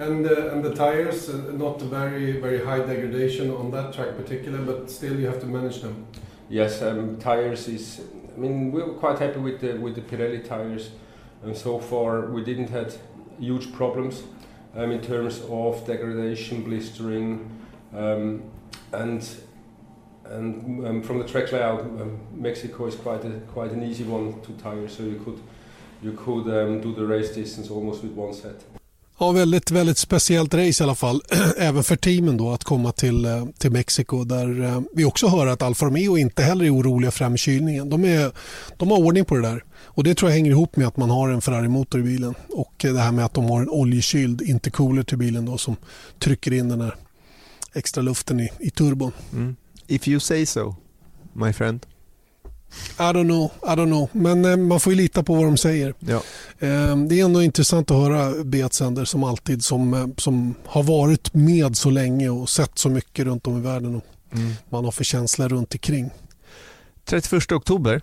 And 0.00 0.26
uh, 0.26 0.52
and 0.52 0.64
the 0.64 0.74
tires, 0.74 1.28
uh, 1.28 1.52
not 1.52 1.78
very 1.82 2.40
very 2.40 2.64
high 2.64 2.78
degradation 2.78 3.50
on 3.50 3.70
that 3.72 3.92
track 3.92 4.16
particular, 4.16 4.58
but 4.58 4.90
still 4.90 5.20
you 5.20 5.26
have 5.26 5.40
to 5.40 5.46
manage 5.46 5.82
them. 5.82 6.06
Yes, 6.48 6.80
um, 6.80 7.18
tires 7.18 7.68
is. 7.68 8.00
I 8.34 8.40
mean, 8.40 8.72
we 8.72 8.82
were 8.82 8.94
quite 8.94 9.18
happy 9.18 9.40
with 9.40 9.60
the 9.60 9.74
with 9.74 9.96
the 9.96 10.00
Pirelli 10.00 10.42
tires, 10.42 10.88
and 11.44 11.54
so 11.54 11.78
far 11.78 12.30
we 12.30 12.42
didn't 12.42 12.70
had 12.70 12.94
huge 13.38 13.74
problems 13.74 14.22
um, 14.74 14.90
in 14.90 15.02
terms 15.02 15.42
of 15.50 15.86
degradation, 15.86 16.64
blistering, 16.64 17.50
um, 17.94 18.42
and 18.92 19.28
and 20.24 20.86
um, 20.86 21.02
from 21.02 21.18
the 21.18 21.28
track 21.28 21.52
layout, 21.52 21.80
um, 21.80 22.18
Mexico 22.32 22.86
is 22.86 22.94
quite 22.94 23.22
a 23.26 23.40
quite 23.52 23.72
an 23.72 23.82
easy 23.82 24.04
one 24.04 24.40
to 24.40 24.52
tire, 24.52 24.88
so 24.88 25.02
you 25.02 25.20
could 25.22 25.40
you 26.02 26.12
could 26.12 26.48
um, 26.48 26.80
do 26.80 26.94
the 26.94 27.04
race 27.04 27.34
distance 27.34 27.68
almost 27.68 28.02
with 28.02 28.12
one 28.12 28.32
set. 28.32 28.79
Ja, 29.22 29.32
väldigt, 29.32 29.70
väldigt 29.70 29.98
speciellt 29.98 30.54
race 30.54 30.82
i 30.82 30.84
alla 30.84 30.94
fall. 30.94 31.22
Även 31.56 31.84
för 31.84 31.96
teamen 31.96 32.36
då 32.36 32.52
att 32.52 32.64
komma 32.64 32.92
till, 32.92 33.24
eh, 33.24 33.46
till 33.58 33.70
Mexiko 33.70 34.24
där 34.24 34.62
eh, 34.62 34.80
vi 34.94 35.04
också 35.04 35.28
hör 35.28 35.46
att 35.46 35.62
Alfa 35.62 35.86
Romeo 35.86 36.18
inte 36.18 36.42
heller 36.42 36.64
är 36.64 36.74
oroliga 36.74 37.10
för 37.10 37.36
kylningen. 37.36 37.90
De, 37.90 38.04
är, 38.04 38.32
de 38.76 38.90
har 38.90 38.98
ordning 38.98 39.24
på 39.24 39.34
det 39.36 39.42
där. 39.42 39.64
Och 39.82 40.04
Det 40.04 40.14
tror 40.14 40.30
jag 40.30 40.36
hänger 40.36 40.50
ihop 40.50 40.76
med 40.76 40.86
att 40.86 40.96
man 40.96 41.10
har 41.10 41.28
en 41.28 41.42
Ferrari-motor 41.42 42.00
i 42.00 42.02
bilen 42.02 42.34
och 42.48 42.84
eh, 42.84 42.92
det 42.92 43.00
här 43.00 43.12
med 43.12 43.24
att 43.24 43.34
de 43.34 43.44
har 43.44 43.62
en 43.62 43.70
oljekyld 43.70 44.42
intercooler 44.42 45.02
till 45.02 45.18
bilen 45.18 45.44
då 45.44 45.58
som 45.58 45.76
trycker 46.18 46.52
in 46.52 46.68
den 46.68 46.80
här 46.80 46.94
extra 47.72 48.02
luften 48.02 48.40
i, 48.40 48.50
i 48.60 48.70
turbon. 48.70 49.12
Mm. 49.32 49.56
If 49.86 50.08
you 50.08 50.20
say 50.20 50.46
so, 50.46 50.74
my 51.32 51.52
friend. 51.52 51.86
I 52.98 53.02
don't 53.02 53.24
know, 53.24 53.50
I 53.62 53.66
don't 53.76 53.86
know. 53.86 54.08
men 54.12 54.44
eh, 54.44 54.56
man 54.56 54.80
får 54.80 54.92
ju 54.92 54.96
lita 54.96 55.22
på 55.22 55.34
vad 55.34 55.44
de 55.44 55.56
säger. 55.56 55.94
Ja. 55.98 56.22
Eh, 56.58 56.96
det 56.96 57.20
är 57.20 57.24
ändå 57.24 57.42
intressant 57.42 57.90
att 57.90 57.96
höra 57.96 58.44
Beatsender 58.44 59.04
som 59.04 59.24
alltid 59.24 59.64
som, 59.64 59.94
eh, 59.94 60.06
som 60.16 60.54
har 60.66 60.82
varit 60.82 61.34
med 61.34 61.76
så 61.76 61.90
länge 61.90 62.28
och 62.28 62.48
sett 62.48 62.78
så 62.78 62.88
mycket 62.88 63.24
runt 63.24 63.46
om 63.46 63.58
i 63.58 63.60
världen 63.60 63.94
och 63.96 64.04
Mm. 64.32 64.52
man 64.68 64.84
har 64.84 64.92
för 64.92 65.04
känslor 65.04 65.48
runt 65.48 65.74
omkring. 65.74 66.10
31 67.04 67.52
oktober, 67.52 68.00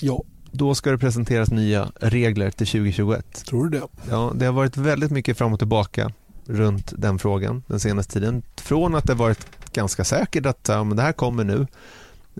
Ja, 0.00 0.22
då 0.52 0.74
ska 0.74 0.90
det 0.90 0.98
presenteras 0.98 1.50
nya 1.50 1.92
regler 2.00 2.50
till 2.50 2.66
2021. 2.66 3.44
tror 3.44 3.64
du 3.68 3.78
det? 3.78 3.86
Ja, 4.10 4.32
det 4.36 4.44
har 4.46 4.52
varit 4.52 4.76
väldigt 4.76 5.10
mycket 5.10 5.38
fram 5.38 5.52
och 5.52 5.58
tillbaka 5.58 6.12
runt 6.46 6.92
den 6.96 7.18
frågan 7.18 7.62
den 7.66 7.80
senaste 7.80 8.12
tiden. 8.12 8.42
Från 8.56 8.94
att 8.94 9.04
det 9.06 9.14
varit 9.14 9.46
ganska 9.72 10.04
säkert 10.04 10.46
att 10.46 10.66
ja, 10.68 10.84
men 10.84 10.96
det 10.96 11.02
här 11.02 11.12
kommer 11.12 11.44
nu. 11.44 11.66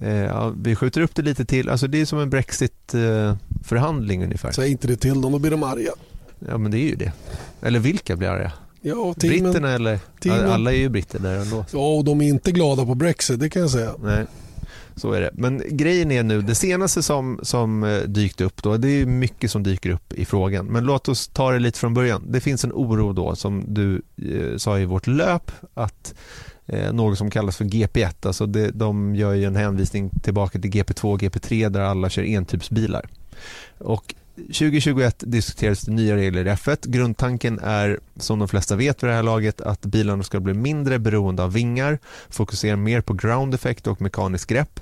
Eh, 0.02 0.14
ja, 0.14 0.54
vi 0.62 0.76
skjuter 0.76 1.00
upp 1.00 1.14
det 1.14 1.22
lite 1.22 1.44
till. 1.44 1.68
Alltså 1.68 1.86
det 1.86 2.00
är 2.00 2.04
som 2.04 2.18
en 2.18 2.30
Brexit-förhandling 2.30 4.24
ungefär. 4.24 4.52
Säg 4.52 4.70
inte 4.70 4.86
det 4.86 4.96
till 4.96 5.20
dem, 5.20 5.32
då 5.32 5.38
blir 5.38 5.50
de 5.50 5.62
arga. 5.62 5.92
Ja, 6.48 6.58
men 6.58 6.70
det 6.70 6.78
är 6.78 6.88
ju 6.88 6.94
det. 6.94 7.12
Eller 7.62 7.78
vilka 7.78 8.16
blir 8.16 8.28
arga? 8.28 8.52
Ja, 8.80 9.14
teamen, 9.14 9.42
Britterna 9.42 9.70
eller? 9.70 9.98
teamen. 10.20 10.50
Alla 10.50 10.72
är 10.72 10.76
ju 10.76 10.88
britter 10.88 11.18
där 11.18 11.38
ändå. 11.38 11.64
ja, 11.72 11.96
och 11.96 12.04
de 12.04 12.20
är 12.20 12.28
inte 12.28 12.52
glada 12.52 12.86
på 12.86 12.94
Brexit, 12.94 13.40
det 13.40 13.50
kan 13.50 13.62
jag 13.62 13.70
säga. 13.70 13.94
Nej, 14.02 14.26
så 14.96 15.12
är 15.12 15.20
det. 15.20 15.30
Men 15.32 15.62
grejen 15.70 16.10
är 16.10 16.22
nu, 16.22 16.42
det 16.42 16.54
senaste 16.54 17.02
som, 17.02 17.40
som 17.42 17.84
eh, 17.84 17.98
dykt 17.98 18.40
upp 18.40 18.62
då, 18.62 18.76
det 18.76 18.88
är 18.88 19.06
mycket 19.06 19.50
som 19.50 19.62
dyker 19.62 19.90
upp 19.90 20.12
i 20.12 20.24
frågan. 20.24 20.66
Men 20.66 20.84
låt 20.84 21.08
oss 21.08 21.28
ta 21.28 21.50
det 21.52 21.58
lite 21.58 21.78
från 21.78 21.94
början. 21.94 22.24
Det 22.28 22.40
finns 22.40 22.64
en 22.64 22.72
oro 22.72 23.12
då 23.12 23.36
som 23.36 23.64
du 23.66 24.02
eh, 24.16 24.56
sa 24.56 24.78
i 24.78 24.84
vårt 24.84 25.06
löp 25.06 25.52
att 25.74 26.14
eh, 26.72 26.92
något 26.92 27.18
som 27.18 27.30
kallas 27.30 27.56
för 27.56 27.64
GP1, 27.64 28.26
alltså 28.26 28.46
det, 28.46 28.70
de 28.70 29.14
gör 29.14 29.34
ju 29.34 29.44
en 29.44 29.56
hänvisning 29.56 30.10
tillbaka 30.22 30.58
till 30.58 30.70
GP2 30.70 31.12
och 31.12 31.20
GP3 31.20 31.68
där 31.68 31.80
alla 31.80 32.10
kör 32.10 32.22
entypsbilar. 32.22 33.08
Och 33.78 34.14
2021 34.36 35.24
diskuterades 35.26 35.82
det 35.82 35.92
nya 35.92 36.16
regler 36.16 36.46
i 36.46 36.50
F1. 36.50 36.88
Grundtanken 36.88 37.58
är, 37.58 38.00
som 38.16 38.38
de 38.38 38.48
flesta 38.48 38.76
vet 38.76 39.02
vid 39.02 39.10
det 39.10 39.14
här 39.14 39.22
laget, 39.22 39.60
att 39.60 39.80
bilarna 39.80 40.22
ska 40.22 40.40
bli 40.40 40.54
mindre 40.54 40.98
beroende 40.98 41.42
av 41.42 41.52
vingar, 41.52 41.98
fokusera 42.28 42.76
mer 42.76 43.00
på 43.00 43.12
ground 43.12 43.54
effect 43.54 43.86
och 43.86 44.02
mekanisk 44.02 44.48
grepp 44.48 44.80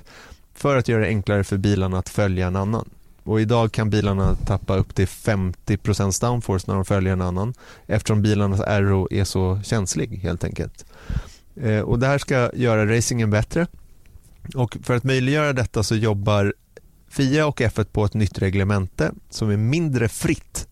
för 0.53 0.77
att 0.77 0.87
göra 0.87 1.01
det 1.01 1.07
enklare 1.07 1.43
för 1.43 1.57
bilarna 1.57 1.99
att 1.99 2.09
följa 2.09 2.47
en 2.47 2.55
annan. 2.55 2.89
Och 3.23 3.41
idag 3.41 3.71
kan 3.71 3.89
bilarna 3.89 4.35
tappa 4.35 4.75
upp 4.75 4.95
till 4.95 5.07
50% 5.07 6.21
downforce 6.21 6.65
när 6.67 6.75
de 6.75 6.85
följer 6.85 7.13
en 7.13 7.21
annan 7.21 7.53
eftersom 7.87 8.21
bilarnas 8.21 8.59
aero 8.59 9.07
är 9.11 9.23
så 9.23 9.61
känslig 9.63 10.19
helt 10.23 10.43
enkelt. 10.43 10.85
Eh, 11.61 11.79
och 11.79 11.99
det 11.99 12.07
här 12.07 12.17
ska 12.17 12.51
göra 12.53 12.97
racingen 12.97 13.29
bättre 13.29 13.67
och 14.55 14.77
för 14.83 14.95
att 14.95 15.03
möjliggöra 15.03 15.53
detta 15.53 15.83
så 15.83 15.95
jobbar 15.95 16.53
FIA 17.09 17.47
och 17.47 17.61
F1 17.61 17.83
på 17.83 18.05
ett 18.05 18.13
nytt 18.13 18.39
reglemente 18.39 19.11
som 19.29 19.49
är 19.49 19.57
mindre 19.57 20.09
fritt 20.09 20.67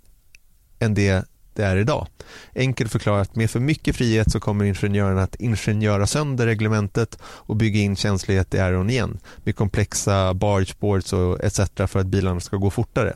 än 0.79 0.93
det 0.93 1.25
det 1.57 1.63
är 1.63 1.77
idag. 1.77 2.07
Enkelt 2.55 2.91
förklarat, 2.91 3.35
med 3.35 3.49
för 3.49 3.59
mycket 3.59 3.95
frihet 3.95 4.31
så 4.31 4.39
kommer 4.39 4.65
ingenjörerna 4.65 5.23
att 5.23 5.35
ingenjöra 5.35 6.07
sönder 6.07 6.45
reglementet 6.45 7.17
och 7.23 7.55
bygga 7.55 7.79
in 7.79 7.95
känslighet 7.95 8.53
i 8.53 8.59
aeron 8.59 8.89
igen 8.89 9.19
med 9.43 9.55
komplexa 9.55 10.33
bargeboards 10.33 11.13
och 11.13 11.43
etc. 11.43 11.59
för 11.75 11.99
att 11.99 12.07
bilarna 12.07 12.39
ska 12.39 12.57
gå 12.57 12.69
fortare. 12.69 13.13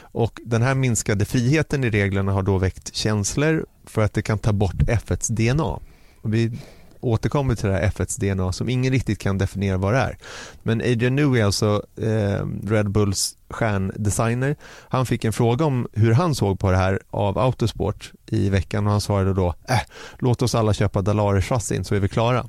Och 0.00 0.40
Den 0.44 0.62
här 0.62 0.74
minskade 0.74 1.24
friheten 1.24 1.84
i 1.84 1.90
reglerna 1.90 2.32
har 2.32 2.42
då 2.42 2.58
väckt 2.58 2.94
känslor 2.94 3.66
för 3.86 4.02
att 4.02 4.14
det 4.14 4.22
kan 4.22 4.38
ta 4.38 4.52
bort 4.52 4.74
F1s 4.74 5.32
DNA. 5.32 5.78
Och 6.22 6.34
vi 6.34 6.58
återkommer 7.02 7.54
till 7.54 7.68
det 7.68 7.74
här 7.74 7.90
F1s 7.90 8.20
DNA 8.20 8.52
som 8.52 8.68
ingen 8.68 8.92
riktigt 8.92 9.18
kan 9.18 9.38
definiera 9.38 9.76
vad 9.76 9.94
det 9.94 9.98
är. 9.98 10.18
Men 10.62 10.80
Adrian 10.80 11.16
Newey, 11.16 11.42
alltså 11.42 11.82
eh, 11.96 12.46
Red 12.64 12.90
Bulls 12.90 13.36
stjärndesigner, 13.50 14.56
han 14.88 15.06
fick 15.06 15.24
en 15.24 15.32
fråga 15.32 15.64
om 15.64 15.88
hur 15.92 16.12
han 16.12 16.34
såg 16.34 16.58
på 16.58 16.70
det 16.70 16.76
här 16.76 17.00
av 17.10 17.38
Autosport 17.38 18.12
i 18.26 18.48
veckan 18.48 18.86
och 18.86 18.92
han 18.92 19.00
svarade 19.00 19.34
då 19.34 19.54
äh, 19.68 19.80
låt 20.18 20.42
oss 20.42 20.54
alla 20.54 20.74
köpa 20.74 21.02
Dalare-chassin 21.02 21.84
så 21.84 21.94
är 21.94 22.00
vi 22.00 22.08
klara. 22.08 22.48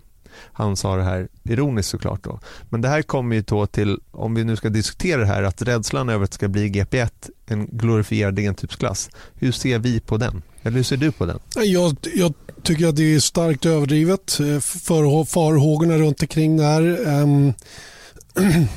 Han 0.53 0.75
sa 0.75 0.95
det 0.95 1.03
här 1.03 1.27
ironiskt 1.43 1.89
såklart 1.89 2.23
då. 2.23 2.39
Men 2.69 2.81
det 2.81 2.87
här 2.87 3.01
kommer 3.01 3.35
ju 3.35 3.41
då 3.41 3.65
till, 3.65 3.99
om 4.11 4.35
vi 4.35 4.43
nu 4.43 4.55
ska 4.55 4.69
diskutera 4.69 5.21
det 5.21 5.27
här, 5.27 5.43
att 5.43 5.61
rädslan 5.61 6.09
över 6.09 6.23
att 6.23 6.31
det 6.31 6.35
ska 6.35 6.47
bli 6.47 6.69
GP1 6.69 7.09
en 7.45 7.67
glorifierad 7.67 8.39
entypsklass. 8.39 9.09
Hur 9.33 9.51
ser 9.51 9.79
vi 9.79 9.99
på 9.99 10.17
den? 10.17 10.41
Eller 10.61 10.77
hur 10.77 10.83
ser 10.83 10.97
du 10.97 11.11
på 11.11 11.25
den? 11.25 11.39
Jag, 11.55 11.95
jag 12.15 12.33
tycker 12.63 12.87
att 12.87 12.95
det 12.95 13.15
är 13.15 13.19
starkt 13.19 13.65
överdrivet. 13.65 14.39
Eh, 14.39 14.59
för, 14.59 15.25
farhågorna 15.25 15.97
runt 15.97 16.21
omkring 16.21 16.57
det 16.57 16.63
här. 16.63 17.07
Ehm, 17.07 17.53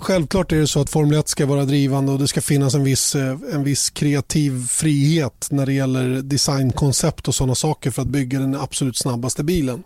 självklart 0.00 0.52
är 0.52 0.56
det 0.56 0.66
så 0.66 0.80
att 0.80 0.90
Formel 0.90 1.18
1 1.18 1.28
ska 1.28 1.46
vara 1.46 1.64
drivande 1.64 2.12
och 2.12 2.18
det 2.18 2.28
ska 2.28 2.40
finnas 2.40 2.74
en 2.74 2.84
viss, 2.84 3.14
eh, 3.14 3.38
en 3.52 3.64
viss 3.64 3.90
kreativ 3.90 4.66
frihet 4.66 5.48
när 5.50 5.66
det 5.66 5.72
gäller 5.72 6.22
designkoncept 6.22 7.28
och 7.28 7.34
sådana 7.34 7.54
saker 7.54 7.90
för 7.90 8.02
att 8.02 8.08
bygga 8.08 8.40
den 8.40 8.54
absolut 8.54 8.96
snabbaste 8.96 9.44
bilen. 9.44 9.82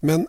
Men 0.00 0.26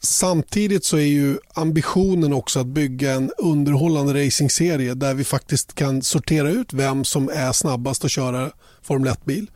samtidigt 0.00 0.84
så 0.84 0.96
är 0.96 1.06
ju 1.06 1.38
ambitionen 1.54 2.32
också 2.32 2.60
att 2.60 2.66
bygga 2.66 3.12
en 3.12 3.30
underhållande 3.38 4.26
racingserie 4.26 4.94
där 4.94 5.14
vi 5.14 5.24
faktiskt 5.24 5.74
kan 5.74 6.02
sortera 6.02 6.50
ut 6.50 6.72
vem 6.72 7.04
som 7.04 7.28
är 7.28 7.52
snabbast 7.52 8.04
att 8.04 8.10
köra 8.10 8.50
Formel 8.82 9.12
1-bil. 9.12 9.50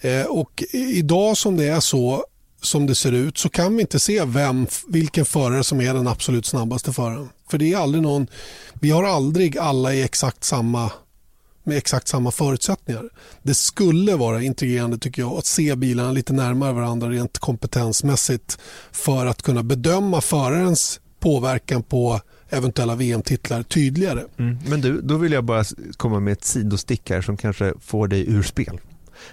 Eh, 0.00 0.26
och 0.26 0.64
idag 0.72 1.36
som 1.36 1.56
det 1.56 1.64
är 1.64 1.80
så 1.80 2.24
som 2.62 2.86
det 2.86 2.94
ser 2.94 3.12
ut 3.12 3.38
så 3.38 3.48
kan 3.48 3.76
vi 3.76 3.80
inte 3.80 3.98
se 3.98 4.24
vem, 4.24 4.66
vilken 4.88 5.24
förare 5.24 5.64
som 5.64 5.80
är 5.80 5.94
den 5.94 6.08
absolut 6.08 6.46
snabbaste 6.46 6.92
föraren. 6.92 7.28
För 7.50 7.58
det 7.58 7.72
är 7.72 7.76
aldrig 7.76 8.02
någon, 8.02 8.26
vi 8.80 8.90
har 8.90 9.04
aldrig 9.04 9.58
alla 9.58 9.94
i 9.94 10.02
exakt 10.02 10.44
samma 10.44 10.90
med 11.68 11.76
exakt 11.76 12.08
samma 12.08 12.30
förutsättningar. 12.30 13.08
Det 13.42 13.54
skulle 13.54 14.16
vara 14.16 14.42
intrigerande 14.42 14.98
tycker 14.98 15.22
jag 15.22 15.32
att 15.32 15.46
se 15.46 15.76
bilarna 15.76 16.12
lite 16.12 16.32
närmare 16.32 16.72
varandra 16.72 17.08
rent 17.08 17.38
kompetensmässigt 17.38 18.58
för 18.92 19.26
att 19.26 19.42
kunna 19.42 19.62
bedöma 19.62 20.20
förarens 20.20 21.00
påverkan 21.20 21.82
på 21.82 22.20
eventuella 22.48 22.94
VM-titlar 22.94 23.62
tydligare. 23.62 24.24
Mm. 24.38 24.58
Men 24.68 24.80
du, 24.80 25.00
då 25.00 25.16
vill 25.16 25.32
jag 25.32 25.44
bara 25.44 25.64
komma 25.96 26.20
med 26.20 26.32
ett 26.32 26.44
sidostick 26.44 27.10
här 27.10 27.22
som 27.22 27.36
kanske 27.36 27.74
får 27.80 28.08
dig 28.08 28.30
ur 28.30 28.42
spel. 28.42 28.80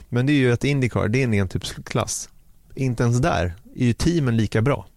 Men 0.09 0.25
det 0.25 0.33
är 0.33 0.35
ju 0.35 0.51
att 0.51 0.63
Indycar, 0.63 1.07
det 1.07 1.19
är 1.19 1.23
en 1.23 1.33
entypsklass. 1.33 2.29
Inte 2.75 3.03
ens 3.03 3.17
där 3.17 3.55
är 3.75 3.85
ju 3.85 3.93
teamen 3.93 4.37
lika 4.37 4.61
bra 4.61 4.87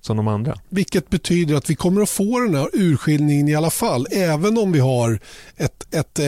som 0.00 0.16
de 0.16 0.28
andra. 0.28 0.58
Vilket 0.68 1.10
betyder 1.10 1.54
att 1.54 1.70
vi 1.70 1.74
kommer 1.74 2.02
att 2.02 2.10
få 2.10 2.40
den 2.40 2.54
här 2.54 2.68
urskiljningen 2.72 3.48
i 3.48 3.54
alla 3.54 3.70
fall. 3.70 4.06
Även 4.10 4.58
om 4.58 4.72
vi 4.72 4.78
har 4.78 5.20
ett, 5.56 5.94
ett 5.94 6.18
eh, 6.18 6.26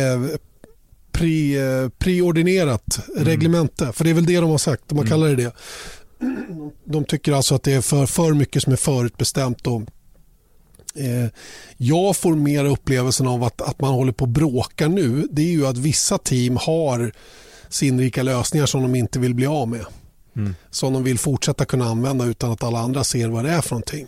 pre, 1.12 1.90
preordinerat 1.98 3.08
mm. 3.08 3.24
reglemente. 3.24 3.92
För 3.92 4.04
det 4.04 4.10
är 4.10 4.14
väl 4.14 4.26
det 4.26 4.40
de 4.40 4.50
har 4.50 4.58
sagt. 4.58 4.82
De 4.86 4.98
har 4.98 5.04
Mm. 5.04 5.10
kallar 5.10 5.28
det 5.28 5.36
det. 5.36 5.52
De 6.84 7.04
tycker 7.04 7.32
alltså 7.32 7.54
att 7.54 7.62
det 7.62 7.72
är 7.72 7.80
för, 7.80 8.06
för 8.06 8.34
mycket 8.34 8.62
som 8.62 8.72
är 8.72 8.76
förutbestämt. 8.76 9.66
Och, 9.66 9.82
eh, 10.94 11.30
jag 11.76 12.16
får 12.16 12.34
mer 12.34 12.64
upplevelsen 12.64 13.26
av 13.26 13.44
att, 13.44 13.60
att 13.60 13.80
man 13.80 13.94
håller 13.94 14.12
på 14.12 14.24
att 14.24 14.30
bråka 14.30 14.88
nu. 14.88 15.28
Det 15.30 15.42
är 15.42 15.52
ju 15.52 15.66
att 15.66 15.78
vissa 15.78 16.18
team 16.18 16.56
har 16.56 17.12
sinnrika 17.68 18.22
lösningar 18.22 18.66
som 18.66 18.82
de 18.82 18.94
inte 18.94 19.18
vill 19.18 19.34
bli 19.34 19.46
av 19.46 19.68
med. 19.68 19.86
Mm. 20.36 20.54
som 20.70 20.92
de 20.92 21.04
vill 21.04 21.18
fortsätta 21.18 21.64
kunna 21.64 21.84
använda 21.84 22.24
utan 22.24 22.52
att 22.52 22.62
alla 22.62 22.78
andra 22.78 23.04
ser 23.04 23.28
vad 23.28 23.44
det 23.44 23.50
är 23.50 23.60
för 23.60 23.70
någonting. 23.70 24.06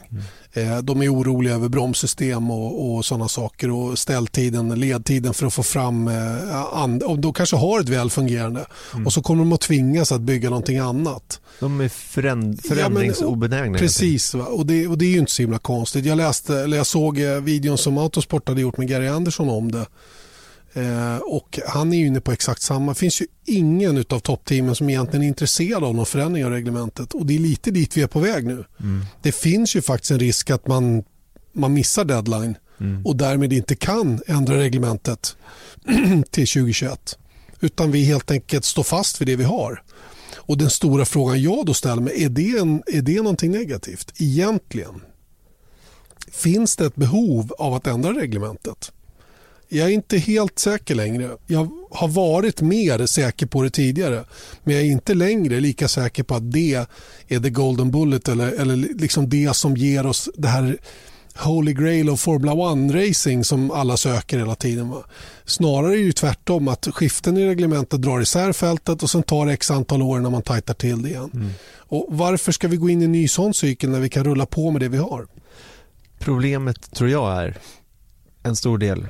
Eh, 0.53 0.79
De 0.79 1.03
är 1.03 1.15
oroliga 1.15 1.55
över 1.55 1.69
bromssystem 1.69 2.51
och, 2.51 2.95
och 2.97 3.05
sådana 3.05 3.29
saker 3.29 3.71
och 3.71 3.99
ställtiden, 3.99 4.69
ledtiden 4.81 5.35
för 5.35 5.47
att 5.47 5.55
få 5.55 5.63
fram 5.63 6.09
eh, 6.09 6.75
and- 6.75 7.03
och 7.03 7.19
då 7.19 7.33
kanske 7.33 7.57
har 7.57 7.81
ett 7.81 7.89
väl 7.89 8.11
fungerande 8.11 8.67
och 9.07 9.13
så 9.13 9.23
kommer 9.23 9.45
de 9.45 9.53
att 9.53 9.61
tvingas 9.61 10.13
att 10.13 10.21
bygga 10.21 10.51
någonting 10.51 10.79
annat. 10.79 11.41
De 11.61 11.81
är 11.81 11.89
föränd- 11.89 12.61
Ja, 12.65 12.69
men- 12.69 12.77
förändringsobenägna. 12.77 13.63
enkelt. 13.65 13.81
Precis? 13.83 14.35
Och, 14.35 14.67
det, 14.67 14.87
och 14.89 14.99
det 14.99 15.05
är 15.05 15.11
ju 15.11 15.19
inte 15.19 15.33
så 15.33 15.43
himla 15.43 15.59
konstigt. 15.59 16.05
Jag, 16.05 16.17
läste, 16.17 16.57
eller 16.59 16.77
jag 16.77 16.87
såg 16.87 17.19
eh, 17.21 17.31
videon 17.41 17.79
som 17.79 17.99
Autosport 17.99 18.49
hade 18.49 18.61
gjort 18.61 18.77
med 18.77 18.89
Gary 18.89 19.09
Anderson 19.09 19.49
om 19.49 19.73
det. 19.73 19.87
Eh, 20.73 21.17
och 21.17 21.61
Han 21.67 21.93
är 21.93 21.99
ju 21.99 22.07
inne 22.07 22.21
på 22.21 22.33
exakt 22.33 22.63
samma. 22.63 22.93
Det 22.93 22.99
finns 22.99 23.21
ju 23.23 23.27
ingen 23.45 24.05
av 24.11 24.19
toppteamen 24.19 24.75
som 24.75 24.91
egentligen 24.91 25.23
är 25.23 25.29
intresserad 25.29 25.85
av 25.85 25.95
någon 25.95 26.07
förändring 26.07 26.45
av 26.45 26.51
reglementet. 26.51 27.13
Och 27.13 27.27
Det 27.27 27.35
är 27.35 27.39
lite 27.39 27.71
dit 27.71 27.97
vi 27.97 28.03
är 28.03 28.07
på 28.07 28.21
väg 28.21 28.47
nu. 28.47 28.65
Det 29.23 29.33
finns 29.33 29.77
ju 29.77 29.83
faktiskt 29.83 30.11
en 30.11 30.19
risk 30.19 30.51
att 30.51 30.67
man, 30.67 31.05
man 31.53 31.75
missar 31.75 32.05
deadline 32.05 32.57
och 33.05 33.17
därmed 33.17 33.53
inte 33.53 33.77
kan 33.77 34.21
ändra 34.27 34.57
reglementet 34.57 35.37
till 36.31 36.47
2021. 36.47 37.19
Utan 37.61 37.91
vi 37.91 38.05
helt 38.05 38.31
enkelt 38.31 38.65
står 38.65 38.83
fast 38.83 39.21
vid 39.21 39.29
det 39.29 39.37
vi 39.37 39.45
har. 39.45 39.83
Och 40.37 40.59
Den 40.59 40.71
stora 40.71 41.05
frågan 41.05 41.43
jag 41.43 41.67
då 41.67 41.75
ställer 41.75 42.03
mig, 42.03 42.25
är 42.25 42.29
det, 42.29 42.59
en, 42.59 42.83
är 42.87 43.03
det 43.03 43.17
någonting 43.17 43.51
negativt 43.51 44.13
egentligen? 44.19 45.03
Finns 46.31 46.77
det 46.77 46.87
ett 46.87 46.97
behov 46.97 47.53
av 47.59 47.75
att 47.75 47.87
ändra 47.87 48.13
reglementet? 48.13 48.93
Jag 49.75 49.89
är 49.89 49.93
inte 49.93 50.19
helt 50.19 50.59
säker 50.59 50.95
längre. 50.95 51.37
Jag 51.47 51.69
har 51.91 52.09
varit 52.09 52.61
mer 52.61 53.07
säker 53.07 53.47
på 53.47 53.63
det 53.63 53.71
tidigare. 53.71 54.25
Men 54.65 54.75
jag 54.75 54.85
är 54.85 54.91
inte 54.91 55.15
längre 55.15 55.61
lika 55.61 55.89
säker 55.89 56.23
på 56.23 56.35
att 56.35 56.53
det 56.53 56.87
är 57.29 57.41
the 57.41 57.51
golden 57.51 57.91
bullet 57.91 58.29
eller, 58.29 58.53
eller 58.53 58.77
liksom 58.77 59.29
det 59.29 59.57
som 59.57 59.77
ger 59.77 60.07
oss 60.07 60.29
det 60.35 60.49
här 60.49 60.79
holy 61.35 61.73
grail 61.73 62.11
of 62.11 62.21
Formula 62.21 62.53
One-racing 62.53 63.43
som 63.43 63.71
alla 63.71 63.97
söker 63.97 64.39
hela 64.39 64.55
tiden. 64.55 64.91
Va? 64.91 65.05
Snarare 65.45 65.99
är 66.01 66.07
det 66.07 66.13
tvärtom 66.13 66.69
att 66.69 66.89
skiften 66.93 67.37
i 67.37 67.47
reglementet 67.47 68.03
drar 68.03 68.21
isär 68.21 68.53
fältet 68.53 69.03
och 69.03 69.11
sen 69.11 69.23
tar 69.23 69.47
det 69.47 69.53
x 69.53 69.71
antal 69.71 70.03
år 70.03 70.21
när 70.21 70.31
man 70.31 70.43
tajtar 70.43 70.75
till 70.75 71.03
det 71.03 71.09
igen. 71.09 71.55
Och 71.77 72.07
Varför 72.09 72.53
ska 72.53 72.69
vi 72.69 72.77
gå 72.77 72.91
in 72.91 73.03
i 73.03 73.05
en 73.05 73.13
ny 73.13 73.29
sån 73.29 73.55
cykel 73.55 73.91
när 73.91 74.01
vi 74.01 74.09
kan 74.09 74.25
rulla 74.25 74.47
på 74.47 74.71
med 74.71 74.81
det 74.81 74.89
vi 74.89 74.99
har? 74.99 75.27
Problemet 76.19 76.91
tror 76.91 77.11
jag 77.11 77.43
är 77.43 77.59
en 78.43 78.57
stor 78.57 78.79
del 78.79 79.07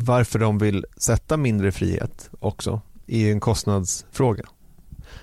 varför 0.00 0.38
de 0.38 0.58
vill 0.58 0.84
sätta 0.96 1.36
mindre 1.36 1.72
frihet 1.72 2.30
också 2.40 2.80
är 3.06 3.32
en 3.32 3.40
kostnadsfråga. 3.40 4.44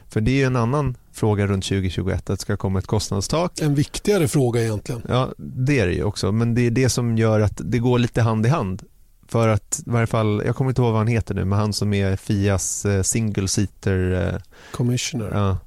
För 0.09 0.21
det 0.21 0.31
är 0.31 0.35
ju 0.35 0.43
en 0.43 0.55
annan 0.55 0.97
fråga 1.11 1.47
runt 1.47 1.63
2021 1.63 2.19
att 2.19 2.25
det 2.25 2.37
ska 2.37 2.57
komma 2.57 2.79
ett 2.79 2.87
kostnadstak. 2.87 3.61
En 3.61 3.75
viktigare 3.75 4.27
fråga 4.27 4.61
egentligen. 4.61 5.01
Ja, 5.09 5.33
det 5.37 5.79
är 5.79 5.87
det 5.87 5.93
ju 5.93 6.03
också, 6.03 6.31
men 6.31 6.55
det 6.55 6.61
är 6.61 6.71
det 6.71 6.89
som 6.89 7.17
gör 7.17 7.39
att 7.39 7.61
det 7.63 7.79
går 7.79 7.99
lite 7.99 8.21
hand 8.21 8.45
i 8.45 8.49
hand. 8.49 8.83
För 9.27 9.47
att 9.47 9.79
i 9.85 9.89
varje 9.89 10.07
fall, 10.07 10.41
jag 10.45 10.55
kommer 10.55 10.71
inte 10.71 10.81
ihåg 10.81 10.91
vad 10.91 10.99
han 10.99 11.07
heter 11.07 11.35
nu, 11.35 11.45
men 11.45 11.59
han 11.59 11.73
som 11.73 11.93
är 11.93 12.15
Fias 12.15 12.85
eh, 12.85 13.01
single 13.01 13.47
seater 13.47 14.29
eh, 14.33 14.41
Commissioner. 14.71 15.29
Ja, 15.33 15.57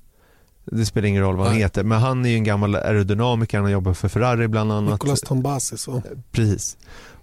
det 0.64 0.86
spelar 0.86 1.08
ingen 1.08 1.22
roll 1.22 1.36
vad 1.36 1.46
han 1.46 1.54
Nej. 1.54 1.62
heter, 1.62 1.84
men 1.84 1.98
han 1.98 2.24
är 2.24 2.30
ju 2.30 2.36
en 2.36 2.44
gammal 2.44 2.74
aerodynamiker, 2.74 3.58
han 3.58 3.64
har 3.64 3.72
jobbat 3.72 3.98
för 3.98 4.08
Ferrari 4.08 4.48
bland 4.48 4.72
annat. 4.72 4.92
Nicolas 4.92 5.20
Tambasis. 5.20 5.88
va? 5.88 6.02
Precis. 6.32 6.76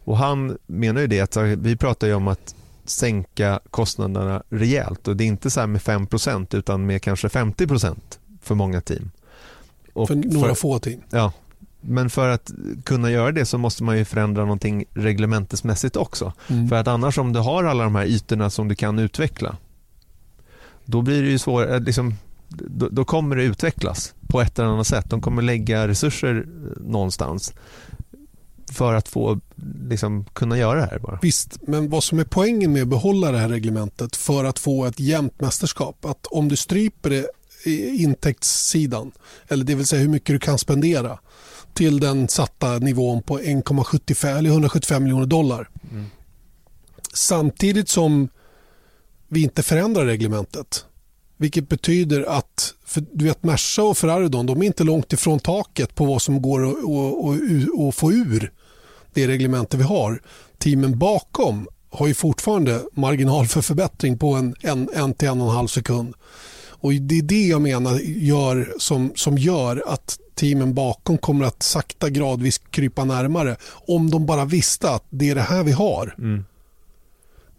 Och 0.05 0.17
han 0.17 0.57
menar 0.67 1.01
ju 1.01 1.07
det 1.07 1.21
att 1.21 1.37
vi 1.37 1.75
pratar 1.75 2.07
ju 2.07 2.13
om 2.13 2.27
att 2.27 2.55
sänka 2.85 3.59
kostnaderna 3.69 4.43
rejält 4.49 5.07
och 5.07 5.17
det 5.17 5.23
är 5.23 5.27
inte 5.27 5.49
så 5.49 5.59
här 5.59 5.67
med 5.67 5.81
5% 5.81 6.55
utan 6.55 6.85
med 6.85 7.01
kanske 7.01 7.27
50% 7.27 7.95
för 8.41 8.55
många 8.55 8.81
team. 8.81 9.11
Och 9.93 10.07
För 10.07 10.15
några 10.15 10.55
få 10.55 10.79
team. 10.79 11.01
Ja, 11.09 11.33
men 11.81 12.09
för 12.09 12.29
att 12.29 12.51
kunna 12.83 13.11
göra 13.11 13.31
det 13.31 13.45
så 13.45 13.57
måste 13.57 13.83
man 13.83 13.97
ju 13.97 14.05
förändra 14.05 14.41
någonting 14.41 14.85
reglementesmässigt 14.93 15.95
också. 15.95 16.33
Mm. 16.47 16.69
För 16.69 16.75
att 16.75 16.87
annars 16.87 17.17
om 17.17 17.33
du 17.33 17.39
har 17.39 17.63
alla 17.63 17.83
de 17.83 17.95
här 17.95 18.05
ytorna 18.05 18.49
som 18.49 18.67
du 18.67 18.75
kan 18.75 18.99
utveckla, 18.99 19.57
då 20.85 21.01
blir 21.01 21.23
det 21.23 21.29
ju 21.29 21.37
svårare, 21.37 21.79
liksom, 21.79 22.15
då, 22.49 22.89
då 22.89 23.05
kommer 23.05 23.35
det 23.35 23.43
utvecklas 23.43 24.13
på 24.27 24.41
ett 24.41 24.59
eller 24.59 24.69
annat 24.69 24.87
sätt. 24.87 25.09
De 25.09 25.21
kommer 25.21 25.41
lägga 25.41 25.87
resurser 25.87 26.35
eh, 26.35 26.83
någonstans 26.83 27.53
för 28.71 28.93
att 28.93 29.07
få 29.07 29.39
liksom, 29.89 30.25
kunna 30.33 30.57
göra 30.57 30.79
det 30.79 30.85
här 30.85 30.99
bara. 30.99 31.19
Visst, 31.21 31.57
men 31.61 31.89
vad 31.89 32.03
som 32.03 32.19
är 32.19 32.23
poängen 32.23 32.73
med 32.73 32.81
att 32.81 32.87
behålla 32.87 33.31
det 33.31 33.37
här 33.37 33.49
reglementet 33.49 34.15
för 34.15 34.43
att 34.43 34.59
få 34.59 34.85
ett 34.85 34.99
jämnt 34.99 35.41
mästerskap, 35.41 36.05
att 36.05 36.25
om 36.25 36.49
du 36.49 36.55
stryper 36.55 37.09
det 37.09 37.27
i 37.65 38.03
intäktssidan, 38.03 39.11
eller 39.47 39.65
det 39.65 39.75
vill 39.75 39.87
säga 39.87 40.01
hur 40.01 40.09
mycket 40.09 40.35
du 40.35 40.39
kan 40.39 40.57
spendera 40.57 41.19
till 41.73 41.99
den 41.99 42.27
satta 42.27 42.77
nivån 42.77 43.23
på 43.23 43.39
1,75 43.39 44.37
eller 44.37 44.49
175 44.49 45.03
miljoner 45.03 45.25
dollar. 45.25 45.69
Samtidigt 47.13 47.89
som 47.89 48.29
vi 49.27 49.43
inte 49.43 49.63
förändrar 49.63 50.05
reglementet. 50.05 50.85
Vilket 51.37 51.69
betyder 51.69 52.21
att 52.21 52.73
för, 52.85 53.03
du 53.11 53.25
vet 53.25 53.43
Merca 53.43 53.83
och 53.83 53.97
Ferrari 53.97 54.27
de, 54.27 54.45
de 54.45 54.61
är 54.61 54.65
inte 54.65 54.83
långt 54.83 55.13
ifrån 55.13 55.39
taket 55.39 55.95
på 55.95 56.05
vad 56.05 56.21
som 56.21 56.41
går 56.41 56.67
att, 56.67 56.77
att, 56.77 56.83
att, 56.83 57.87
att 57.87 57.95
få 57.95 58.11
ur 58.11 58.51
det 59.13 59.27
reglementet 59.27 59.79
vi 59.79 59.83
har. 59.83 60.21
Teamen 60.57 60.99
bakom 60.99 61.67
har 61.89 62.07
ju 62.07 62.13
fortfarande 62.13 62.81
marginal 62.93 63.47
för 63.47 63.61
förbättring 63.61 64.17
på 64.17 64.33
en, 64.33 64.55
en, 64.61 64.89
en 64.93 65.13
till 65.13 65.27
en 65.27 65.41
och 65.41 65.49
en 65.49 65.55
halv 65.55 65.67
sekund. 65.67 66.13
Och 66.85 66.93
Det 66.93 67.17
är 67.17 67.21
det 67.21 67.47
jag 67.47 67.61
menar 67.61 67.99
gör, 68.05 68.73
som, 68.79 69.11
som 69.15 69.37
gör 69.37 69.83
att 69.87 70.19
teamen 70.35 70.73
bakom 70.73 71.17
kommer 71.17 71.45
att 71.45 71.63
sakta 71.63 72.09
gradvis 72.09 72.57
krypa 72.57 73.03
närmare 73.03 73.55
om 73.87 74.11
de 74.11 74.25
bara 74.25 74.45
visste 74.45 74.89
att 74.89 75.03
det 75.09 75.29
är 75.29 75.35
det 75.35 75.41
här 75.41 75.63
vi 75.63 75.71
har. 75.71 76.15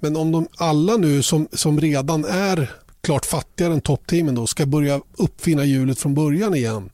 Men 0.01 0.17
om 0.17 0.33
de 0.33 0.49
alla 0.57 0.97
nu 0.97 1.23
som, 1.23 1.49
som 1.53 1.81
redan 1.81 2.25
är 2.25 2.71
klart 3.07 3.27
fattigare 3.27 3.73
än 3.73 3.81
toppteamen 3.81 4.35
då 4.35 4.47
ska 4.47 4.67
börja 4.67 5.01
uppfinna 5.13 5.65
hjulet 5.65 5.99
från 5.99 6.15
början 6.15 6.55
igen 6.55 6.91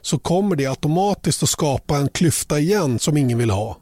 så 0.00 0.18
kommer 0.18 0.56
det 0.56 0.66
automatiskt 0.66 1.42
att 1.42 1.48
skapa 1.48 1.96
en 1.96 2.08
klyfta 2.08 2.58
igen 2.58 2.98
som 2.98 3.16
ingen 3.16 3.38
vill 3.38 3.50
ha. 3.50 3.76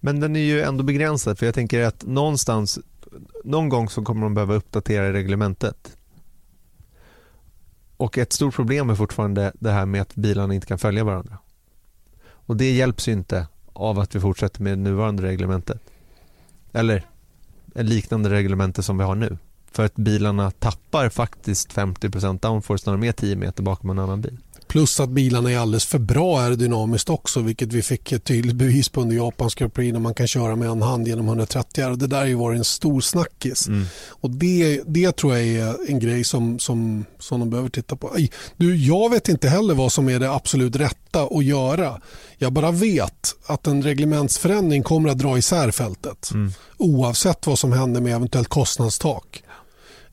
Men 0.00 0.20
den 0.20 0.36
är 0.36 0.40
ju 0.40 0.62
ändå 0.62 0.84
begränsad 0.84 1.38
för 1.38 1.46
jag 1.46 1.54
tänker 1.54 1.82
att 1.82 2.06
någonstans, 2.06 2.78
någon 3.44 3.68
gång 3.68 3.88
så 3.88 4.02
kommer 4.04 4.22
de 4.22 4.34
behöva 4.34 4.54
uppdatera 4.54 5.12
reglementet. 5.12 5.96
Och 7.96 8.18
ett 8.18 8.32
stort 8.32 8.54
problem 8.54 8.90
är 8.90 8.94
fortfarande 8.94 9.52
det 9.60 9.70
här 9.70 9.86
med 9.86 10.02
att 10.02 10.14
bilarna 10.14 10.54
inte 10.54 10.66
kan 10.66 10.78
följa 10.78 11.04
varandra. 11.04 11.38
Och 12.26 12.56
det 12.56 12.72
hjälps 12.72 13.08
ju 13.08 13.12
inte 13.12 13.46
av 13.72 13.98
att 13.98 14.14
vi 14.14 14.20
fortsätter 14.20 14.62
med 14.62 14.78
nuvarande 14.78 15.22
reglementet. 15.22 15.82
Eller 16.72 17.06
en 17.74 17.86
liknande 17.86 18.30
reglemente 18.30 18.82
som 18.82 18.98
vi 18.98 19.04
har 19.04 19.14
nu. 19.14 19.38
För 19.74 19.84
att 19.84 19.96
bilarna 19.96 20.50
tappar 20.50 21.08
faktiskt 21.08 21.72
50% 21.72 22.38
downforce 22.40 22.90
när 22.90 22.98
de 22.98 23.06
är 23.08 23.12
10 23.12 23.36
meter 23.36 23.62
bakom 23.62 23.90
en 23.90 23.98
annan 23.98 24.20
bil. 24.20 24.38
Plus 24.68 25.00
att 25.00 25.08
bilarna 25.08 25.50
är 25.52 25.58
alldeles 25.58 25.84
för 25.84 25.98
bra 25.98 26.40
aerodynamiskt 26.40 27.10
också 27.10 27.40
vilket 27.40 27.72
vi 27.72 27.82
fick 27.82 28.12
ett 28.12 28.24
tydligt 28.24 28.56
bevis 28.56 28.88
på 28.88 29.00
under 29.00 29.16
Japans 29.16 29.54
Grand 29.54 29.74
Prix 29.74 29.92
när 29.92 30.00
man 30.00 30.14
kan 30.14 30.26
köra 30.26 30.56
med 30.56 30.68
en 30.68 30.82
hand 30.82 31.08
genom 31.08 31.26
130 31.28 31.84
och 31.84 31.98
Det 31.98 32.06
där 32.06 32.18
har 32.18 32.26
ju 32.26 32.34
varit 32.34 32.58
en 32.58 32.64
stor 32.64 33.00
snackis. 33.00 33.68
Och 34.08 34.30
det, 34.30 34.82
det 34.86 35.16
tror 35.16 35.36
jag 35.36 35.46
är 35.46 35.90
en 35.90 35.98
grej 35.98 36.24
som, 36.24 36.58
som, 36.58 37.04
som 37.18 37.40
de 37.40 37.50
behöver 37.50 37.68
titta 37.68 37.96
på. 37.96 38.10
Aj, 38.14 38.30
Du, 38.56 38.76
jag 38.76 39.10
vet 39.10 39.28
inte 39.28 39.48
heller 39.48 39.74
vad 39.74 39.92
som 39.92 40.08
är 40.08 40.20
det 40.20 40.32
absolut 40.32 40.76
rätta 40.76 41.22
att 41.24 41.44
göra. 41.44 42.00
Jag 42.38 42.52
bara 42.52 42.70
vet 42.70 43.34
att 43.46 43.66
en 43.66 43.82
reglementsförändring 43.82 44.82
kommer 44.82 45.08
att 45.10 45.18
dra 45.18 45.38
isär 45.38 45.70
fältet. 45.70 46.30
Oavsett 46.76 47.46
vad 47.46 47.58
som 47.58 47.72
händer 47.72 48.00
med 48.00 48.14
eventuellt 48.14 48.48
kostnadstak. 48.48 49.42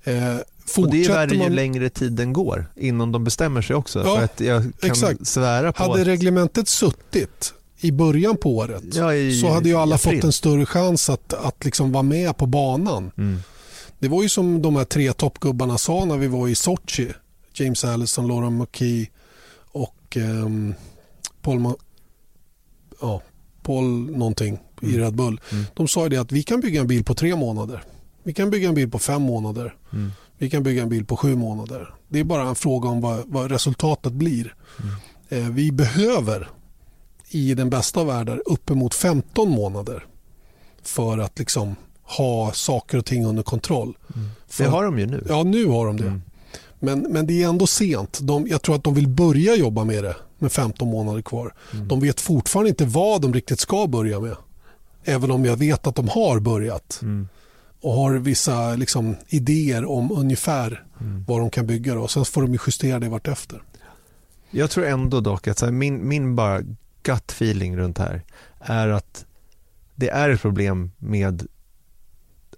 Eh, 0.04 0.36
Och 0.78 0.92
det 0.92 1.06
är 1.06 1.10
värre 1.10 1.32
ju 1.32 1.38
man- 1.38 1.56
längre 1.56 1.90
tiden 1.90 2.34
går 2.34 2.66
innan 2.76 3.12
de 3.12 3.24
bestämmer 3.24 3.62
sig 3.62 3.76
också. 3.76 4.00
Ja, 4.00 4.16
för 4.16 4.24
att 4.24 4.40
jag 4.40 4.62
kan 4.64 4.92
exakt. 4.92 5.28
svära 5.28 5.74
på 5.74 5.84
Hade 5.84 6.02
att... 6.02 6.08
reglementet 6.08 6.68
suttit 6.68 7.54
i 7.80 7.92
början 7.92 8.38
på 8.38 8.58
året 8.58 8.84
Ja, 8.94 9.14
i- 9.14 9.40
så 9.42 9.48
hade 9.50 9.70
ju 9.70 9.76
alla 9.76 9.98
fått 9.98 10.24
en 10.24 10.32
större 10.34 10.66
chans 10.66 11.10
att, 11.10 11.34
att 11.34 11.66
liksom 11.66 11.92
vara 11.92 12.04
med 12.04 12.38
på 12.38 12.46
banan. 12.46 13.12
Mm. 13.18 13.40
Det 14.00 14.08
var 14.08 14.24
ju 14.24 14.30
som 14.30 14.62
de 14.62 14.76
här 14.76 14.86
tre 14.86 15.14
toppgubbarna 15.14 15.78
sa 15.78 16.06
när 16.06 16.18
vi 16.18 16.28
var 16.28 16.48
i 16.48 16.56
Sochi. 16.56 17.08
James 17.54 17.86
Allison, 17.86 18.28
Lauren 18.28 18.58
McKee 18.58 19.08
och 19.72 20.18
ehm, 20.18 20.74
Paul, 21.42 21.60
Ma- 21.60 21.80
ja, 23.02 23.22
Paul 23.64 23.86
någonting 24.18 24.60
i 24.82 24.98
Red 24.98 25.16
Bull. 25.16 25.42
De 25.74 25.88
sa 25.88 26.04
ju 26.04 26.10
det 26.10 26.18
att 26.18 26.32
vi 26.32 26.44
kan 26.44 26.60
bygga 26.62 26.82
en 26.82 26.88
bil 26.88 27.04
på 27.04 27.14
tre 27.14 27.36
månader. 27.36 27.84
Vi 28.24 28.34
kan 28.34 28.50
bygga 28.50 28.70
en 28.70 28.76
bil 28.76 28.90
på 28.92 29.00
fem 29.00 29.22
månader. 29.22 29.76
Vi 30.38 30.50
kan 30.50 30.64
bygga 30.64 30.82
en 30.84 30.90
bil 30.90 31.06
på 31.06 31.18
sju 31.18 31.36
månader. 31.36 31.94
Det 32.08 32.20
är 32.20 32.24
bara 32.24 32.44
en 32.50 32.56
fråga 32.56 32.90
om 32.90 33.02
vad, 33.02 33.24
vad 33.28 33.52
resultatet 33.52 34.14
blir. 34.14 34.56
Eh, 35.30 35.50
vi 35.50 35.72
behöver 35.72 36.50
i 37.30 37.54
den 37.54 37.70
bästa 37.70 38.00
av 38.00 38.08
världar 38.08 38.42
uppemot 38.46 38.94
15 38.94 39.50
månader 39.50 40.06
för 40.84 41.18
att 41.18 41.40
liksom 41.40 41.76
ha 42.04 42.52
saker 42.54 42.98
och 42.98 43.06
ting 43.06 43.26
under 43.26 43.44
kontroll. 43.44 43.98
Det 44.08 44.54
För- 44.54 44.66
har 44.66 44.84
de 44.84 45.00
ju 45.00 45.06
nu. 45.06 45.26
Ja, 45.30 45.44
nu 45.44 45.66
har 45.66 45.86
de 45.88 45.98
det. 45.98 46.20
Men, 46.80 47.00
men 47.00 47.28
det 47.28 47.44
är 47.44 47.48
ändå 47.50 47.68
sent. 47.68 48.20
De, 48.22 48.48
jag 48.48 48.62
tror 48.62 48.76
att 48.76 48.84
de 48.84 48.94
vill 48.94 49.08
börja 49.08 49.56
jobba 49.56 49.84
med 49.84 50.04
det 50.04 50.16
med 50.40 50.52
15 50.52 50.88
månader 50.88 51.22
kvar. 51.22 51.54
Mm. 51.74 51.88
De 51.88 52.00
vet 52.00 52.22
fortfarande 52.22 52.70
inte 52.70 52.86
vad 52.86 53.22
de 53.22 53.34
riktigt 53.34 53.60
ska 53.60 53.88
börja 53.88 54.20
med. 54.20 54.36
Även 55.04 55.32
om 55.32 55.46
jag 55.46 55.58
vet 55.58 55.88
att 55.88 55.96
de 55.96 56.08
har 56.10 56.40
börjat 56.40 57.00
Mm. 57.02 57.28
Och 57.82 57.94
har 57.94 58.14
vissa 58.14 58.76
liksom, 58.76 59.16
idéer 59.28 59.86
om 59.86 60.12
ungefär 60.12 60.86
Mm. 61.02 61.26
vad 61.28 61.40
de 61.40 61.50
kan 61.50 61.68
bygga. 61.68 61.96
Då. 61.96 62.08
Sen 62.08 62.26
får 62.26 62.42
de 62.42 62.54
ju 62.54 62.60
justera 62.68 63.00
det 63.00 63.10
vartefter. 63.10 63.64
Jag 64.52 64.70
tror 64.70 64.86
ändå 64.86 65.20
dock 65.22 65.48
att 65.48 65.62
här, 65.62 65.72
min, 65.72 66.08
min 66.08 66.36
bara 66.36 66.62
gut 67.04 67.32
feeling 67.32 67.78
runt 67.78 67.98
här 67.98 68.24
är 68.60 68.88
att 68.88 69.26
det 69.96 70.10
är 70.10 70.30
ett 70.30 70.42
problem 70.42 70.92
med 70.98 71.48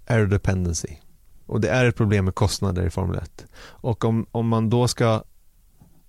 aerodependency 0.07 0.95
och 1.45 1.61
det 1.61 1.69
är 1.69 1.85
ett 1.85 1.95
problem 1.95 2.25
med 2.25 2.35
kostnader 2.35 2.85
i 2.85 2.89
Formel 2.89 3.17
1. 3.17 3.45
Och 3.55 4.05
om, 4.05 4.25
om 4.31 4.47
man 4.47 4.69
då 4.69 4.87
ska 4.87 5.23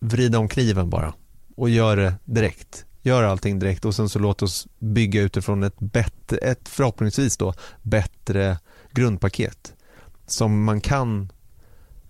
vrida 0.01 0.39
om 0.39 0.49
kniven 0.49 0.91
bara 0.91 1.15
och 1.57 1.71
göra 1.71 2.01
det 2.01 2.15
direkt, 2.25 2.85
gör 3.03 3.23
allting 3.23 3.59
direkt 3.59 3.85
och 3.85 3.95
sen 3.95 4.09
så 4.09 4.19
låt 4.19 4.43
oss 4.43 4.67
bygga 4.79 5.23
utifrån 5.23 5.63
ett 5.63 5.79
bättre, 5.81 6.37
ett 6.37 6.69
förhoppningsvis 6.69 7.37
då 7.37 7.55
bättre 7.83 8.59
grundpaket 8.95 9.73
som 10.27 10.65
man 10.65 10.81
kan 10.81 11.33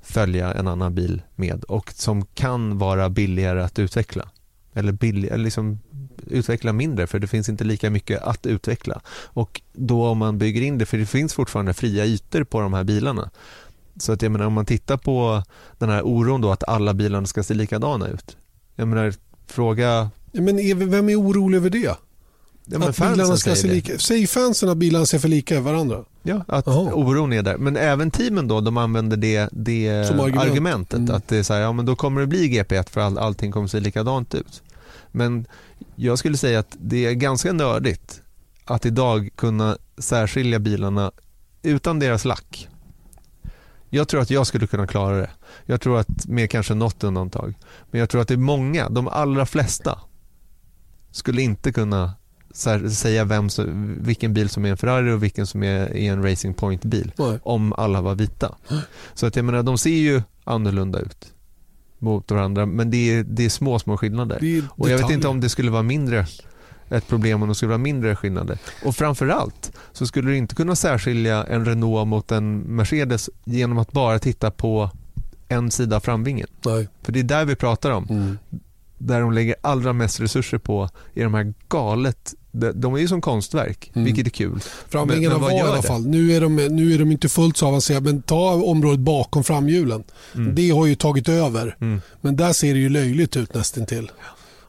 följa 0.03 0.53
en 0.53 0.69
annan 0.69 0.95
bil 0.95 1.23
med 1.35 1.65
och 1.65 1.91
som 1.95 2.27
kan 2.27 2.79
vara 2.79 3.11
billigare 3.11 3.63
att 3.63 3.79
utveckla. 3.79 4.29
Eller, 4.75 4.93
billig, 4.93 5.29
eller 5.29 5.45
liksom 5.45 5.79
utveckla 6.27 6.73
mindre 6.73 7.07
för 7.07 7.19
det 7.19 7.27
finns 7.27 7.49
inte 7.49 7.65
lika 7.65 7.91
mycket 7.91 8.23
att 8.23 8.47
utveckla. 8.47 9.01
Och 9.25 9.61
då 9.73 10.07
om 10.07 10.19
man 10.19 10.39
bygger 10.39 10.63
in 10.63 10.79
det, 10.79 10.87
för 10.87 10.99
det 10.99 11.07
finns 11.07 11.35
fortfarande 11.35 11.75
fria 11.75 12.05
ytor 12.05 12.45
på 12.45 12.61
de 12.61 12.75
här 12.75 12.85
bilarna. 12.85 13.31
Så 13.97 14.13
att 14.13 14.23
jag 14.23 14.33
menar 14.33 14.47
om 14.47 14.53
man 14.53 14.67
tittar 14.67 14.97
på 14.97 15.43
den 15.79 15.89
här 15.89 16.03
oron 16.03 16.41
då 16.41 16.53
att 16.53 16.65
alla 16.69 16.95
bilarna 16.95 17.27
ska 17.27 17.43
se 17.43 17.55
likadana 17.55 18.09
ut. 18.09 18.37
Jag 18.77 18.89
menar 18.89 19.15
fråga 19.47 20.11
Men 20.33 20.59
är, 20.59 20.75
vi- 20.75 20.85
vem 20.85 21.09
är 21.09 21.21
orolig 21.21 21.57
över 21.59 21.71
det? 21.71 21.97
Ja, 22.65 22.79
men 22.79 22.89
att 22.89 22.97
fansen 22.97 23.17
bilarna 23.17 23.37
ska 23.37 23.55
se 23.55 23.69
lika, 23.69 23.99
säger 23.99 24.27
fansen 24.27 24.69
att 24.69 24.77
bilarna 24.77 25.07
ser 25.07 25.19
för 25.19 25.29
lika 25.29 25.61
varandra? 25.61 26.05
Ja, 26.23 26.45
att 26.49 26.67
Jaha. 26.67 26.93
oron 26.95 27.33
är 27.33 27.43
där. 27.43 27.57
Men 27.57 27.77
även 27.77 28.11
teamen 28.11 28.49
då, 28.49 28.61
de 28.61 28.77
använder 28.77 29.17
det, 29.17 29.49
det 29.53 30.09
Som 30.09 30.21
argument. 30.21 30.51
argumentet. 30.51 30.99
Mm. 30.99 31.15
Att 31.15 31.29
det 31.29 31.37
är 31.37 31.43
så 31.43 31.55
här, 31.55 31.61
ja 31.61 31.73
men 31.73 31.87
då 31.87 31.97
kommer 31.97 32.21
det 32.21 32.27
bli 32.27 32.49
GP1 32.49 32.91
för 32.91 33.01
all, 33.01 33.19
allting 33.19 33.53
kommer 33.53 33.69
se 33.69 33.81
likadant 33.81 34.35
ut. 34.35 34.63
Men 35.13 35.47
jag 35.95 36.19
skulle 36.19 36.37
säga 36.37 36.59
att 36.59 36.77
det 36.81 37.07
är 37.07 37.13
ganska 37.13 37.53
nördigt 37.53 38.23
att 38.65 38.87
idag 38.87 39.31
kunna 39.37 39.79
särskilja 39.99 40.59
bilarna 40.59 41.13
utan 41.63 41.99
deras 41.99 42.25
lack. 42.25 42.69
Jag 43.91 44.09
tror 44.09 44.21
att 44.21 44.31
jag 44.31 44.47
skulle 44.47 44.67
kunna 44.67 44.87
klara 44.87 45.17
det. 45.17 45.31
Jag 45.67 45.81
tror 45.81 45.99
att 45.99 46.27
med 46.27 46.51
kanske 46.51 46.75
något 46.75 47.05
undantag. 47.05 47.55
Men 47.91 48.01
jag 48.01 48.11
tror 48.11 48.21
att 48.21 48.29
det 48.29 48.35
är 48.35 48.39
många, 48.39 48.89
de 48.89 49.09
allra 49.09 49.47
flesta 49.47 49.99
skulle 51.11 51.43
inte 51.43 51.73
kunna 51.73 52.13
säga 52.57 53.25
vem 53.25 53.51
som, 53.51 53.97
vilken 54.01 54.35
bil 54.35 54.49
som 54.49 54.65
är 54.65 54.71
en 54.71 54.77
Ferrari 54.77 55.13
och 55.13 55.23
vilken 55.23 55.47
som 55.47 55.63
är, 55.63 55.97
är 55.97 56.13
en 56.13 56.23
Racing 56.23 56.55
Point-bil 56.57 57.13
om 57.43 57.73
alla 57.73 58.01
var 58.01 58.15
vita. 58.15 58.55
Så 59.15 59.27
att 59.27 59.37
jag 59.37 59.45
menar, 59.45 59.63
de 59.63 59.79
ser 59.79 59.91
ju 59.91 60.23
annorlunda 60.45 60.99
ut 60.99 61.33
mot 61.99 62.31
varandra 62.31 62.67
men 62.67 62.91
det 62.91 63.11
är, 63.11 63.25
det 63.25 63.45
är 63.45 63.51
små, 63.51 63.79
små 63.79 63.97
skillnader. 63.97 64.63
Och 64.71 64.91
jag 64.91 64.99
vet 64.99 65.11
inte 65.11 65.29
om 65.29 65.41
det 65.41 65.49
skulle 65.49 65.71
vara 65.71 65.83
mindre 65.83 66.27
ett 66.89 67.09
problem 67.09 67.43
om 67.43 67.49
det 67.49 67.55
skulle 67.55 67.69
vara 67.69 67.79
mindre 67.79 68.17
skillnader. 68.17 68.59
Och 68.85 68.97
framförallt 68.97 69.73
så 69.93 70.07
skulle 70.07 70.31
du 70.31 70.37
inte 70.37 70.55
kunna 70.55 70.77
särskilja 70.77 71.45
en 71.45 71.65
Renault 71.65 72.09
mot 72.09 72.33
en 72.33 72.59
Mercedes 72.59 73.31
genom 73.45 73.79
att 73.79 73.93
bara 73.93 74.19
titta 74.19 74.51
på 74.51 74.91
en 75.49 75.71
sida 75.71 75.97
av 75.97 76.01
framvingen. 76.01 76.49
Nej. 76.65 76.89
För 77.03 77.13
det 77.13 77.21
är 77.21 77.25
där 77.25 77.45
vi 77.45 77.57
pratar 77.57 77.91
om. 77.91 78.07
Mm. 78.11 78.39
Där 79.07 79.21
de 79.21 79.33
lägger 79.33 79.55
allra 79.61 79.93
mest 79.93 80.21
resurser 80.21 80.59
på 80.59 80.89
i 81.15 81.23
de 81.23 81.35
här 81.35 81.55
galet, 81.69 82.35
de, 82.75 82.95
är 82.95 82.99
ju 82.99 83.09
som 83.09 83.21
konstverk, 83.21 83.91
Mm. 83.95 84.05
vilket 84.05 84.27
är 84.27 84.31
kul. 84.31 84.61
Framvingarna 84.89 85.39
var 85.39 85.51
i 85.51 85.61
alla 85.61 85.77
det? 85.77 85.83
fall. 85.83 86.07
Nu 86.07 86.33
är, 86.33 86.41
de, 86.41 86.57
nu 86.57 86.95
är 86.95 86.99
de 86.99 87.13
inte 87.13 87.29
fullt 87.29 87.57
så 87.57 87.67
avancerade 87.67 88.05
men 88.13 88.23
ta 88.23 88.53
området 88.53 89.01
bakom 89.01 89.45
framhjulen. 89.45 90.05
Mm. 90.35 90.55
Det 90.55 90.71
har 90.71 90.87
ju 90.87 90.95
tagit 90.95 91.29
över. 91.29 91.77
Mm. 91.81 92.01
Men 92.21 92.37
där 92.37 92.53
ser 92.53 92.75
det 92.75 92.81
ju 92.81 92.89
löjligt 92.89 93.37
ut 93.37 93.55
nästintill. 93.55 94.11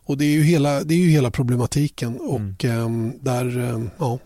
Och 0.07 0.17
det 0.17 0.25
är 0.25 0.31
ju 0.31 0.43
hela, 0.43 0.83
det 0.83 0.93
är 0.93 0.97
ju 0.97 1.09
hela 1.09 1.31
problematiken. 1.31 2.15
Mm. 2.19 2.27
Och 2.27 2.65
ehm, 2.65 3.11
där, 3.21 3.59
ehm, 3.69 3.89
ja, 3.99 4.19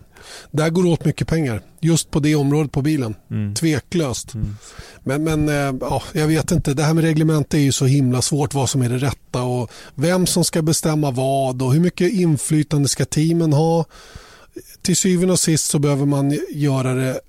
där 0.50 0.70
går 0.70 0.82
det 0.82 0.88
åt 0.88 1.04
mycket 1.04 1.28
pengar. 1.28 1.62
Just 1.80 2.10
på 2.10 2.20
det 2.20 2.34
området 2.34 2.72
på 2.72 2.82
bilen. 2.82 3.14
Mm. 3.30 3.54
Tveklöst. 3.54 4.34
Mm. 4.34 4.56
Men, 5.02 5.24
men 5.24 5.48
eh, 5.48 5.74
ja, 5.80 6.02
jag 6.12 6.26
vet 6.26 6.50
inte. 6.50 6.74
Det 6.74 6.82
här 6.82 6.94
med 6.94 7.04
reglement 7.04 7.54
är 7.54 7.58
ju 7.58 7.72
så 7.72 7.86
himla 7.86 8.22
svårt 8.22 8.54
vad 8.54 8.70
som 8.70 8.82
är 8.82 8.88
det 8.88 8.98
rätta 8.98 9.42
och 9.42 9.70
vem 9.94 10.26
som 10.26 10.44
ska 10.44 10.62
bestämma 10.62 11.10
vad 11.10 11.62
och 11.62 11.72
hur 11.72 11.80
mycket 11.80 12.12
inflytande 12.12 12.88
ska 12.88 13.04
teamen 13.04 13.52
ha. 13.52 13.84
Till 14.82 14.96
syvende 14.96 15.32
och 15.32 15.40
sist 15.40 15.70
så 15.70 15.78
behöver 15.78 16.06
man 16.06 16.38
göra 16.50 16.94
det, 16.94 17.20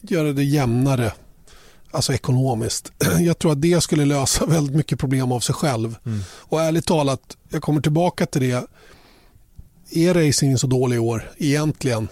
göra 0.00 0.32
det 0.32 0.44
jämnare. 0.44 1.12
Alltså 1.90 2.12
ekonomiskt. 2.12 2.92
Jag 3.20 3.38
tror 3.38 3.52
att 3.52 3.62
det 3.62 3.80
skulle 3.80 4.04
lösa 4.04 4.46
väldigt 4.46 4.76
mycket 4.76 4.98
problem 4.98 5.32
av 5.32 5.40
sig 5.40 5.54
själv. 5.54 5.96
Mm. 6.06 6.20
Och 6.28 6.60
ärligt 6.60 6.86
talat, 6.86 7.36
jag 7.48 7.62
kommer 7.62 7.80
tillbaka 7.80 8.26
till 8.26 8.40
det. 8.40 8.66
Är 9.90 10.14
racingen 10.14 10.58
så 10.58 10.66
dålig 10.66 10.96
i 10.96 10.98
år 10.98 11.30
egentligen? 11.38 12.08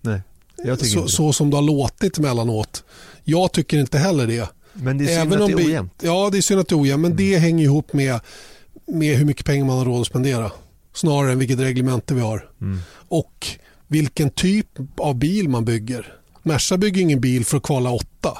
Nej, 0.00 0.20
jag 0.64 0.78
tycker 0.78 0.92
Så, 0.92 0.98
inte 0.98 1.12
så 1.12 1.32
som 1.32 1.50
det 1.50 1.56
har 1.56 1.62
låtit 1.62 2.18
emellanåt. 2.18 2.84
Jag 3.24 3.52
tycker 3.52 3.78
inte 3.78 3.98
heller 3.98 4.26
det. 4.26 4.48
Men 4.72 4.98
det 4.98 5.04
är 5.04 5.20
synd 5.20 5.32
att 5.32 5.46
det 5.46 5.52
är 5.52 5.56
ojämnt. 5.56 5.92
Ja, 6.02 6.28
det 6.32 6.38
är 6.38 6.42
synd 6.42 6.60
att 6.60 6.68
det 6.68 6.74
är 6.74 6.80
ojämnt. 6.80 7.02
Men 7.02 7.16
det 7.16 7.38
hänger 7.38 7.64
ihop 7.64 7.92
med, 7.92 8.20
med 8.86 9.16
hur 9.16 9.24
mycket 9.24 9.46
pengar 9.46 9.64
man 9.64 9.78
har 9.78 9.84
råd 9.84 10.00
att 10.00 10.06
spendera. 10.06 10.52
Snarare 10.94 11.32
än 11.32 11.38
vilket 11.38 11.58
reglemente 11.58 12.14
vi 12.14 12.20
har. 12.20 12.50
Mm. 12.60 12.78
Och 13.08 13.46
vilken 13.86 14.30
typ 14.30 14.68
av 14.96 15.14
bil 15.14 15.48
man 15.48 15.64
bygger. 15.64 16.14
Merca 16.42 16.76
bygger 16.76 17.02
ingen 17.02 17.20
bil 17.20 17.44
för 17.44 17.56
att 17.56 17.62
kvala 17.62 17.90
åtta. 17.90 18.38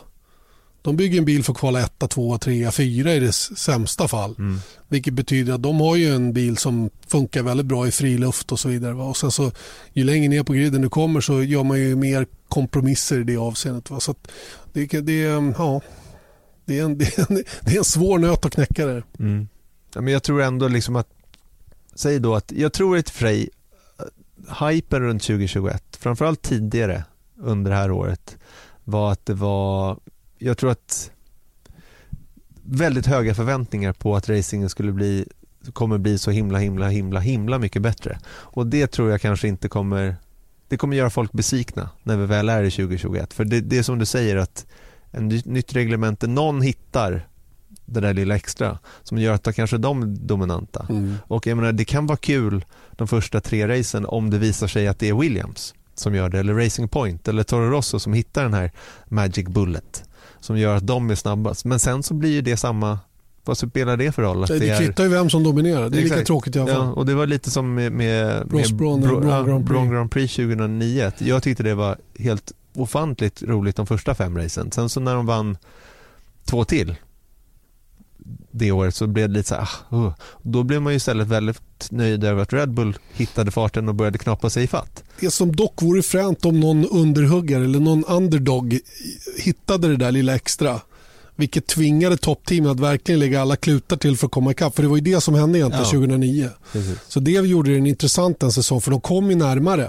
De 0.83 0.97
bygger 0.97 1.19
en 1.19 1.25
bil 1.25 1.45
för 1.45 1.53
att 1.53 1.59
kvala 1.59 1.81
etta, 1.81 2.09
tvåa, 2.09 2.39
trea, 2.39 2.73
fyra 2.73 3.15
i 3.15 3.21
det 3.21 3.33
sämsta 3.33 4.09
fall. 4.09 4.35
Mm. 4.39 4.61
Vilket 4.89 5.15
betyder 5.15 5.53
att 5.53 5.63
de 5.63 5.81
har 5.81 5.97
ju 5.97 6.15
en 6.15 6.33
bil 6.33 6.57
som 6.57 6.91
funkar 7.07 7.43
väldigt 7.43 7.67
bra 7.67 7.87
i 7.87 7.91
fri 7.91 8.19
luft 8.19 8.53
och 8.53 8.61
så 8.61 8.69
vidare. 8.69 8.93
Va? 8.93 9.05
Och 9.05 9.17
sen 9.17 9.31
så, 9.31 9.51
ju 9.93 10.05
längre 10.05 10.29
ner 10.29 10.43
på 10.43 10.53
griden 10.53 10.83
du 10.83 10.89
kommer 10.89 11.21
så 11.21 11.43
gör 11.43 11.65
man 11.65 11.79
ju 11.79 11.97
mer 11.97 12.27
kompromisser 12.49 13.21
i 13.21 13.25
det 13.25 13.37
avseendet. 13.37 13.91
Va? 13.91 14.01
Så 14.01 14.11
att 14.11 14.31
det, 14.73 14.87
det, 14.87 15.25
är, 15.25 15.55
ja, 15.59 15.81
det, 16.65 16.79
är 16.79 16.85
en, 16.85 16.99
det, 16.99 17.19
är 17.19 17.31
en, 17.31 17.43
det 17.61 17.75
är 17.75 17.79
en 17.79 17.85
svår 17.85 18.19
nöt 18.19 18.45
att 18.45 18.55
knäcka 18.55 18.87
det. 18.87 19.03
Mm. 19.19 19.49
Ja, 19.95 20.01
men 20.01 20.13
jag 20.13 20.23
tror 20.23 20.43
ändå 20.43 20.69
liksom 20.69 20.97
att, 20.97 21.09
säg 21.95 22.21
då 22.21 22.35
att, 22.35 22.53
jag 22.53 22.73
tror 22.73 22.97
ett 22.97 23.11
Frej, 23.11 23.51
eh, 23.99 24.69
hypen 24.69 25.03
runt 25.03 25.23
2021, 25.23 25.97
framförallt 26.01 26.43
tidigare 26.43 27.05
under 27.37 27.71
det 27.71 27.77
här 27.77 27.91
året, 27.91 28.37
var 28.85 29.13
att 29.13 29.27
det 29.27 29.35
var, 29.35 29.99
jag 30.43 30.59
tror 30.59 30.71
att 30.71 31.11
väldigt 32.63 33.07
höga 33.07 33.35
förväntningar 33.35 33.93
på 33.93 34.17
att 34.17 34.29
racingen 34.29 34.69
skulle 34.69 34.93
bli, 34.93 35.29
kommer 35.73 35.99
bli 35.99 36.19
så 36.19 36.31
himla, 36.31 36.59
himla, 36.59 36.89
himla, 36.89 37.21
himla 37.21 37.59
mycket 37.59 37.83
bättre. 37.83 38.19
Och 38.29 38.67
det 38.67 38.87
tror 38.87 39.11
jag 39.11 39.21
kanske 39.21 39.49
inte 39.49 39.69
kommer, 39.69 40.17
det 40.69 40.77
kommer 40.77 40.97
göra 40.97 41.11
folk 41.11 41.33
besvikna 41.33 41.91
när 42.03 42.17
vi 42.17 42.27
väl 42.27 42.49
är 42.49 42.63
i 42.63 42.71
2021. 42.71 43.33
För 43.33 43.45
det, 43.45 43.61
det 43.61 43.79
är 43.79 43.83
som 43.83 43.99
du 43.99 44.07
säger 44.07 44.37
att 44.37 44.67
en 45.11 45.29
ny- 45.29 45.43
nytt 45.45 45.73
reglemente, 45.73 46.27
någon 46.27 46.63
hittar 46.63 47.27
det 47.87 48.01
där 48.01 48.15
lilla 48.15 48.37
extra 48.37 48.79
som 49.03 49.19
gör 49.19 49.35
att 49.35 49.55
kanske 49.55 49.79
de 49.79 50.03
är 50.03 50.07
dominanta. 50.07 50.87
Mm. 50.89 51.17
Och 51.27 51.47
jag 51.47 51.57
menar, 51.57 51.73
det 51.73 51.85
kan 51.85 52.07
vara 52.07 52.17
kul 52.17 52.65
de 52.93 53.09
första 53.09 53.41
tre 53.41 53.69
racen 53.69 54.07
om 54.07 54.31
det 54.31 54.39
visar 54.39 54.67
sig 54.67 54.89
att 54.89 54.99
det 54.99 55.09
är 55.09 55.15
Williams 55.15 55.75
som 55.95 56.15
gör 56.15 56.29
det, 56.29 56.39
eller 56.39 56.55
Racing 56.55 56.89
Point 56.89 57.29
eller 57.29 57.43
Toro 57.43 57.71
Rosso 57.71 57.99
som 57.99 58.13
hittar 58.13 58.43
den 58.43 58.55
här 58.55 58.73
Magic 59.09 59.49
Bullet 59.49 60.05
som 60.43 60.59
gör 60.59 60.77
att 60.77 60.87
de 60.87 61.11
är 61.11 61.15
snabbast. 61.15 61.65
Men 61.65 61.79
sen 61.79 62.03
så 62.03 62.15
blir 62.15 62.31
ju 62.31 62.41
det 62.43 62.57
samma, 62.57 62.99
vad 63.45 63.59
spelar 63.59 63.97
det 63.97 64.13
för 64.13 64.23
roll? 64.23 64.43
Att 64.43 64.49
Det, 64.49 64.79
kvittar 64.79 65.05
ju 65.05 65.11
vem 65.11 65.31
som 65.31 65.43
dominerar. 65.43 65.89
Det 65.89 65.99
är 65.99 66.03
lika 66.03 66.07
Exakt. 66.15 66.27
tråkigt 66.27 66.57
i 66.57 66.59
alla 66.59 66.75
fall. 66.75 66.85
Ja, 66.87 66.93
och 66.93 67.07
det 67.07 67.15
var 67.15 67.27
lite 67.27 67.51
som 67.51 67.75
med, 67.75 67.93
med, 67.93 68.53
med 68.53 68.77
Braun 68.77 69.01
Bro- 69.01 69.21
Grand 69.21 69.47
Prix. 69.47 69.69
Braun 69.69 69.91
Grand 69.91 70.11
Prix 70.11 70.37
2009. 70.37 71.13
Jag 71.19 71.43
tyckte 71.43 71.63
det 71.63 71.75
var 71.75 71.97
helt 72.19 72.53
ofantligt 72.75 73.43
roligt 73.43 73.77
de 73.77 73.87
första 73.87 74.15
fem 74.15 74.39
racen. 74.39 74.71
Sen 74.73 74.89
så 74.89 75.01
när 75.01 75.15
de 75.15 75.27
vann 75.27 75.57
två 76.45 76.65
till 76.65 76.95
det 78.53 78.73
året 78.73 78.95
så 78.95 79.07
blev 79.07 79.29
det 79.29 79.35
lite 79.35 79.49
så 79.49 79.55
här, 79.55 79.69
ah, 79.89 79.97
uh. 79.97 80.13
då 80.43 80.63
blev 80.63 80.83
man 80.83 80.93
ju 80.93 80.97
istället 80.97 81.29
väldigt 81.29 81.91
nöjd 81.91 82.25
över 82.25 82.43
att 82.43 82.53
Red 82.53 82.71
Bull 82.71 82.97
hittade 83.13 83.51
farten 83.51 83.89
och 83.89 83.95
började 83.95 84.19
knappa 84.19 84.51
sig 84.51 84.65
i 84.65 84.67
fatt. 84.67 85.05
Det 85.21 85.31
som 85.31 85.57
dock 85.57 85.83
vore 85.83 86.03
fränt 86.03 86.45
om 86.45 86.61
någon 86.61 86.89
underhuggare 86.89 87.65
eller 87.65 87.81
någon 87.81 88.05
underdog 88.05 88.79
hittade 89.39 89.89
det 89.89 89.97
där 89.97 90.13
lilla 90.13 90.35
extra 90.35 90.81
vilket 91.37 91.67
tvingade 91.67 92.17
toppteamen 92.17 92.71
att 92.71 92.81
verkligen 92.81 93.19
lägga 93.19 93.41
alla 93.43 93.57
klutar 93.57 93.97
till 93.97 94.17
för 94.17 94.27
att 94.27 94.33
komma 94.33 94.51
ikapp. 94.51 94.75
För 94.77 94.83
det 94.83 94.89
var 94.89 94.97
ju 94.97 95.03
det 95.03 95.21
som 95.21 95.35
hände 95.35 95.59
egentligen 95.59 95.85
Ja. 95.85 95.91
2009. 95.91 96.49
Precis. 96.73 96.99
Så 97.09 97.21
det 97.21 97.31
gjorde 97.31 97.75
den 97.75 97.87
intressant 97.87 98.43
en 98.43 98.53
säsong 98.53 98.81
för 98.81 98.91
de 98.91 99.01
kom 99.01 99.31
ju 99.31 99.37
närmare 99.37 99.89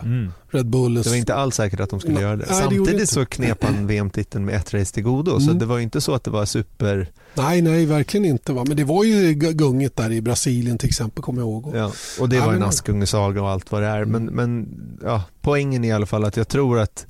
Red 0.52 0.66
Bull. 0.66 0.91
Mm. 0.91 1.04
Det 1.04 1.10
var 1.10 1.16
inte 1.18 1.36
alls 1.36 1.56
säkert 1.56 1.80
att 1.80 1.89
de 1.89 2.00
skulle 2.00 2.14
Nej, 2.14 2.24
göra 2.24 2.36
det. 2.36 2.46
nej, 2.50 2.56
det 2.60 2.62
Samtidigt 2.62 2.89
inte. 2.94 3.08
så 3.08 3.26
knep 3.26 3.64
han 3.64 3.88
VM-titeln 3.88 4.46
med 4.46 4.56
ett 4.56 4.74
race 4.74 4.94
till 4.94 5.04
godo. 5.04 5.39
Så 5.39 5.46
Mm. 5.46 5.60
det 5.60 5.66
var 5.66 5.78
ju 5.78 5.84
inte 5.84 6.02
så 6.02 6.14
att 6.14 6.24
det 6.24 6.32
var 6.32 6.46
super... 6.46 7.08
Nej, 7.34 7.62
nej, 7.62 7.86
verkligen 7.86 8.26
inte. 8.26 8.54
Va? 8.54 8.64
Men 8.68 8.78
det 8.78 8.84
var 8.84 9.04
ju 9.04 9.32
gu- 9.34 9.52
gungigt 9.54 9.96
där 9.96 10.12
i 10.12 10.22
Brasilien 10.22 10.78
till 10.78 10.89
exempel, 10.89 11.24
kommer 11.24 11.41
jag 11.41 11.48
ihåg. 11.50 11.72
Ja, 11.76 11.91
och 12.20 12.30
det 12.30 12.36
Ja, 12.36 12.46
var 12.46 12.54
en 12.54 12.60
men- 12.60 12.68
Askungesaga 12.70 13.41
och 13.41 13.50
allt 13.50 13.72
vad 13.72 13.82
det 13.82 13.88
är. 13.88 14.06
Men, 14.06 14.26
men 14.26 14.68
ja, 15.04 15.24
poängen 15.41 15.84
är 15.84 15.88
i 15.88 15.91
alla 15.91 16.06
fall 16.06 16.26
att 16.26 16.38
jag 16.38 16.48
tror 16.48 16.80
att 16.80 17.06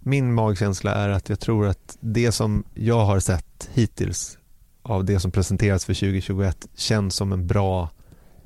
min 0.00 0.34
magkänsla 0.34 0.94
är 0.94 1.08
att 1.08 1.28
jag 1.28 1.40
tror 1.40 1.66
att 1.66 1.96
det 2.00 2.32
som 2.32 2.64
jag 2.74 3.04
har 3.04 3.20
sett 3.20 3.70
hittills 3.72 4.38
av 4.82 5.04
det 5.04 5.20
som 5.20 5.30
presenteras 5.30 5.84
för 5.84 5.94
2021 5.94 6.66
känns 6.76 7.14
som 7.14 7.32
en 7.32 7.46
bra 7.46 7.90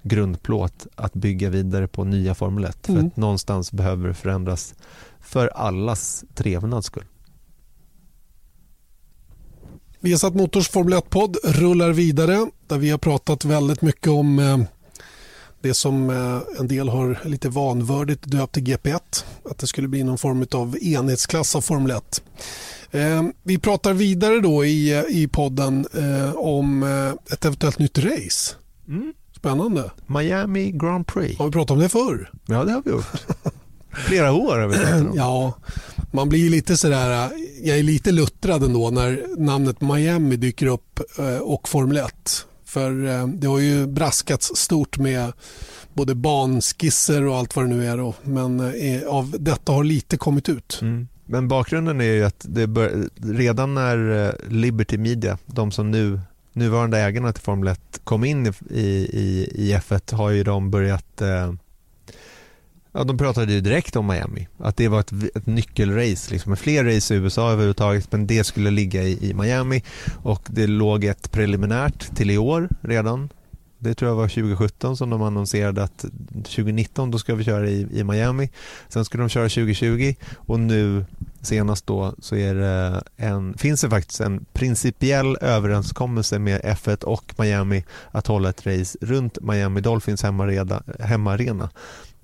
grundplåt 0.03 0.86
att 0.94 1.12
bygga 1.12 1.51
vidare 1.51 1.88
på 1.88 2.05
nya 2.05 2.34
Formel 2.34 2.64
1. 2.64 2.86
För 2.86 2.92
Mm. 2.92 3.07
att 3.07 3.16
någonstans 3.16 3.72
behöver 3.72 4.09
det 4.09 4.14
förändras 4.14 4.74
för 5.20 5.49
allas 5.49 6.24
trevnads 6.34 6.86
skull. 6.86 7.05
Vi 10.01 10.11
har 10.12 10.18
satt 10.18 10.34
Motors 10.34 10.68
Formel 10.68 10.94
1-podd 10.94 11.36
rullar 11.44 11.90
vidare 11.90 12.51
där 12.66 12.78
vi 12.78 12.90
har 12.90 12.99
pratat 12.99 13.44
väldigt 13.44 13.82
mycket 13.82 14.09
om 14.09 14.38
eh, 14.38 14.59
det 15.66 15.74
som 15.74 16.10
eh, 16.10 16.60
en 16.60 16.68
del 16.68 16.88
har 16.88 17.20
lite 17.24 17.48
vanvördigt 17.48 18.22
döpt 18.22 18.54
till 18.54 18.62
GP1. 18.62 19.24
Att 19.50 19.58
det 19.58 19.66
skulle 19.66 19.88
bli 19.88 20.04
någon 20.04 20.18
form 20.18 20.46
av 20.52 20.76
enhetsklass 20.82 21.56
av 21.56 21.60
Formel 21.60 21.90
1. 21.90 22.22
Eh, 22.90 23.22
vi 23.42 23.58
pratar 23.58 23.92
vidare 23.92 24.40
då 24.40 24.64
i, 24.64 24.92
eh, 24.92 25.02
i 25.08 25.28
podden 25.28 25.86
om 26.34 26.82
ett 27.32 27.44
eventuellt 27.44 27.78
nytt 27.78 27.98
race. 27.98 28.54
Spännande. 29.36 29.90
Miami 30.06 30.70
Grand 30.70 31.06
Prix. 31.06 31.38
Har 31.38 31.46
vi 31.46 31.52
pratat 31.52 31.70
om 31.70 31.78
det 31.78 31.88
förr? 31.88 32.30
Ja, 32.46 32.64
det 32.64 32.72
har 32.72 32.82
vi 32.84 32.90
gjort. 32.90 33.06
Flera 33.92 34.32
år 34.32 34.58
har 34.58 34.66
vi 34.66 34.74
pratat 34.74 35.00
om. 35.00 35.12
Ja, 35.16 35.54
man 36.12 36.28
blir 36.28 36.40
ju 36.40 36.50
lite 36.50 36.76
sådär, 36.76 37.30
jag 37.62 37.78
är 37.78 37.82
lite 37.82 38.12
luttrad 38.12 38.62
ändå 38.62 38.90
när 38.90 39.24
namnet 39.38 39.80
Miami 39.80 40.36
dyker 40.36 40.66
upp 40.66 41.00
och 41.40 41.68
Formel 41.68 41.96
1. 41.96 42.46
För 42.76 43.06
eh, 43.06 43.26
det 43.26 43.46
har 43.46 43.58
ju 43.58 43.86
braskats 43.86 44.56
stort 44.56 44.98
med 44.98 45.32
både 45.94 46.14
banskisser 46.14 47.26
och 47.26 47.36
allt 47.36 47.56
vad 47.56 47.64
det 47.64 47.74
nu 47.74 47.86
är 47.86 47.96
då. 47.96 48.14
Men 48.22 48.60
eh, 48.60 49.08
av 49.08 49.36
detta 49.38 49.72
har 49.72 49.84
lite 49.84 50.16
kommit 50.16 50.48
ut. 50.48 50.78
Mm. 50.82 51.08
Men 51.24 51.48
bakgrunden 51.48 52.00
är 52.00 52.12
ju 52.12 52.24
att 52.24 52.46
det 52.48 52.66
bör, 52.66 53.08
redan 53.22 53.74
när 53.74 54.26
eh, 54.26 54.32
Liberty 54.48 54.98
Media, 54.98 55.38
de 55.46 55.72
som 55.72 55.90
nu 55.90 56.20
nuvarande 56.52 56.98
ägarna 56.98 57.32
till 57.32 57.42
Formel 57.42 57.68
1 57.68 58.00
kom 58.04 58.24
in 58.24 58.46
i, 58.70 58.78
i, 59.10 59.50
i 59.54 59.74
F1 59.74 60.14
har 60.14 60.30
ju 60.30 60.44
de 60.44 60.70
börjat 60.70 61.20
eh, 61.22 61.52
Ja, 62.97 63.05
de 63.05 63.18
pratade 63.18 63.53
ju 63.53 63.61
direkt 63.61 63.97
om 63.97 64.07
Miami, 64.07 64.49
att 64.59 64.76
det 64.76 64.88
var 64.88 65.01
ett, 65.01 65.12
ett 65.36 65.47
nyckelrace, 65.47 66.32
liksom 66.32 66.51
med 66.51 66.59
fler 66.59 66.84
race 66.84 67.14
i 67.14 67.16
USA 67.16 67.51
överhuvudtaget, 67.51 68.12
men 68.12 68.26
det 68.26 68.44
skulle 68.44 68.70
ligga 68.70 69.03
i, 69.03 69.30
i 69.30 69.34
Miami 69.34 69.82
och 70.22 70.42
det 70.47 70.66
låg 70.66 71.05
ett 71.05 71.30
preliminärt 71.30 72.16
till 72.16 72.30
i 72.30 72.38
år 72.38 72.68
redan. 72.80 73.28
Det 73.78 73.94
tror 73.94 74.11
jag 74.11 74.16
var 74.16 74.28
2017 74.28 74.97
som 74.97 75.11
de 75.11 75.22
annonserade 75.22 75.82
att 75.82 75.99
2019 76.32 77.11
då 77.11 77.18
ska 77.18 77.34
vi 77.34 77.44
köra 77.44 77.68
i, 77.68 77.86
i 77.92 78.05
Miami. 78.05 78.51
Sen 78.88 79.05
skulle 79.05 79.22
de 79.22 79.28
köra 79.28 79.49
2020 79.49 80.14
och 80.36 80.61
nu 80.61 81.05
senast 81.40 81.86
då 81.86 82.14
så 82.18 82.36
är 82.36 82.55
det 82.55 83.03
en, 83.16 83.59
finns 83.59 83.80
det 83.80 83.90
faktiskt 83.90 84.20
en 84.20 84.44
principiell 84.53 85.36
överenskommelse 85.40 86.38
med 86.38 86.61
F1 86.61 87.05
och 87.05 87.34
Miami 87.38 87.84
att 88.11 88.26
hålla 88.26 88.49
ett 88.49 88.66
race 88.66 88.99
runt 89.01 89.38
Miami 89.40 89.80
Dolphins 89.80 90.22
hemmareda, 90.22 90.82
hemmaarena 91.01 91.70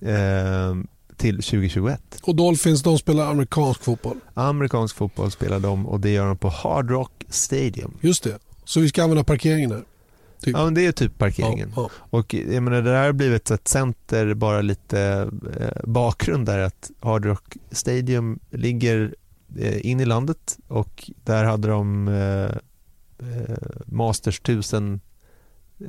eh, 0.04 0.74
till 1.16 1.36
2021. 1.36 2.02
Och 2.22 2.36
Dolphins 2.36 2.82
de 2.82 2.98
spelar 2.98 3.30
amerikansk 3.30 3.82
fotboll. 3.82 4.16
Amerikansk 4.34 4.96
fotboll 4.96 5.30
spelar 5.30 5.60
de 5.60 5.86
och 5.86 6.00
det 6.00 6.10
gör 6.10 6.26
de 6.26 6.36
på 6.36 6.48
Hard 6.48 6.90
Rock 6.90 7.24
Stadium. 7.28 7.94
Just 8.00 8.24
det. 8.24 8.38
Så 8.64 8.80
vi 8.80 8.88
ska 8.88 9.02
använda 9.02 9.24
parkeringen 9.24 9.70
här. 9.70 9.82
Typ. 10.42 10.56
Ja, 10.56 10.64
men 10.64 10.74
det 10.74 10.86
är 10.86 10.92
typ 10.92 11.18
parkeringen. 11.18 11.72
Ja, 11.76 11.90
Och 11.94 12.34
jag 12.34 12.62
menar, 12.62 12.82
det 12.82 12.90
där 12.90 13.04
har 13.04 13.12
blivit 13.12 13.50
ett 13.50 13.68
center, 13.68 14.34
bara 14.34 14.60
lite 14.60 15.30
eh, 15.60 15.82
bakgrund 15.84 16.46
där 16.46 16.58
att 16.58 16.90
Hard 17.00 17.24
Rock 17.24 17.56
Stadium 17.70 18.38
ligger 18.50 19.14
eh, 19.58 19.86
in 19.86 20.00
i 20.00 20.04
landet 20.04 20.58
och 20.68 21.10
där 21.24 21.44
hade 21.44 21.68
de 21.68 22.08
eh, 22.08 22.44
eh, 23.28 23.56
Masters 23.86 24.38
1000 24.40 25.00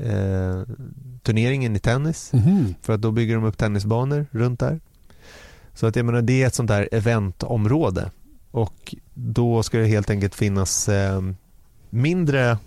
eh, 0.02 0.76
turneringen 1.24 1.76
i 1.76 1.80
tennis 1.80 2.34
Mhm. 2.34 2.76
för 2.82 2.94
att 2.94 3.02
då 3.02 3.12
bygger 3.12 3.36
de 3.36 3.44
upp 3.44 3.58
tennisbanor 3.58 4.26
runt 4.32 4.60
där. 4.60 4.80
Så 5.74 5.88
att 5.88 5.96
jag 5.96 6.06
menar, 6.06 6.22
det 6.22 6.44
är 6.44 6.48
ett 6.48 6.56
sånt 6.56 6.68
där 6.68 6.89
eventområde 6.91 8.12
och 8.52 8.96
då 9.14 9.64
ska 9.64 9.78
det 9.78 9.86
helt 9.86 10.10
enkelt 10.10 10.36
finnas 10.36 10.89
eh, 10.89 11.22
mindre, 11.89 12.58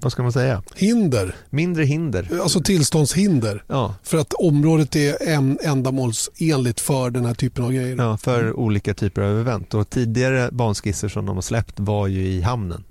vad 0.00 0.12
ska 0.12 0.22
man 0.22 0.32
säga, 0.32 0.62
Hinder, 0.76 1.34
mindre 1.50 1.84
hinder. 1.84 2.28
alltså 2.42 2.60
tillståndshinder. 2.60 3.64
Ja, 3.66 3.94
För 4.02 4.18
att 4.18 4.32
området 4.32 4.96
är 4.96 5.28
en 5.28 5.58
ändamålsenligt 5.62 6.80
för 6.80 7.10
den 7.10 7.24
här 7.24 7.34
typen 7.34 7.64
av 7.64 7.72
grejer. 7.72 7.96
Ja, 7.96 8.16
för 8.16 8.52
olika 8.58 8.94
typer 8.94 9.22
av 9.22 9.38
event. 9.40 9.74
Och 9.74 9.90
tidigare 9.90 10.48
banskisser 10.52 11.08
som 11.08 11.26
de 11.26 11.34
har 11.36 11.42
släppt 11.42 11.80
var 11.80 12.06
ju 12.06 12.26
i 12.26 12.40
hamnen. 12.42 12.84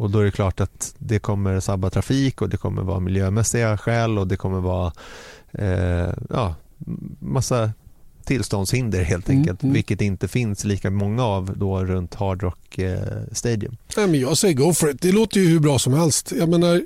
Och 0.00 0.10
då 0.10 0.18
är 0.18 0.24
det 0.24 0.30
klart 0.30 0.60
att 0.60 0.94
det 0.98 1.18
kommer 1.18 1.60
sabba 1.60 1.90
trafik 1.90 2.42
och 2.42 2.48
det 2.48 2.56
kommer 2.56 2.82
vara 2.82 3.00
miljömässiga 3.00 3.78
skäl 3.78 4.18
och 4.18 4.26
det 4.26 4.36
kommer 4.36 4.60
vara 4.60 4.92
eh, 5.52 6.14
ja, 6.30 6.54
massa 7.18 7.72
tillståndshinder 8.24 9.02
helt 9.02 9.28
Mm, 9.28 9.38
enkelt. 9.40 9.62
mm. 9.62 9.72
Vilket 9.72 10.00
inte 10.00 10.28
finns 10.28 10.64
lika 10.64 10.90
många 10.90 11.24
av 11.24 11.52
då 11.58 11.84
runt 11.84 12.14
Hard 12.14 12.42
Rock 12.42 12.78
eh, 12.78 13.00
Stadium. 13.32 13.76
Nej, 13.96 14.06
men 14.06 14.20
jag 14.20 14.38
säger 14.38 14.54
go 14.54 14.72
for 14.72 14.90
it. 14.90 15.02
Det 15.02 15.12
låter 15.12 15.40
ju 15.40 15.46
hur 15.48 15.60
bra 15.60 15.78
som 15.78 15.92
helst. 15.92 16.32
Jag 16.38 16.48
menar, 16.48 16.82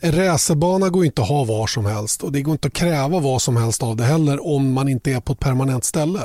en 0.00 0.12
racerbana 0.12 0.88
går 0.88 1.04
inte 1.04 1.22
att 1.22 1.28
ha 1.28 1.44
var 1.44 1.66
som 1.66 1.86
helst 1.86 2.22
och 2.22 2.32
det 2.32 2.42
går 2.42 2.52
inte 2.52 2.68
att 2.68 2.74
kräva 2.74 3.20
vad 3.20 3.42
som 3.42 3.56
helst 3.56 3.82
av 3.82 3.96
det 3.96 4.04
heller 4.04 4.46
om 4.46 4.72
man 4.72 4.88
inte 4.88 5.12
är 5.12 5.20
på 5.20 5.32
ett 5.32 5.38
permanent 5.40 5.84
ställe. 5.84 6.20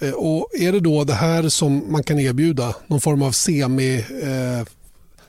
Eh, 0.00 0.10
Och 0.12 0.48
Är 0.60 0.72
det 0.72 0.80
då 0.80 1.04
det 1.04 1.14
här 1.14 1.48
som 1.48 1.84
man 1.92 2.02
kan 2.02 2.18
erbjuda, 2.18 2.74
någon 2.86 3.00
form 3.00 3.22
av 3.22 3.32
semi 3.32 3.96
eh, 4.22 4.66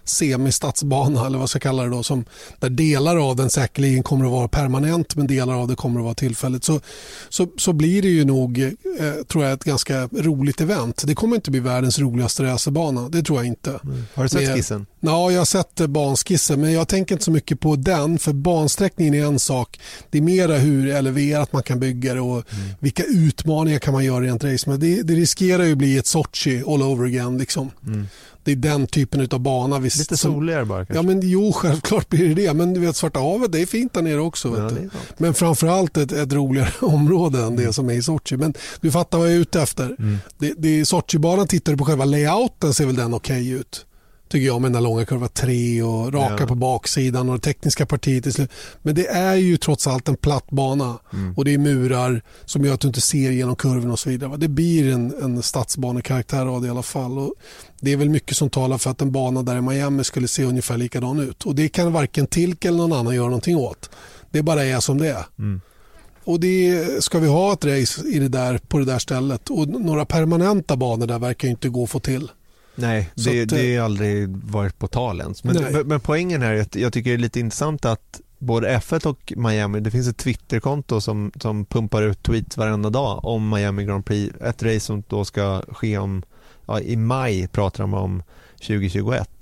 semi-stadsbana 0.09 1.25
eller 1.25 1.37
vad 1.37 1.41
jag 1.41 1.49
ska 1.49 1.59
kalla 1.59 1.83
det 1.83 1.89
då, 1.89 2.03
som, 2.03 2.25
där 2.59 2.69
delar 2.69 3.29
av 3.29 3.35
den 3.35 3.49
säkerligen 3.49 4.03
kommer 4.03 4.25
att 4.25 4.31
vara 4.31 4.47
permanent 4.47 5.15
men 5.15 5.27
delar 5.27 5.53
av 5.53 5.67
det 5.67 5.75
kommer 5.75 5.99
att 5.99 6.03
vara 6.03 6.15
tillfälligt 6.15 6.63
så, 6.63 6.79
så, 7.29 7.47
så 7.57 7.73
blir 7.73 8.01
det 8.01 8.07
ju 8.07 8.25
nog 8.25 8.59
eh, 8.59 9.23
tror 9.27 9.43
jag 9.43 9.53
ett 9.53 9.63
ganska 9.63 10.07
roligt 10.07 10.61
event. 10.61 11.03
Det 11.07 11.15
kommer 11.15 11.35
inte 11.35 11.51
bli 11.51 11.59
världens 11.59 11.99
roligaste 11.99 12.43
racerbana, 12.43 13.09
det 13.09 13.23
tror 13.23 13.39
jag 13.39 13.45
inte. 13.47 13.79
Har 14.13 14.23
du 14.23 14.29
sett 14.29 14.55
skissen? 14.55 14.85
Ja, 15.01 15.31
jag 15.31 15.39
har 15.39 15.45
sett 15.45 15.79
eh, 15.79 15.87
banskissen 15.87 16.61
men 16.61 16.71
jag 16.73 16.87
tänker 16.87 17.15
inte 17.15 17.25
så 17.25 17.31
mycket 17.31 17.59
på 17.59 17.75
den 17.75 18.19
för 18.19 18.33
bansträckningen 18.33 19.13
är 19.13 19.25
en 19.25 19.39
sak. 19.39 19.79
Det 20.09 20.17
är 20.17 20.21
mera 20.21 20.57
hur 20.57 20.87
eleverat 20.87 21.53
man 21.53 21.63
kan 21.63 21.79
bygga 21.79 22.13
det 22.13 22.21
och 22.21 22.43
vilka 22.79 23.03
utmaningar 23.03 23.79
kan 23.79 23.93
man 23.93 24.05
göra 24.05 24.21
rent 24.21 24.43
race. 24.43 24.69
Men 24.69 24.79
det, 24.79 25.01
det 25.01 25.13
riskerar 25.13 25.63
ju 25.63 25.71
att 25.71 25.77
bli 25.77 25.97
ett 25.97 26.07
Sochi 26.07 26.63
all 26.67 26.81
over 26.81 27.05
again. 27.05 27.37
Liksom. 27.37 27.71
Det 28.43 28.51
är 28.51 28.55
den 28.55 28.87
typen 28.87 29.27
av 29.31 29.39
bana. 29.39 29.79
Visst, 29.79 29.99
Lite 29.99 30.17
soligare 30.17 30.65
bara 30.65 30.77
kanske? 30.85 30.93
Ja, 30.95 31.01
men 31.01 31.19
jo, 31.29 31.51
självklart 31.53 32.09
blir 32.09 32.27
det 32.35 32.41
det. 32.47 32.53
Men 32.53 32.73
du 32.73 32.79
vet, 32.79 32.95
Svarta 32.95 33.19
havet, 33.19 33.51
det 33.51 33.61
är 33.61 33.65
fint 33.65 33.93
där 33.93 34.01
nere 34.01 34.19
också. 34.21 34.57
Ja, 34.57 34.67
vet. 34.67 35.19
Men 35.19 35.33
framförallt 35.33 35.97
ett, 35.97 36.11
ett 36.11 36.33
roligare 36.33 36.71
område 36.85 37.37
än 37.37 37.43
Mm. 37.49 37.65
det 37.65 37.73
som 37.73 37.89
är 37.89 37.93
i 37.93 38.01
Sochi. 38.01 38.37
Men 38.37 38.53
du 38.81 38.91
fattar 38.91 39.17
vad 39.17 39.27
jag 39.27 39.35
är 39.35 39.39
ute 39.39 39.61
efter. 39.61 39.95
Det, 40.37 40.53
det, 40.57 40.85
Sochi-banan, 40.85 41.47
tittar 41.47 41.71
du 41.71 41.77
på 41.77 41.85
själva 41.85 42.05
layouten 42.05 42.73
ser 42.73 42.85
väl 42.85 42.95
den 42.95 43.13
okej 43.13 43.49
ut. 43.49 43.85
Tycker 44.29 44.45
jag 44.47 44.61
med 44.61 44.71
den 44.71 44.83
där 44.83 44.89
långa 44.89 45.05
kurva 45.05 45.27
3 45.27 45.81
och 45.83 46.13
raka 46.13 46.35
Ja. 46.39 46.47
på 46.47 46.55
baksidan 46.55 47.29
och 47.29 47.35
det 47.35 47.41
tekniska 47.41 47.85
partiet 47.85 48.27
i 48.27 48.31
slut. 48.31 48.51
Men 48.81 48.95
det 48.95 49.07
är 49.07 49.35
ju 49.35 49.57
trots 49.57 49.87
allt 49.87 50.07
en 50.09 50.15
platt 50.15 50.49
bana 50.49 50.99
Mm. 51.13 51.33
och 51.37 51.45
det 51.45 51.53
är 51.53 51.57
murar 51.57 52.21
som 52.45 52.65
gör 52.65 52.73
att 52.73 52.79
du 52.79 52.87
inte 52.87 53.01
ser 53.01 53.31
genom 53.31 53.55
kurven 53.55 53.91
och 53.91 53.99
så 53.99 54.09
vidare. 54.09 54.37
Det 54.37 54.47
blir 54.47 54.93
en, 54.93 55.13
en 55.23 55.41
stadsbanekaraktär 55.43 56.45
av 56.45 56.61
det 56.61 56.67
i 56.67 56.69
alla 56.69 56.83
fall. 56.83 57.17
Och 57.19 57.33
det 57.81 57.91
är 57.93 57.97
väl 57.97 58.09
mycket 58.09 58.37
som 58.37 58.49
talar 58.49 58.77
för 58.77 58.91
att 58.91 59.01
en 59.01 59.11
bana 59.11 59.43
där 59.43 59.57
i 59.57 59.61
Miami 59.61 60.03
skulle 60.03 60.27
se 60.27 60.43
ungefär 60.43 60.77
likadan 60.77 61.19
ut. 61.19 61.43
Och 61.45 61.55
det 61.55 61.69
kan 61.69 61.93
varken 61.93 62.27
Tilk 62.27 62.65
eller 62.65 62.77
någon 62.77 62.93
annan 62.93 63.15
göra 63.15 63.25
någonting 63.25 63.57
åt. 63.57 63.89
Det 64.31 64.41
bara 64.41 64.65
är 64.65 64.79
som 64.79 64.97
det 64.97 65.07
är. 65.09 65.25
Mm. 65.39 65.61
Och 66.23 66.39
det 66.39 66.85
ska 67.03 67.19
vi 67.19 67.27
ha 67.27 67.53
ett 67.53 67.65
race 67.65 68.07
i 68.07 68.19
det 68.19 68.27
där, 68.27 68.57
på 68.57 68.79
det 68.79 68.85
där 68.85 68.99
stället. 68.99 69.49
Och 69.49 69.67
några 69.67 70.05
permanenta 70.05 70.75
banor 70.77 71.07
där 71.07 71.19
verkar 71.19 71.47
inte 71.47 71.69
gå 71.69 71.83
att 71.83 71.89
få 71.89 71.99
till. 71.99 72.31
Nej, 72.79 73.09
det, 73.15 73.41
att, 73.41 73.49
det 73.49 73.77
har 73.77 73.85
aldrig 73.85 74.29
varit 74.29 74.79
på 74.79 74.87
tal 74.87 75.19
ens. 75.21 75.43
Men, 75.43 75.55
Nej. 75.55 75.71
men, 75.71 75.87
men 75.87 75.99
poängen 75.99 76.41
här 76.41 76.53
är 76.53 76.61
att 76.61 76.75
jag 76.75 76.93
tycker 76.93 77.09
det 77.09 77.15
är 77.15 77.17
lite 77.17 77.39
intressant 77.39 77.85
att 77.85 78.21
både 78.39 78.77
F1 78.77 79.07
och 79.07 79.33
Miami, 79.35 79.79
det 79.79 79.91
finns 79.91 80.07
ett 80.07 80.17
Twitterkonto 80.17 81.01
som, 81.01 81.31
som 81.35 81.65
pumpar 81.65 82.01
ut 82.01 82.23
tweets 82.23 82.57
varenda 82.57 82.89
dag 82.89 83.25
om 83.25 83.49
Miami 83.49 83.85
Grand 83.85 84.05
Prix. 84.05 84.35
Ett 84.41 84.63
race 84.63 84.79
som 84.79 85.03
då 85.07 85.25
ska 85.25 85.61
ske 85.69 85.97
om, 85.97 86.23
ja, 86.65 86.79
i 86.79 86.95
maj 86.95 87.47
pratar 87.47 87.83
de 87.83 87.93
om 87.93 88.23
2021. 88.53 89.38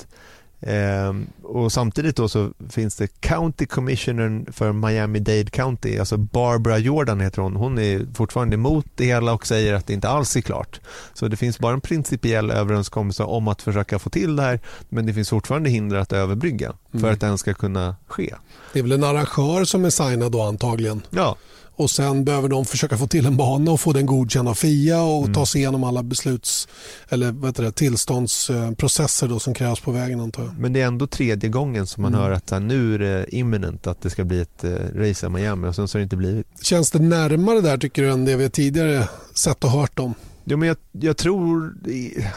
Ehm, 0.61 1.27
och 1.43 1.71
samtidigt 1.71 2.15
då 2.15 2.29
så 2.29 2.51
finns 2.69 2.95
det 2.95 3.07
County 3.21 3.65
Commissioner 3.65 4.51
för 4.51 4.71
Miami-Dade 4.73 5.49
County, 5.49 5.97
alltså 5.99 6.17
Barbara 6.17 6.77
Jordan 6.77 7.19
heter 7.19 7.41
hon. 7.41 7.55
Hon 7.55 7.77
är 7.79 8.05
fortfarande 8.13 8.53
emot 8.55 8.85
det 8.95 9.05
hela 9.05 9.33
och 9.33 9.47
säger 9.47 9.73
att 9.73 9.87
det 9.87 9.93
inte 9.93 10.09
alls 10.09 10.35
är 10.35 10.41
klart. 10.41 10.79
Så 11.13 11.27
det 11.27 11.37
finns 11.37 11.59
bara 11.59 11.73
en 11.73 11.81
principiell 11.81 12.51
överenskommelse 12.51 13.23
om 13.23 13.47
att 13.47 13.61
försöka 13.61 13.99
få 13.99 14.09
till 14.09 14.35
det 14.35 14.43
här, 14.43 14.59
men 14.89 15.05
det 15.05 15.13
finns 15.13 15.29
fortfarande 15.29 15.69
hinder 15.69 15.97
att 15.97 16.13
överbrygga 16.13 16.73
för 16.91 16.97
Mm. 16.97 17.13
att 17.13 17.19
den 17.19 17.37
ska 17.37 17.53
kunna 17.53 17.95
ske. 18.07 18.33
Det 18.73 18.79
är 18.79 18.83
väl 18.83 18.91
en 18.91 19.03
arrangör 19.03 19.65
som 19.65 19.85
är 19.85 19.89
signad 19.89 20.31
då 20.31 20.41
antagligen. 20.41 21.01
Ja, 21.09 21.35
Och 21.79 21.91
sen 21.91 22.23
behöver 22.25 22.49
de 22.49 22.65
försöka 22.65 22.97
få 22.97 23.07
till 23.07 23.25
en 23.25 23.37
bana 23.37 23.71
och 23.71 23.79
få 23.81 23.93
den 23.93 24.05
godkänd 24.05 24.47
av 24.47 24.53
FIA 24.53 25.01
och 25.01 25.21
Mm. 25.23 25.33
ta 25.33 25.45
sig 25.45 25.61
igenom 25.61 25.83
alla 25.83 26.03
besluts 26.03 26.67
eller 27.09 27.31
vad 27.31 27.55
det, 27.55 27.71
tillståndsprocesser 27.71 29.27
då 29.27 29.39
som 29.39 29.53
krävs 29.53 29.79
på 29.79 29.91
vägen 29.91 30.19
antar 30.19 30.43
jag. 30.43 30.59
men 30.59 30.73
det 30.73 30.81
är 30.81 30.87
ändå 30.87 31.07
tredje 31.07 31.49
gången 31.49 31.87
som 31.87 32.01
man 32.03 32.13
Mm. 32.13 32.23
hör 32.25 32.31
att 32.31 32.49
här, 32.51 32.59
nu 32.59 32.93
är 32.95 32.99
det 32.99 33.35
imminent 33.35 33.87
att 33.87 34.01
det 34.01 34.09
ska 34.09 34.23
bli 34.23 34.41
ett 34.41 34.63
eh, 34.63 34.71
race 34.95 35.25
i 35.25 35.29
Miami 35.29 35.67
och 35.67 35.75
sen 35.75 35.87
så 35.87 35.95
har 35.97 35.99
det 35.99 36.03
inte 36.03 36.15
blivit. 36.17 36.47
Känns 36.61 36.91
det 36.91 36.99
närmare 36.99 37.61
där 37.61 37.77
tycker 37.77 38.01
du 38.03 38.11
än 38.11 38.25
det 38.25 38.35
vi 38.35 38.49
tidigare 38.49 39.07
sett 39.33 39.63
och 39.63 39.71
hört 39.71 39.99
om? 39.99 40.13
Jo, 40.45 40.57
men 40.57 40.67
jag, 40.67 40.77
jag 40.91 41.17
tror, 41.17 41.73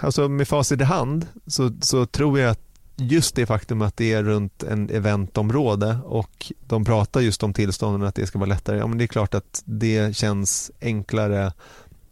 alltså 0.01 0.28
med 0.28 0.49
facit 0.49 0.80
i 0.80 0.84
hand, 0.84 1.26
så, 1.47 1.72
så 1.80 2.07
tror 2.07 2.38
jag 2.41 2.51
att 2.51 2.61
just 3.01 3.34
det 3.34 3.46
faktum 3.46 3.82
att 3.82 3.96
det 3.96 4.12
är 4.12 4.22
runt 4.22 4.62
en 4.62 4.90
eventområde 4.90 5.98
och 6.05 6.53
de 6.66 6.84
pratar 6.84 7.20
just 7.20 7.42
om 7.42 7.53
tillstånden 7.53 8.09
att 8.09 8.14
det 8.14 8.26
ska 8.26 8.38
vara 8.38 8.48
lättare, 8.48 8.78
ja 8.78 8.86
men 8.86 8.98
det 8.98 9.05
är 9.05 9.07
klart 9.07 9.34
att 9.34 9.62
det 9.64 10.16
känns 10.16 10.70
enklare 10.80 11.53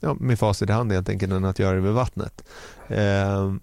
ja, 0.00 0.14
med 0.14 0.38
facit 0.38 0.70
i 0.70 0.72
hand 0.72 0.92
helt 0.92 1.08
enkelt 1.08 1.32
än 1.32 1.44
att 1.44 1.58
göra 1.58 1.74
det 1.74 1.80
vid 1.80 1.92
vattnet. 1.92 2.44
Eh, 2.88 3.54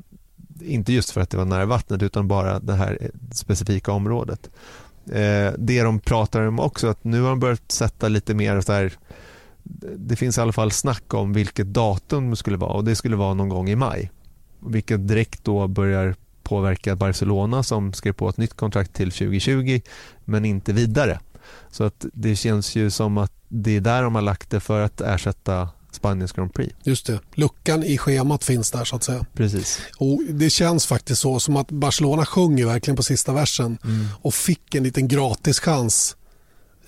inte 0.61 0.93
just 0.93 1.11
för 1.11 1.21
att 1.21 1.29
det 1.29 1.37
var 1.37 1.45
nära 1.45 1.65
vattnet 1.65 2.03
utan 2.03 2.27
bara 2.27 2.59
det 2.59 2.73
här 2.73 3.11
specifika 3.31 3.91
området. 3.91 4.49
Eh, 5.05 5.53
det 5.57 5.83
de 5.83 5.99
pratar 5.99 6.41
om 6.41 6.59
också 6.59 6.87
att 6.87 7.03
nu 7.03 7.21
har 7.21 7.29
de 7.29 7.39
börjat 7.39 7.71
sätta 7.71 8.07
lite 8.07 8.33
mer 8.33 8.61
så 8.61 8.73
här 8.73 8.93
det 9.97 10.15
finns 10.15 10.37
i 10.37 10.41
alla 10.41 10.51
fall 10.51 10.71
snack 10.71 11.13
om 11.13 11.33
vilket 11.33 11.67
datum 11.67 12.29
det 12.29 12.35
skulle 12.35 12.57
vara 12.57 12.73
och 12.73 12.83
det 12.83 12.95
skulle 12.95 13.15
vara 13.15 13.33
någon 13.33 13.49
gång 13.49 13.69
i 13.69 13.75
maj. 13.75 14.11
Vilket 14.59 15.07
direkt 15.07 15.43
då 15.43 15.67
börjar 15.67 16.15
påverka 16.45 16.95
Barcelona 16.95 17.63
som 17.63 17.93
skrev 17.93 18.13
på 18.13 18.29
ett 18.29 18.37
nytt 18.37 18.53
kontrakt 18.53 18.93
till 18.93 19.11
2020 19.11 19.81
men 20.25 20.45
inte 20.45 20.73
vidare. 20.73 21.19
Så 21.71 21.83
att 21.83 22.05
det 22.13 22.35
känns 22.35 22.75
ju 22.75 22.89
som 22.89 23.17
att 23.17 23.31
det 23.47 23.71
är 23.71 23.81
där 23.81 24.03
de 24.03 24.15
har 24.15 24.21
lagt 24.21 24.49
det 24.49 24.59
för 24.59 24.81
att 24.81 25.01
ersätta 25.01 25.69
Spaniens 25.91 26.31
Grand 26.31 26.53
Prix. 26.53 26.75
Just 26.83 27.05
det, 27.05 27.19
luckan 27.33 27.83
i 27.83 27.97
schemat 27.97 28.43
finns 28.43 28.71
där 28.71 28.85
så 28.85 28.95
att 28.95 29.03
säga. 29.03 29.25
Precis. 29.33 29.81
Och 29.97 30.21
det 30.29 30.49
känns 30.49 30.85
faktiskt 30.85 31.21
så 31.21 31.39
som 31.39 31.55
att 31.55 31.71
Barcelona 31.71 32.25
sjunger 32.25 32.65
verkligen 32.65 32.95
på 32.95 33.03
sista 33.03 33.33
versen 33.33 33.77
och 34.21 34.33
fick 34.33 34.75
en 34.75 34.83
liten 34.83 35.07
gratis 35.07 35.59
chans 35.59 36.15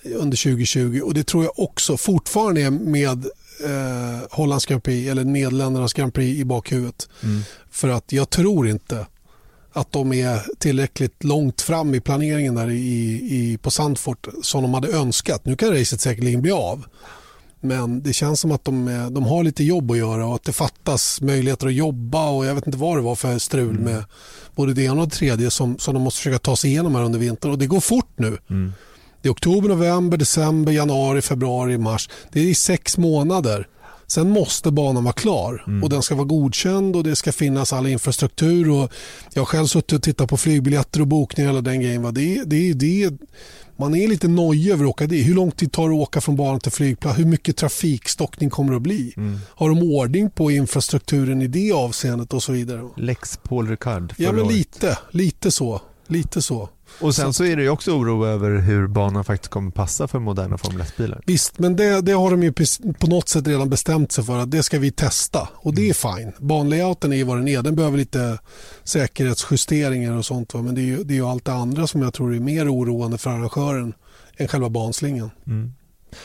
under 0.04 0.36
2020 0.36 1.00
och 1.04 1.14
det 1.14 1.26
tror 1.26 1.44
jag 1.44 1.58
också 1.58 1.96
fortfarande 1.96 2.62
är 2.62 2.70
med 2.70 3.24
eh, 3.64 4.28
Hollands 4.30 4.66
Grand 4.66 4.82
Prix 4.82 5.10
eller 5.10 5.24
Nederländernas 5.24 5.92
Grand 5.92 6.14
Prix 6.14 6.40
i 6.40 6.44
bakhuvudet. 6.44 7.08
För 7.70 7.88
att 7.88 8.12
jag 8.12 8.30
tror 8.30 8.68
inte 8.68 9.06
att 9.78 9.92
de 9.92 10.12
är 10.12 10.40
tillräckligt 10.58 11.24
långt 11.24 11.60
fram 11.60 11.94
i 11.94 12.00
planeringen 12.00 12.54
där 12.54 12.70
i, 12.70 12.74
i, 13.30 13.58
på 13.62 13.70
Sandfort 13.70 14.26
som 14.42 14.62
de 14.62 14.74
hade 14.74 14.88
önskat. 14.92 15.44
Nu 15.44 15.56
kan 15.56 15.70
racet 15.70 16.00
säkerligen 16.00 16.42
bli 16.42 16.50
av. 16.52 16.84
Men 17.60 18.02
det 18.02 18.12
känns 18.12 18.40
som 18.40 18.52
att 18.52 18.64
de, 18.64 18.88
är- 18.88 19.10
de 19.10 19.24
har 19.24 19.42
lite 19.44 19.64
jobb 19.64 19.90
att 19.90 19.96
göra 19.98 20.26
och 20.26 20.34
att 20.34 20.44
det 20.44 20.52
fattas 20.52 21.20
möjligheter 21.20 21.66
att 21.66 21.74
jobba 21.74 22.28
och 22.30 22.46
jag 22.46 22.54
vet 22.54 22.66
inte 22.66 22.78
vad 22.78 22.96
det 22.98 23.02
var 23.02 23.14
för 23.14 23.38
strul 23.38 23.78
med 23.78 24.04
både 24.56 24.74
det 24.74 24.82
ena 24.82 25.00
och 25.02 25.08
det 25.08 25.14
tredje 25.14 25.50
som, 25.50 25.78
som 25.78 25.94
de 25.94 26.02
måste 26.02 26.18
försöka 26.18 26.38
ta 26.38 26.56
sig 26.56 26.70
igenom 26.70 26.94
här 26.94 27.02
under 27.04 27.18
vintern 27.18 27.50
och 27.50 27.58
det 27.58 27.66
går 27.66 27.80
fort 27.80 28.12
nu. 28.16 28.38
Det 29.22 29.28
är 29.28 29.32
oktober, 29.32 29.68
november, 29.68 30.16
december, 30.18 30.72
januari, 30.72 31.20
februari, 31.22 31.78
mars. 31.78 32.08
Det 32.32 32.40
är 32.40 32.44
i 32.44 32.54
sex 32.54 32.98
månader. 32.98 33.68
Sen 34.08 34.30
måste 34.30 34.70
banan 34.70 35.04
vara 35.04 35.12
klar 35.12 35.64
och 35.82 35.90
den 35.90 36.02
ska 36.02 36.14
vara 36.14 36.26
godkänd 36.26 36.96
och 36.96 37.04
det 37.04 37.16
ska 37.16 37.32
finnas 37.32 37.72
all 37.72 37.86
infrastruktur. 37.86 38.70
Och 38.70 38.92
jag 39.34 39.40
har 39.40 39.46
själv 39.46 39.66
suttit 39.66 39.92
och 39.92 40.02
tittat 40.02 40.28
på 40.28 40.36
flygbiljetter 40.36 41.00
och 41.00 41.06
bokningar 41.06 41.54
och 41.54 41.62
den 41.62 41.80
grejen. 41.80 42.14
Det, 42.14 42.44
det, 42.44 42.72
det, 42.72 43.12
man 43.76 43.94
är 43.94 44.08
lite 44.08 44.28
nojig 44.28 44.72
över 44.72 44.84
att 44.84 44.90
åka 44.90 45.06
dit. 45.06 45.26
Hur 45.26 45.34
lång 45.34 45.50
tid 45.50 45.72
tar 45.72 45.88
det 45.88 45.94
att 45.94 46.00
åka 46.00 46.20
från 46.20 46.36
banan 46.36 46.60
till 46.60 46.72
flygplats? 46.72 47.18
Hur 47.18 47.24
mycket 47.24 47.56
trafikstockning 47.56 48.50
kommer 48.50 48.70
det 48.70 48.76
att 48.76 48.82
bli? 48.82 49.14
Har 49.48 49.68
de 49.68 49.82
ordning 49.82 50.30
på 50.30 50.50
infrastrukturen 50.50 51.42
i 51.42 51.46
det 51.46 51.72
avseendet 51.72 52.34
och 52.34 52.42
så 52.42 52.52
vidare? 52.52 52.88
Lex 52.96 53.36
Paul 53.36 53.68
Ricard. 53.68 54.14
Ja, 54.16 54.32
men 54.32 54.48
lite, 54.48 54.98
lite 55.10 55.50
så. 55.50 55.80
Lite 56.06 56.42
så. 56.42 56.68
Och 57.00 57.14
sen 57.14 57.32
så 57.32 57.44
är 57.44 57.56
det 57.56 57.62
ju 57.62 57.68
också 57.68 57.92
oro 57.92 58.26
över 58.26 58.58
hur 58.58 58.86
banan 58.86 59.24
faktiskt 59.24 59.50
kommer 59.50 59.70
passa 59.70 60.08
för 60.08 60.18
moderna 60.18 60.58
Formel 60.58 60.82
1-bilar. 60.82 61.22
Visst, 61.26 61.58
men 61.58 61.76
det, 61.76 62.00
det 62.00 62.12
har 62.12 62.30
de 62.30 62.42
ju 62.42 62.52
på 62.98 63.06
något 63.06 63.28
sätt 63.28 63.46
redan 63.46 63.70
bestämt 63.70 64.12
sig 64.12 64.24
för 64.24 64.38
att 64.38 64.50
det 64.50 64.62
ska 64.62 64.78
vi 64.78 64.90
testa 64.90 65.48
och 65.54 65.74
det 65.74 65.88
är 65.90 65.94
fine. 65.94 66.32
Banlayouten 66.38 67.12
är 67.12 67.16
ju 67.16 67.24
vad 67.24 67.36
den 67.36 67.48
är. 67.48 67.62
Den 67.62 67.76
behöver 67.76 67.98
lite 67.98 68.38
säkerhetsjusteringar 68.84 70.12
och 70.12 70.26
sånt. 70.26 70.54
Va? 70.54 70.62
Men 70.62 70.74
det 70.74 70.80
är, 70.80 70.84
ju, 70.84 71.04
det 71.04 71.14
är 71.14 71.16
ju 71.16 71.26
allt 71.26 71.44
det 71.44 71.52
andra 71.52 71.86
som 71.86 72.02
jag 72.02 72.14
tror 72.14 72.34
är 72.34 72.40
mer 72.40 72.74
oroande 72.74 73.18
för 73.18 73.30
arrangören 73.30 73.94
än 74.36 74.48
själva 74.48 74.70
banslingan. 74.70 75.30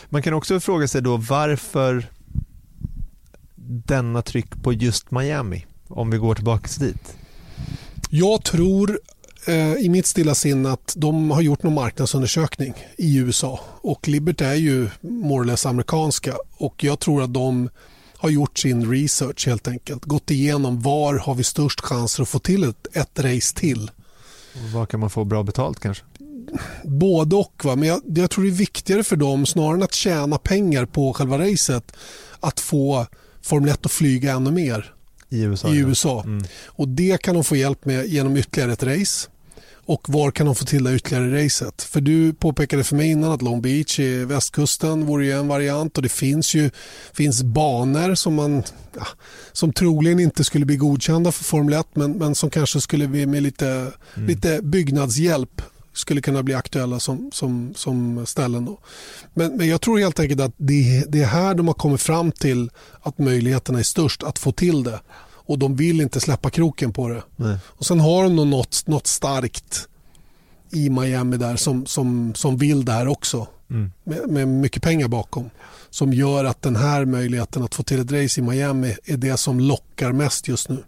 Man 0.10 0.22
kan 0.22 0.34
också 0.34 0.60
fråga 0.60 0.88
sig 0.88 1.02
då 1.02 1.18
varför 1.18 2.10
denna 3.66 4.22
tryck 4.22 4.64
på 4.64 4.74
just 4.74 5.12
Miami, 5.12 5.66
om 5.88 6.10
vi 6.10 6.18
går 6.18 6.36
tillbaka 6.36 6.68
dit. 6.80 7.16
Jag 8.10 8.44
tror 8.44 9.00
eh, 9.46 9.74
i 9.74 9.90
mitt 9.90 10.06
stilla 10.06 10.36
sinne 10.36 10.72
att 10.72 10.94
de 10.98 11.32
har 11.32 11.42
gjort 11.42 11.64
någon 11.64 11.74
marknadsundersökning 11.74 12.74
i 12.98 13.18
USA 13.18 13.60
och 13.82 14.08
Liberty 14.08 14.46
är 14.46 14.56
ju 14.56 14.90
more 15.02 15.42
or 15.42 15.46
less 15.46 15.66
amerikanska 15.66 16.36
och 16.52 16.84
jag 16.84 17.00
tror 17.00 17.24
att 17.24 17.34
de 17.34 17.70
har 18.18 18.30
gjort 18.30 18.60
sin 18.60 18.92
research 18.92 19.48
helt 19.48 19.68
enkelt. 19.68 20.06
Gått 20.06 20.32
igenom 20.32 20.82
var 20.82 21.16
har 21.16 21.36
vi 21.36 21.44
störst 21.44 21.82
chanser 21.82 22.24
att 22.24 22.30
få 22.30 22.40
till 22.40 22.64
ett, 22.64 22.88
ett 22.94 23.20
race 23.20 23.56
till. 23.56 23.92
Och 24.54 24.70
Var 24.70 24.86
kan 24.86 25.00
man 25.00 25.10
få 25.10 25.24
bra 25.24 25.44
betalt 25.44 25.80
kanske? 25.80 26.04
Både 26.84 27.36
och. 27.36 27.62
Va? 27.64 27.76
Men 27.76 27.88
jag, 27.88 28.02
jag 28.06 28.30
tror 28.30 28.44
det 28.44 28.50
är 28.50 28.52
viktigare 28.52 29.04
för 29.04 29.16
dem 29.16 29.46
snarare 29.46 29.74
än 29.74 29.84
att 29.84 29.94
tjäna 29.94 30.38
pengar 30.38 30.86
på 30.86 31.14
själva 31.14 31.38
racet 31.38 31.92
att 32.40 32.60
få 32.60 33.06
Formel 33.42 33.70
1 33.70 33.86
att 33.86 33.92
flyga 33.92 34.34
ännu 34.34 34.52
mer 34.52 34.94
I 35.30 35.42
USA. 35.42 35.74
i. 35.74 35.78
USA. 35.78 36.24
Mm. 36.24 36.46
Och 36.66 36.88
Det 36.88 37.22
kan 37.22 37.36
de 37.36 37.44
få 37.44 37.56
hjälp 37.56 37.86
med 37.86 38.06
genom 38.08 38.38
ytterligare 38.38 38.74
ett 38.74 38.84
race. 38.84 39.30
Och 39.86 40.10
var 40.10 40.32
kan 40.32 40.46
de 40.46 40.56
få 40.56 40.66
till 40.66 40.84
det 40.84 40.96
ytterligare 40.96 41.46
racet? 41.46 41.82
För 41.82 42.02
du 42.02 42.34
påpekade 42.34 42.84
för 42.84 42.96
mig 42.96 43.12
innan 43.12 43.32
att 43.32 43.42
Long 43.42 43.62
Beach 43.62 44.00
i 44.00 44.26
västkusten 44.26 45.06
vore 45.06 45.26
ju 45.26 45.32
en 45.32 45.48
variant 45.48 45.98
och 45.98 46.04
det 46.04 46.10
finns 46.10 46.56
ju 46.56 46.70
finns 47.14 47.44
banor 47.44 48.16
som 48.16 48.34
man 48.34 48.64
ja, 48.96 49.08
som 49.52 49.74
troligen 49.74 50.20
inte 50.20 50.44
skulle 50.44 50.66
bli 50.66 50.76
godkända 50.76 51.32
för 51.32 51.44
Formel 51.44 51.74
1 51.74 51.88
men, 51.94 52.12
men 52.12 52.36
som 52.36 52.50
kanske 52.50 52.82
skulle 52.82 53.08
bli 53.08 53.26
med 53.26 53.44
lite, 53.44 53.92
lite 54.16 54.62
byggnadshjälp 54.62 55.62
skulle 55.94 56.22
kunna 56.22 56.44
bli 56.44 56.54
aktuella 56.54 57.00
som, 57.00 57.32
som, 57.34 57.74
som 57.76 58.26
ställen. 58.26 58.66
Då. 58.66 58.80
Men, 59.34 59.58
men 59.58 59.68
jag 59.68 59.82
tror 59.82 60.00
helt 60.00 60.20
enkelt 60.20 60.42
att 60.42 60.54
det, 60.58 61.06
det 61.08 61.22
är 61.22 61.26
här 61.26 61.56
de 61.56 61.68
har 61.68 61.74
kommit 61.74 62.02
fram 62.02 62.32
till 62.32 62.70
att 63.02 63.18
möjligheterna 63.18 63.80
är 63.80 63.84
störst 63.84 64.24
att 64.24 64.40
få 64.40 64.52
till 64.52 64.84
det. 64.84 65.00
Och 65.46 65.60
de 65.60 65.76
vill 65.76 66.02
inte 66.02 66.20
släppa 66.20 66.50
kroken 66.50 66.94
på 66.94 67.10
det. 67.10 67.24
Nej. 67.36 67.58
Och 67.66 67.86
Sen 67.86 68.00
har 68.00 68.24
de 68.24 68.36
nog 68.36 68.48
något, 68.48 68.84
något 68.88 69.08
starkt 69.08 69.88
i 70.72 70.90
Miami 70.90 71.38
där 71.38 71.56
som, 71.56 71.86
som, 71.86 72.36
som 72.36 72.58
vill 72.58 72.86
det 72.86 72.92
här 72.92 73.08
också. 73.08 73.48
Mm. 73.70 73.92
Med, 74.04 74.30
med 74.30 74.48
mycket 74.48 74.84
pengar 74.84 75.08
bakom. 75.08 75.50
Som 75.90 76.14
gör 76.14 76.46
att 76.46 76.62
den 76.62 76.76
här 76.76 77.06
möjligheten 77.06 77.64
att 77.64 77.76
få 77.76 77.84
till 77.84 78.00
ett 78.00 78.12
race 78.12 78.40
i 78.42 78.44
Miami 78.44 78.96
är 79.06 79.18
det 79.18 79.38
som 79.38 79.60
lockar 79.60 80.12
mest 80.12 80.48
just 80.48 80.70
nu. 80.70 80.84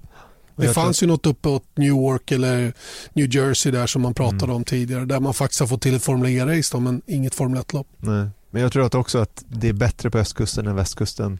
Det 0.55 0.73
fanns 0.73 1.03
ju 1.03 1.07
något 1.07 1.25
uppe 1.25 1.49
åt 1.49 1.63
New 1.75 1.87
York 1.87 2.31
eller 2.31 2.73
New 3.13 3.35
Jersey 3.35 3.71
där 3.71 3.87
som 3.87 4.01
man 4.01 4.13
pratade 4.13 4.43
Mm. 4.43 4.55
om 4.55 4.63
tidigare. 4.63 5.05
Där 5.05 5.19
man 5.19 5.33
faktiskt 5.33 5.59
har 5.59 5.67
fått 5.67 5.81
till 5.81 5.95
ett 5.95 6.03
Formel 6.03 6.31
E-race 6.31 6.77
men 6.79 7.01
inget 7.05 7.35
Formel 7.35 7.61
1-lopp. 7.61 7.87
Nej. 7.97 8.27
Men 8.51 8.61
jag 8.61 8.71
tror 8.71 8.85
att 8.85 8.95
också 8.95 9.17
att 9.19 9.43
det 9.47 9.69
är 9.69 9.73
bättre 9.73 10.09
på 10.11 10.17
östkusten 10.17 10.67
än 10.67 10.75
västkusten 10.75 11.39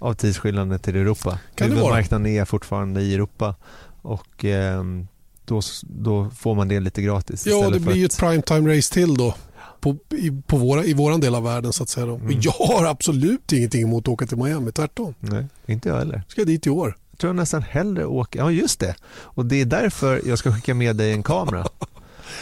av 0.00 0.14
tidsskillnaden 0.14 0.78
till 0.78 0.96
Europa. 0.96 1.38
Kan? 1.54 1.68
Huvudmarknaden 1.68 2.26
är 2.26 2.44
fortfarande 2.44 3.00
i 3.00 3.14
Europa 3.14 3.54
och 4.02 4.44
ehm, 4.44 5.06
då, 5.44 5.60
då 5.82 6.30
får 6.30 6.54
man 6.54 6.68
det 6.68 6.80
lite 6.80 7.02
gratis. 7.02 7.46
Ja, 7.46 7.70
det 7.70 7.80
blir 7.80 7.94
ju 7.94 8.04
ett 8.04 8.18
primetime 8.18 8.76
race 8.76 8.94
till 8.94 9.14
då. 9.14 9.34
På, 9.80 9.96
i, 10.10 10.42
på 10.46 10.56
våra, 10.56 10.84
I 10.84 10.94
våran 10.94 11.20
del 11.20 11.34
av 11.34 11.42
världen 11.42 11.72
så 11.72 11.82
att 11.82 11.88
säga. 11.88 12.06
Mm. 12.06 12.20
Men 12.20 12.40
jag 12.40 12.52
har 12.52 12.84
absolut 12.84 13.52
ingenting 13.52 13.82
emot 13.82 14.04
att 14.04 14.08
åka 14.08 14.26
till 14.26 14.36
Miami, 14.36 14.72
tvärtom. 14.72 15.14
Nej, 15.20 15.46
inte 15.66 15.88
jag 15.88 15.96
heller. 15.96 16.22
Ska 16.28 16.44
dit 16.44 16.66
i 16.66 16.70
år. 16.70 16.96
Jag 17.10 17.18
tror 17.18 17.28
jag 17.28 17.36
nästan 17.36 17.62
hellre 17.62 18.06
åker, 18.06 18.38
ja 18.38 18.50
just 18.50 18.80
det. 18.80 18.94
Och 19.10 19.46
det 19.46 19.56
är 19.56 19.64
därför 19.64 20.22
jag 20.26 20.38
ska 20.38 20.52
skicka 20.52 20.74
med 20.74 20.96
dig 20.96 21.12
en 21.12 21.22
kamera. 21.22 21.66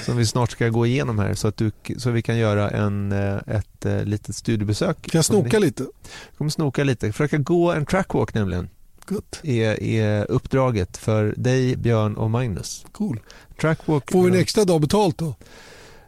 som 0.08 0.16
vi 0.16 0.26
snart 0.26 0.50
ska 0.50 0.68
gå 0.68 0.86
igenom 0.86 1.18
här 1.18 1.34
så 1.34 1.48
att 1.48 1.56
du, 1.56 1.70
så 1.96 2.10
vi 2.10 2.22
kan 2.22 2.36
göra 2.38 2.70
en, 2.70 3.12
eh, 3.12 3.36
ett 3.46 3.86
eh, 3.86 4.04
litet 4.04 4.36
studiebesök. 4.36 4.96
Kan 5.02 5.18
jag 5.18 5.24
snoka 5.24 5.58
lite? 5.58 5.82
Jag 5.82 6.38
kommer 6.38 6.50
snoka 6.50 6.84
lite, 6.84 7.12
försöka 7.12 7.38
gå 7.38 7.72
en 7.72 7.86
trackwalk 7.86 8.34
nämligen. 8.34 8.68
Gott. 9.06 9.40
är, 9.42 9.82
är 9.82 10.30
uppdraget 10.30 10.96
för 10.96 11.34
dig, 11.36 11.76
Björn 11.76 12.16
och 12.16 12.30
Magnus. 12.30 12.86
Cool. 12.92 13.20
Trackwalk... 13.60 14.12
Får 14.12 14.22
vi 14.22 14.28
en 14.30 14.36
extra 14.36 14.64
dag 14.64 14.80
betalt 14.80 15.18
då? 15.18 15.34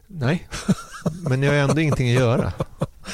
Nej, 0.07 0.47
men 1.29 1.43
jag 1.43 1.51
har 1.51 1.59
ändå 1.59 1.81
ingenting 1.81 2.15
att 2.15 2.21
göra. 2.21 2.53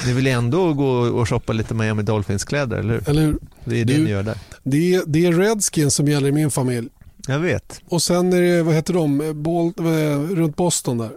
Ni 0.06 0.14
vill 0.14 0.28
ändå 0.28 0.74
gå 0.74 0.90
och 0.90 1.30
shoppa 1.30 1.54
lite 1.54 1.74
Miami 1.74 2.04
Dolphins-kläder, 2.04 2.78
eller 2.78 2.94
hur? 2.94 3.10
Eller 3.10 3.22
hur? 3.22 3.38
Det 3.66 3.82
är 3.82 3.86
det 3.86 3.94
Du- 3.94 4.04
ni 4.04 4.10
gör 4.10 4.24
där. 4.24 4.38
Det 4.64 4.96
är, 4.96 5.04
det 5.08 5.26
är 5.26 5.34
Redskins 5.34 5.96
som 5.96 6.08
gäller 6.08 6.28
i 6.28 6.32
min 6.32 6.52
familj. 6.52 6.90
Jag 7.28 7.40
vet. 7.40 7.82
Och 7.88 8.02
sen 8.02 8.34
är 8.34 8.42
det, 8.42 8.64
vad 8.64 8.76
heter 8.76 8.94
de, 8.94 9.34
Bol, 9.44 9.74
eh, 9.78 10.20
runt 10.36 10.56
Boston 10.56 10.98
där? 10.98 11.12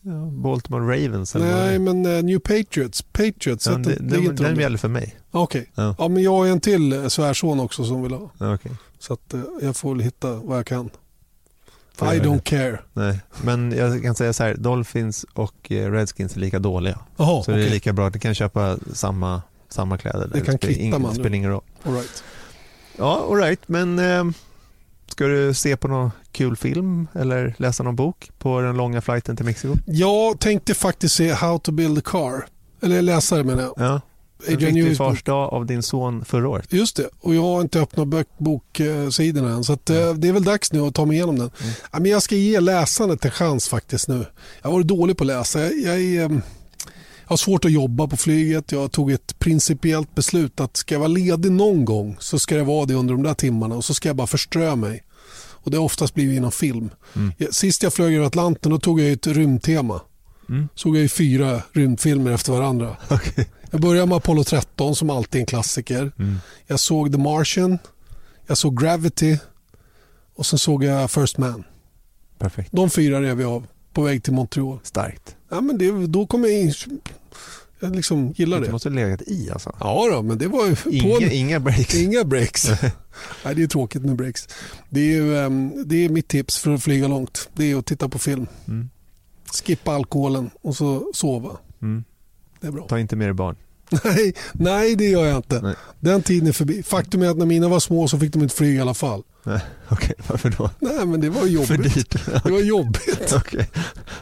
Ja, 0.00 0.30
Baltimore 0.30 0.96
Ravens 0.96 1.34
eller 1.34 1.46
det 1.46 1.54
Nej, 1.54 1.78
men 1.78 2.06
eh, 2.06 2.22
New 2.22 2.38
Patriots. 2.38 3.02
Patriots, 3.02 3.66
ja, 3.66 3.72
det, 3.72 3.98
ligger 3.98 4.32
den, 4.32 4.36
den 4.36 4.56
gäller 4.56 4.78
för 4.78 4.88
mig. 4.88 5.18
Okej. 5.30 5.70
Ja. 5.74 5.94
Ja, 5.98 6.08
men 6.08 6.22
jag 6.22 6.30
har 6.30 6.46
en 6.46 6.60
till 6.60 6.92
eh, 6.92 7.06
svärson 7.06 7.60
också 7.60 7.84
som 7.84 8.02
vill 8.02 8.12
ha. 8.12 8.30
Ja, 8.38 8.54
okej. 8.54 8.72
Så 8.98 9.12
att 9.12 9.34
jag 9.62 9.76
får 9.76 9.94
väl 9.94 10.04
hitta 10.04 10.34
vad 10.34 10.58
jag 10.58 10.66
kan. 10.66 10.90
Får 11.94 12.14
I 12.14 12.16
jag 12.16 12.26
don't 12.26 12.42
care. 12.42 12.80
Nej, 12.92 13.20
men 13.42 13.72
jag 13.72 14.02
kan 14.02 14.14
säga 14.14 14.32
så 14.32 14.42
här, 14.42 14.54
Dolphins 14.54 15.26
och 15.34 15.66
Redskins 15.68 16.36
är 16.36 16.40
lika 16.40 16.58
dåliga. 16.58 16.98
Jaha, 17.16 17.42
så 17.42 17.50
det 17.50 17.66
är 17.66 17.70
lika 17.70 17.92
bra 17.92 18.06
att 18.06 18.12
du 18.12 18.18
kan 18.18 18.34
köpa 18.34 18.78
samma, 18.92 19.42
samma 19.68 19.98
kläder. 19.98 20.30
Det 20.32 20.40
kan 20.40 20.58
kvitta 20.58 20.98
man. 20.98 21.14
spelar 21.14 21.34
ingen 21.34 21.50
roll. 21.50 21.62
All 21.82 21.94
right. 21.94 22.24
Ja, 22.96 23.26
all 23.30 23.36
right. 23.36 23.68
men 23.68 23.98
eh, 23.98 24.24
ska 25.18 25.26
du 25.26 25.54
se 25.54 25.76
på 25.76 25.88
någon 25.88 26.10
kul 26.32 26.56
film 26.56 27.06
eller 27.14 27.54
läsa 27.58 27.82
någon 27.82 27.96
bok 27.96 28.30
på 28.38 28.60
den 28.60 28.76
långa 28.76 29.00
flighten 29.00 29.36
till 29.36 29.44
Mexiko? 29.44 29.74
Jag 29.86 30.40
tänkte 30.40 30.74
faktiskt 30.74 31.14
se 31.14 31.32
How 31.32 31.58
to 31.58 31.72
build 31.72 31.98
a 31.98 32.00
car. 32.04 32.46
Eller 32.82 33.02
läsa 33.02 33.36
det 33.36 33.44
menar 33.44 33.62
jag. 33.62 33.74
Ja. 33.76 34.00
En 34.46 34.56
riktig 34.56 34.96
fars 34.96 35.22
dag 35.22 35.52
av 35.52 35.66
din 35.66 35.82
son 35.82 36.24
förra 36.24 36.48
året. 36.48 36.72
Just 36.72 36.96
det, 36.96 37.08
och 37.20 37.34
jag 37.34 37.42
har 37.42 37.60
inte 37.60 37.80
öppnat 37.80 38.06
bok- 38.08 38.38
boksidorna 38.38 39.50
än. 39.50 39.64
Så 39.64 39.72
att, 39.72 39.90
eh, 39.90 40.14
det 40.14 40.28
är 40.28 40.32
väl 40.32 40.44
dags 40.44 40.72
nu 40.72 40.80
att 40.80 40.94
ta 40.94 41.04
mig 41.04 41.16
igenom 41.16 41.38
den. 41.38 41.50
Ja, 41.92 41.98
men 42.00 42.10
jag 42.10 42.22
ska 42.22 42.36
ge 42.36 42.60
läsandet 42.60 43.24
en 43.24 43.30
chans 43.30 43.68
faktiskt 43.68 44.08
nu. 44.08 44.26
Jag 44.62 44.68
har 44.68 44.72
varit 44.72 44.86
dålig 44.86 45.16
på 45.16 45.24
att 45.24 45.28
läsa. 45.28 45.60
Jag, 45.60 45.72
jag, 45.78 46.00
är, 46.00 46.24
eh, 46.24 46.30
jag 46.30 47.30
har 47.30 47.36
svårt 47.36 47.64
att 47.64 47.72
jobba 47.72 48.06
på 48.06 48.16
flyget. 48.16 48.72
Jag 48.72 48.92
tog 48.92 49.10
ett 49.12 49.38
principiellt 49.38 50.14
beslut 50.14 50.60
att 50.60 50.76
ska 50.76 50.94
jag 50.94 51.00
vara 51.00 51.08
ledig 51.08 51.52
någon 51.52 51.84
gång 51.84 52.16
så 52.20 52.38
ska 52.38 52.56
det 52.56 52.64
vara 52.64 52.86
det 52.86 52.94
under 52.94 53.14
de 53.14 53.22
där 53.22 53.34
timmarna 53.34 53.74
och 53.74 53.84
så 53.84 53.94
ska 53.94 54.08
jag 54.08 54.16
bara 54.16 54.26
förströ 54.26 54.76
mig. 54.76 55.02
Och 55.62 55.70
det 55.70 55.76
har 55.76 55.84
oftast 55.84 56.14
blivit 56.14 56.36
inom 56.36 56.52
film. 56.52 56.90
Ja, 57.36 57.46
Sist 57.50 57.82
jag 57.82 57.92
flög 57.92 58.14
över 58.14 58.26
Atlanten 58.26 58.72
då 58.72 58.78
tog 58.78 59.00
jag 59.00 59.12
ett 59.12 59.26
rymdtema. 59.26 60.00
Mm. 60.48 60.68
Såg 60.74 60.96
jag 60.96 61.02
ju 61.02 61.08
fyra 61.08 61.62
rymdfilmer 61.72 62.32
efter 62.32 62.52
varandra. 62.52 62.96
Jag 63.70 63.80
började 63.80 64.06
med 64.06 64.16
Apollo 64.16 64.44
13 64.44 64.96
som 64.96 65.10
alltid 65.10 65.38
är 65.38 65.40
en 65.40 65.46
klassiker. 65.46 66.12
Mm. 66.18 66.36
Jag 66.66 66.80
såg 66.80 67.12
The 67.12 67.18
Martian, 67.18 67.78
jag 68.46 68.58
såg 68.58 68.80
Gravity 68.80 69.38
och 70.34 70.46
sen 70.46 70.58
såg 70.58 70.84
jag 70.84 71.10
First 71.10 71.38
Man. 71.38 71.64
Perfekt. 72.38 72.72
De 72.72 72.90
fyra 72.90 73.22
rev 73.22 73.40
jag 73.40 73.52
av 73.52 73.66
på 73.92 74.02
väg 74.02 74.22
till 74.22 74.32
Montreal. 74.32 74.78
Starkt. 74.82 75.36
Ja, 75.48 75.60
men 75.60 75.78
det, 75.78 76.06
då 76.06 76.26
kom 76.26 76.44
jag 76.44 76.52
in. 76.52 76.72
Jag 77.80 77.96
liksom 77.96 78.32
gillar 78.36 78.58
Du 78.60 78.66
det. 78.66 78.72
måste 78.72 78.88
ha 78.88 78.94
legat 78.94 79.22
i 79.22 79.50
alltså. 79.52 79.76
Ja 79.80 80.08
då, 80.12 80.22
men 80.22 80.38
det 80.38 80.46
var 80.48 80.66
ju 80.66 80.76
på 80.76 80.90
Inga, 80.90 81.26
en, 81.26 81.32
inga 81.32 81.60
breaks. 81.60 81.94
inga 81.94 82.24
breaks. 82.24 82.68
Nej, 83.44 83.54
det 83.54 83.62
är 83.62 83.66
tråkigt 83.66 84.02
med 84.02 84.16
breaks. 84.16 84.48
Det 84.90 85.00
är, 85.00 85.04
ju, 85.14 85.38
ehm, 85.38 85.72
det 85.88 86.04
är 86.04 86.08
mitt 86.08 86.28
tips 86.28 86.58
för 86.58 86.74
att 86.74 86.82
flyga 86.82 87.08
långt. 87.08 87.48
Det 87.54 87.70
är 87.72 87.76
att 87.76 87.86
titta 87.86 88.08
på 88.08 88.18
film. 88.18 88.46
Mm. 88.68 88.90
Skippa 89.64 89.92
alkoholen 89.92 90.50
och 90.62 90.76
så 90.76 91.10
sova. 91.14 91.56
Mm. 91.82 92.04
Det 92.60 92.66
är 92.66 92.70
bra. 92.70 92.86
Ta 92.88 92.98
inte 92.98 93.16
med 93.16 93.26
dig 93.28 93.34
barn. 93.34 93.56
Nej, 94.04 94.34
nej, 94.52 94.96
det 94.96 95.04
gör 95.08 95.26
jag 95.26 95.36
inte. 95.36 95.60
Nej. 95.62 95.74
Den 96.00 96.22
tiden 96.22 96.48
är 96.48 96.52
förbi. 96.52 96.82
Faktum 96.82 97.22
är 97.22 97.28
att 97.28 97.36
när 97.36 97.46
mina 97.46 97.68
var 97.68 97.80
små 97.80 98.08
så 98.08 98.18
fick 98.18 98.32
de 98.32 98.42
inte 98.42 98.54
flyga 98.54 98.78
i 98.78 98.80
alla 98.80 98.94
fall. 98.94 99.22
Nej, 99.44 99.60
Okej, 99.88 100.14
varför 100.28 100.50
då? 100.58 100.70
Nej, 100.78 101.06
men 101.06 101.20
det 101.20 101.30
var 101.30 101.40
För 101.40 101.48
jobbigt. 101.48 101.94
dyrt. 101.94 102.26
Det 102.44 102.50
var 102.50 102.60
jobbigt. 102.60 103.32
Okej, 103.36 103.68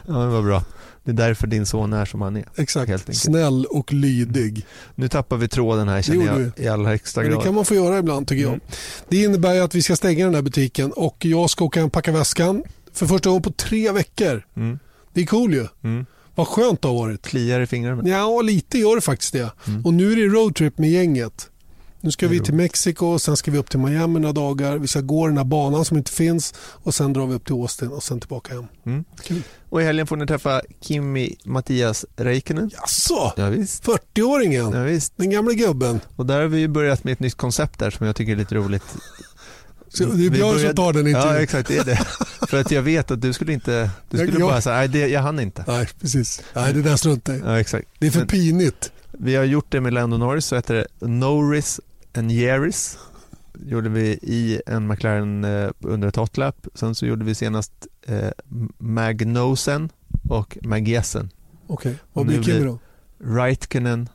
ja, 0.07 0.13
det 0.13 0.27
var 0.27 0.41
bra. 0.41 0.63
Det 1.07 1.11
är 1.11 1.27
därför 1.27 1.47
din 1.47 1.65
son 1.65 1.93
är 1.93 2.05
som 2.05 2.21
han 2.21 2.35
är. 2.37 2.45
Exakt. 2.55 3.15
Snäll 3.17 3.65
och 3.65 3.93
lydig. 3.93 4.65
Nu 4.95 5.07
tappar 5.07 5.37
vi 5.37 5.47
tråden 5.47 5.87
här 5.87 6.01
känner 6.01 6.25
jag 6.25 6.51
i 6.55 6.67
allra 6.67 6.89
högsta 6.89 7.21
Men 7.21 7.29
det 7.29 7.35
grad. 7.35 7.43
kan 7.43 7.55
man 7.55 7.65
få 7.65 7.75
göra 7.75 7.97
ibland 7.97 8.27
tycker 8.27 8.41
jag. 8.41 8.49
Mm. 8.53 8.61
Det 9.09 9.23
innebär 9.23 9.61
att 9.61 9.75
vi 9.75 9.81
ska 9.81 9.95
stänga 9.95 10.25
den 10.25 10.35
här 10.35 10.41
butiken 10.41 10.91
och 10.91 11.25
jag 11.25 11.49
ska 11.49 11.65
åka 11.65 11.85
och 11.85 11.91
packa 11.91 12.11
väskan 12.11 12.63
för 12.93 13.05
första 13.05 13.29
gången 13.29 13.41
på 13.43 13.51
tre 13.51 13.91
veckor. 13.91 14.45
Mm. 14.55 14.79
Det 15.13 15.21
är 15.21 15.25
cool 15.25 15.53
ju. 15.53 15.67
Mm. 15.83 16.05
Vad 16.35 16.47
skönt 16.47 16.81
det 16.81 16.87
har 16.87 16.95
varit. 16.95 17.21
Kliar 17.21 17.59
i 17.59 17.67
fingrarna. 17.67 18.09
Ja, 18.09 18.41
lite 18.41 18.77
gör 18.77 18.95
det 18.95 19.01
faktiskt 19.01 19.33
det. 19.33 19.51
Mm. 19.67 19.85
Och 19.85 19.93
nu 19.93 20.11
är 20.11 20.15
det 20.15 20.25
roadtrip 20.25 20.77
med 20.77 20.89
gänget. 20.89 21.49
Nu 22.07 22.11
ska 22.11 22.27
vi 22.27 22.39
till 22.39 22.53
Mexiko, 22.53 23.19
sen 23.19 23.37
ska 23.37 23.51
vi 23.51 23.57
upp 23.57 23.69
till 23.69 23.79
Miami 23.79 24.19
några 24.19 24.33
dagar. 24.33 24.77
Vi 24.77 24.87
ska 24.87 25.01
gå 25.01 25.27
den 25.27 25.37
här 25.37 25.43
banan 25.43 25.85
som 25.85 25.97
inte 25.97 26.11
finns 26.11 26.53
och 26.59 26.93
sen 26.93 27.13
drar 27.13 27.27
vi 27.27 27.33
upp 27.35 27.45
till 27.45 27.53
Austin 27.53 27.87
och 27.87 28.03
sen 28.03 28.19
tillbaka 28.19 28.53
hem. 28.53 28.65
Mm. 28.85 29.03
Kul. 29.23 29.41
Och 29.69 29.81
i 29.81 29.85
helgen 29.85 30.07
får 30.07 30.15
ni 30.17 30.27
träffa 30.27 30.61
Kimi 30.81 31.35
Mattias 31.45 32.05
Räikkönen. 32.15 32.69
Jaså? 32.73 33.33
Ja, 33.37 33.49
visst. 33.49 33.83
40-åringen? 33.85 34.75
Ja, 34.77 34.83
visst. 34.83 35.13
Den 35.17 35.29
gamla 35.29 35.53
gubben? 35.53 35.99
Och 36.15 36.25
där 36.25 36.41
har 36.41 36.47
vi 36.47 36.67
börjat 36.67 37.03
med 37.03 37.11
ett 37.13 37.19
nytt 37.19 37.35
koncept 37.35 37.79
där 37.79 37.91
som 37.91 38.05
jag 38.05 38.15
tycker 38.15 38.31
är 38.31 38.35
lite 38.35 38.55
roligt. 38.55 38.83
Så 39.89 40.05
det 40.05 40.25
är 40.25 40.29
Björn 40.29 40.59
som 40.59 40.75
tar 40.75 40.93
den 40.93 41.05
Ja, 41.07 41.17
intervjun. 41.19 41.43
exakt. 41.43 41.67
Det 41.67 41.77
är 41.77 41.83
det. 41.85 41.99
För 42.47 42.59
att 42.61 42.71
jag 42.71 42.81
vet 42.81 43.11
att 43.11 43.21
du 43.21 43.33
skulle 43.33 43.53
inte... 43.53 43.89
Du 44.09 44.17
skulle 44.17 44.39
jag- 44.39 44.49
bara 44.49 44.61
säga, 44.61 44.75
nej, 44.75 44.87
det, 44.87 45.07
jag 45.07 45.21
hann 45.21 45.39
inte. 45.39 45.63
Nej, 45.67 45.87
precis. 46.01 46.41
Nej, 46.53 46.73
det 46.73 46.81
där 46.81 46.95
struntar 46.95 47.33
jag. 47.33 47.41
Ja, 47.47 47.59
exakt. 47.59 47.87
Det 47.99 48.07
är 48.07 48.11
för 48.11 48.19
Men 48.19 48.27
pinigt. 48.27 48.91
vi 49.11 49.35
har 49.35 49.43
gjort 49.43 49.65
det 49.69 49.81
med 49.81 49.93
Lando 49.93 50.17
Norris, 50.17 50.45
så 50.45 50.55
heter 50.55 50.73
det 50.99 51.07
Norris 51.07 51.79
and 52.17 52.31
Yaris. 52.31 52.97
gjorde 53.65 53.89
vi 53.89 54.05
i 54.21 54.61
en 54.67 54.87
McLaren 54.87 55.43
eh, 55.43 55.69
under 55.79 56.07
ett 56.07 56.15
hotlap. 56.15 56.67
Sen 56.73 56.95
så 56.95 57.05
gjorde 57.05 57.25
vi 57.25 57.35
senast 57.35 57.87
eh, 58.07 58.29
Magnosen 58.77 59.89
och 60.29 60.57
Magiesen. 60.61 61.29
Okej, 61.67 61.95
vad 62.13 62.25
Nu 62.25 62.33
blir 62.33 62.43
Kimi 62.43 62.65
då? 62.65 62.79
Räikkönen 63.19 64.09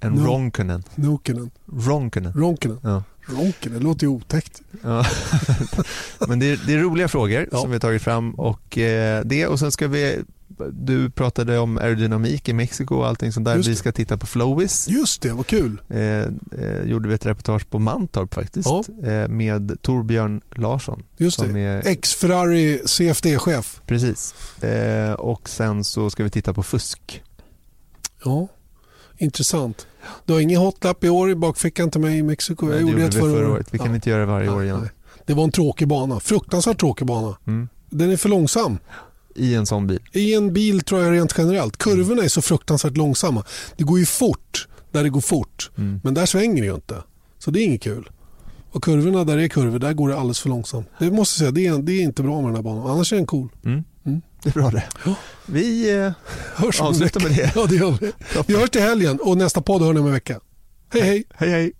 and 0.00 0.16
No. 0.18 0.26
Ronkönen. 0.26 0.82
Nokinen? 0.94 1.50
Ronkönen. 1.66 2.32
Ronkinen? 2.32 2.78
Ja. 2.82 3.02
Ronkinen, 3.26 3.78
det 3.78 3.84
låter 3.84 4.02
ju 4.06 4.08
otäckt. 4.08 4.62
Ja. 4.82 5.04
Men 6.28 6.38
det 6.38 6.46
är, 6.46 6.60
det 6.66 6.74
är 6.74 6.78
roliga 6.78 7.08
frågor 7.08 7.48
Ja. 7.52 7.58
som 7.58 7.70
vi 7.70 7.74
har 7.74 7.80
tagit 7.80 8.02
fram 8.02 8.34
och 8.34 8.78
eh, 8.78 9.24
det 9.24 9.46
och 9.46 9.58
sen 9.58 9.72
ska 9.72 9.88
vi 9.88 10.18
du 10.72 11.10
pratade 11.10 11.58
om 11.58 11.78
aerodynamik 11.78 12.48
i 12.48 12.52
Mexiko 12.52 12.94
och 12.96 13.06
allting 13.06 13.32
sånt 13.32 13.44
där. 13.46 13.56
Just 13.56 13.68
Vi 13.68 13.76
ska 13.76 13.92
titta 13.92 14.18
på 14.18 14.26
Flowis. 14.26 14.88
Just 14.88 15.22
det, 15.22 15.32
vad 15.32 15.46
kul. 15.46 15.80
Eh, 15.88 15.98
eh, 15.98 16.28
gjorde 16.84 17.08
vi 17.08 17.14
ett 17.14 17.26
reportage 17.26 17.70
på 17.70 17.78
Mantorp 17.78 18.34
faktiskt 18.34 18.68
Ja. 18.68 18.84
eh, 19.10 19.28
med 19.28 19.82
Torbjörn 19.82 20.40
Larsson. 20.56 21.02
Just 21.16 21.36
som 21.38 21.52
det. 21.54 21.60
Är, 21.60 21.86
Ex-Ferrari 21.86 22.80
CFD-chef. 22.86 23.80
precis. 23.86 24.34
Eh, 24.62 25.12
och 25.12 25.48
sen 25.48 25.84
så 25.84 26.10
ska 26.10 26.24
vi 26.24 26.30
titta 26.30 26.54
på 26.54 26.62
fusk. 26.62 27.22
Ja, 28.24 28.48
intressant. 29.18 29.86
Du 30.24 30.32
har 30.32 30.40
ingen 30.40 30.60
hotlap 30.60 31.04
i 31.04 31.08
år 31.08 31.30
i 31.30 31.34
bakfickan 31.34 31.90
till 31.90 32.00
mig 32.00 32.18
i 32.18 32.22
Mexiko? 32.22 32.66
Jag 32.66 32.74
det 32.76 32.80
gjorde 32.80 33.04
vi 33.04 33.10
förra, 33.10 33.20
förra 33.32 33.50
året. 33.50 33.66
Vi 33.70 33.78
kan 33.78 33.86
Ja. 33.88 33.94
inte 33.94 34.10
göra 34.10 34.20
det 34.20 34.26
varje 34.26 34.48
år 34.48 34.56
Nej, 34.56 34.64
igen. 34.64 34.80
nej. 34.80 34.90
Det 35.26 35.34
var 35.34 35.44
en 35.44 35.50
tråkig 35.52 35.88
bana. 35.88 36.20
Fruktansvärt 36.20 36.80
tråkig 36.80 37.06
bana. 37.06 37.36
Mm. 37.46 37.68
Den 37.90 38.10
är 38.10 38.16
för 38.16 38.28
långsam. 38.28 38.78
I 39.34 39.54
en 39.54 39.66
sån 39.66 39.86
bil. 39.86 40.00
I 40.12 40.34
en 40.34 40.52
bil 40.52 40.80
tror 40.80 41.02
jag 41.02 41.12
rent 41.12 41.34
generellt. 41.38 41.76
Kurvorna 41.76 42.22
är 42.22 42.28
så 42.28 42.42
fruktansvärt 42.42 42.96
långsamma. 42.96 43.44
Det 43.76 43.84
går 43.84 43.98
ju 43.98 44.06
fort 44.06 44.68
där 44.92 45.02
det 45.02 45.08
går 45.08 45.20
fort. 45.20 45.70
Mm. 45.78 46.00
Men 46.04 46.14
där 46.14 46.26
svänger 46.26 46.62
det 46.62 46.68
ju 46.68 46.74
inte. 46.74 47.02
Så 47.38 47.50
det 47.50 47.60
är 47.60 47.64
inget 47.64 47.82
kul. 47.82 48.10
Och 48.72 48.84
kurvorna 48.84 49.24
där 49.24 49.36
det 49.36 49.44
är 49.44 49.48
kurvor, 49.48 49.78
där 49.78 49.92
går 49.92 50.08
det 50.08 50.16
alldeles 50.16 50.40
för 50.40 50.48
långsamt. 50.48 50.86
Det 50.98 51.10
måste 51.10 51.44
jag 51.44 51.54
säga, 51.54 51.70
det 51.70 51.76
är, 51.76 51.82
det 51.82 51.92
är 51.92 52.02
inte 52.02 52.22
bra 52.22 52.40
med 52.40 52.48
den 52.48 52.56
här 52.56 52.62
banan. 52.62 52.90
Annars 52.90 53.12
är 53.12 53.16
den 53.16 53.26
cool. 53.26 53.48
Mm. 53.64 53.84
Mm. 54.06 54.22
Det 54.42 54.50
är 54.50 54.52
bra 54.52 54.70
det. 54.70 54.84
Vi 55.46 55.98
eh, 55.98 56.12
Hörs 56.54 56.80
avslutar 56.80 57.20
med 57.20 57.30
det. 57.30 57.52
Ja, 57.54 57.66
det 57.66 57.76
gör 57.76 57.96
vi. 58.00 58.12
Vi 58.46 58.56
hörs 58.56 58.70
till 58.70 58.82
helgen 58.82 59.18
och 59.20 59.36
nästa 59.36 59.62
podd 59.62 59.82
hör 59.82 59.92
ni 59.92 60.00
om 60.00 60.06
en 60.06 60.12
vecka. 60.12 60.40
Hej 60.92 61.02
hej! 61.02 61.24
Hej 61.34 61.50
hej. 61.50 61.72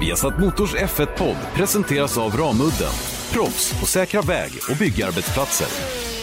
Viasat 0.00 0.38
Motors 0.38 0.74
F1-podd 0.74 1.36
presenteras 1.54 2.18
av 2.18 2.36
Ramudden. 2.36 3.17
Proffs 3.32 3.80
på 3.80 3.86
säkra 3.86 4.22
väg 4.22 4.50
och 4.70 4.76
byggarbetsplatser. 4.76 6.17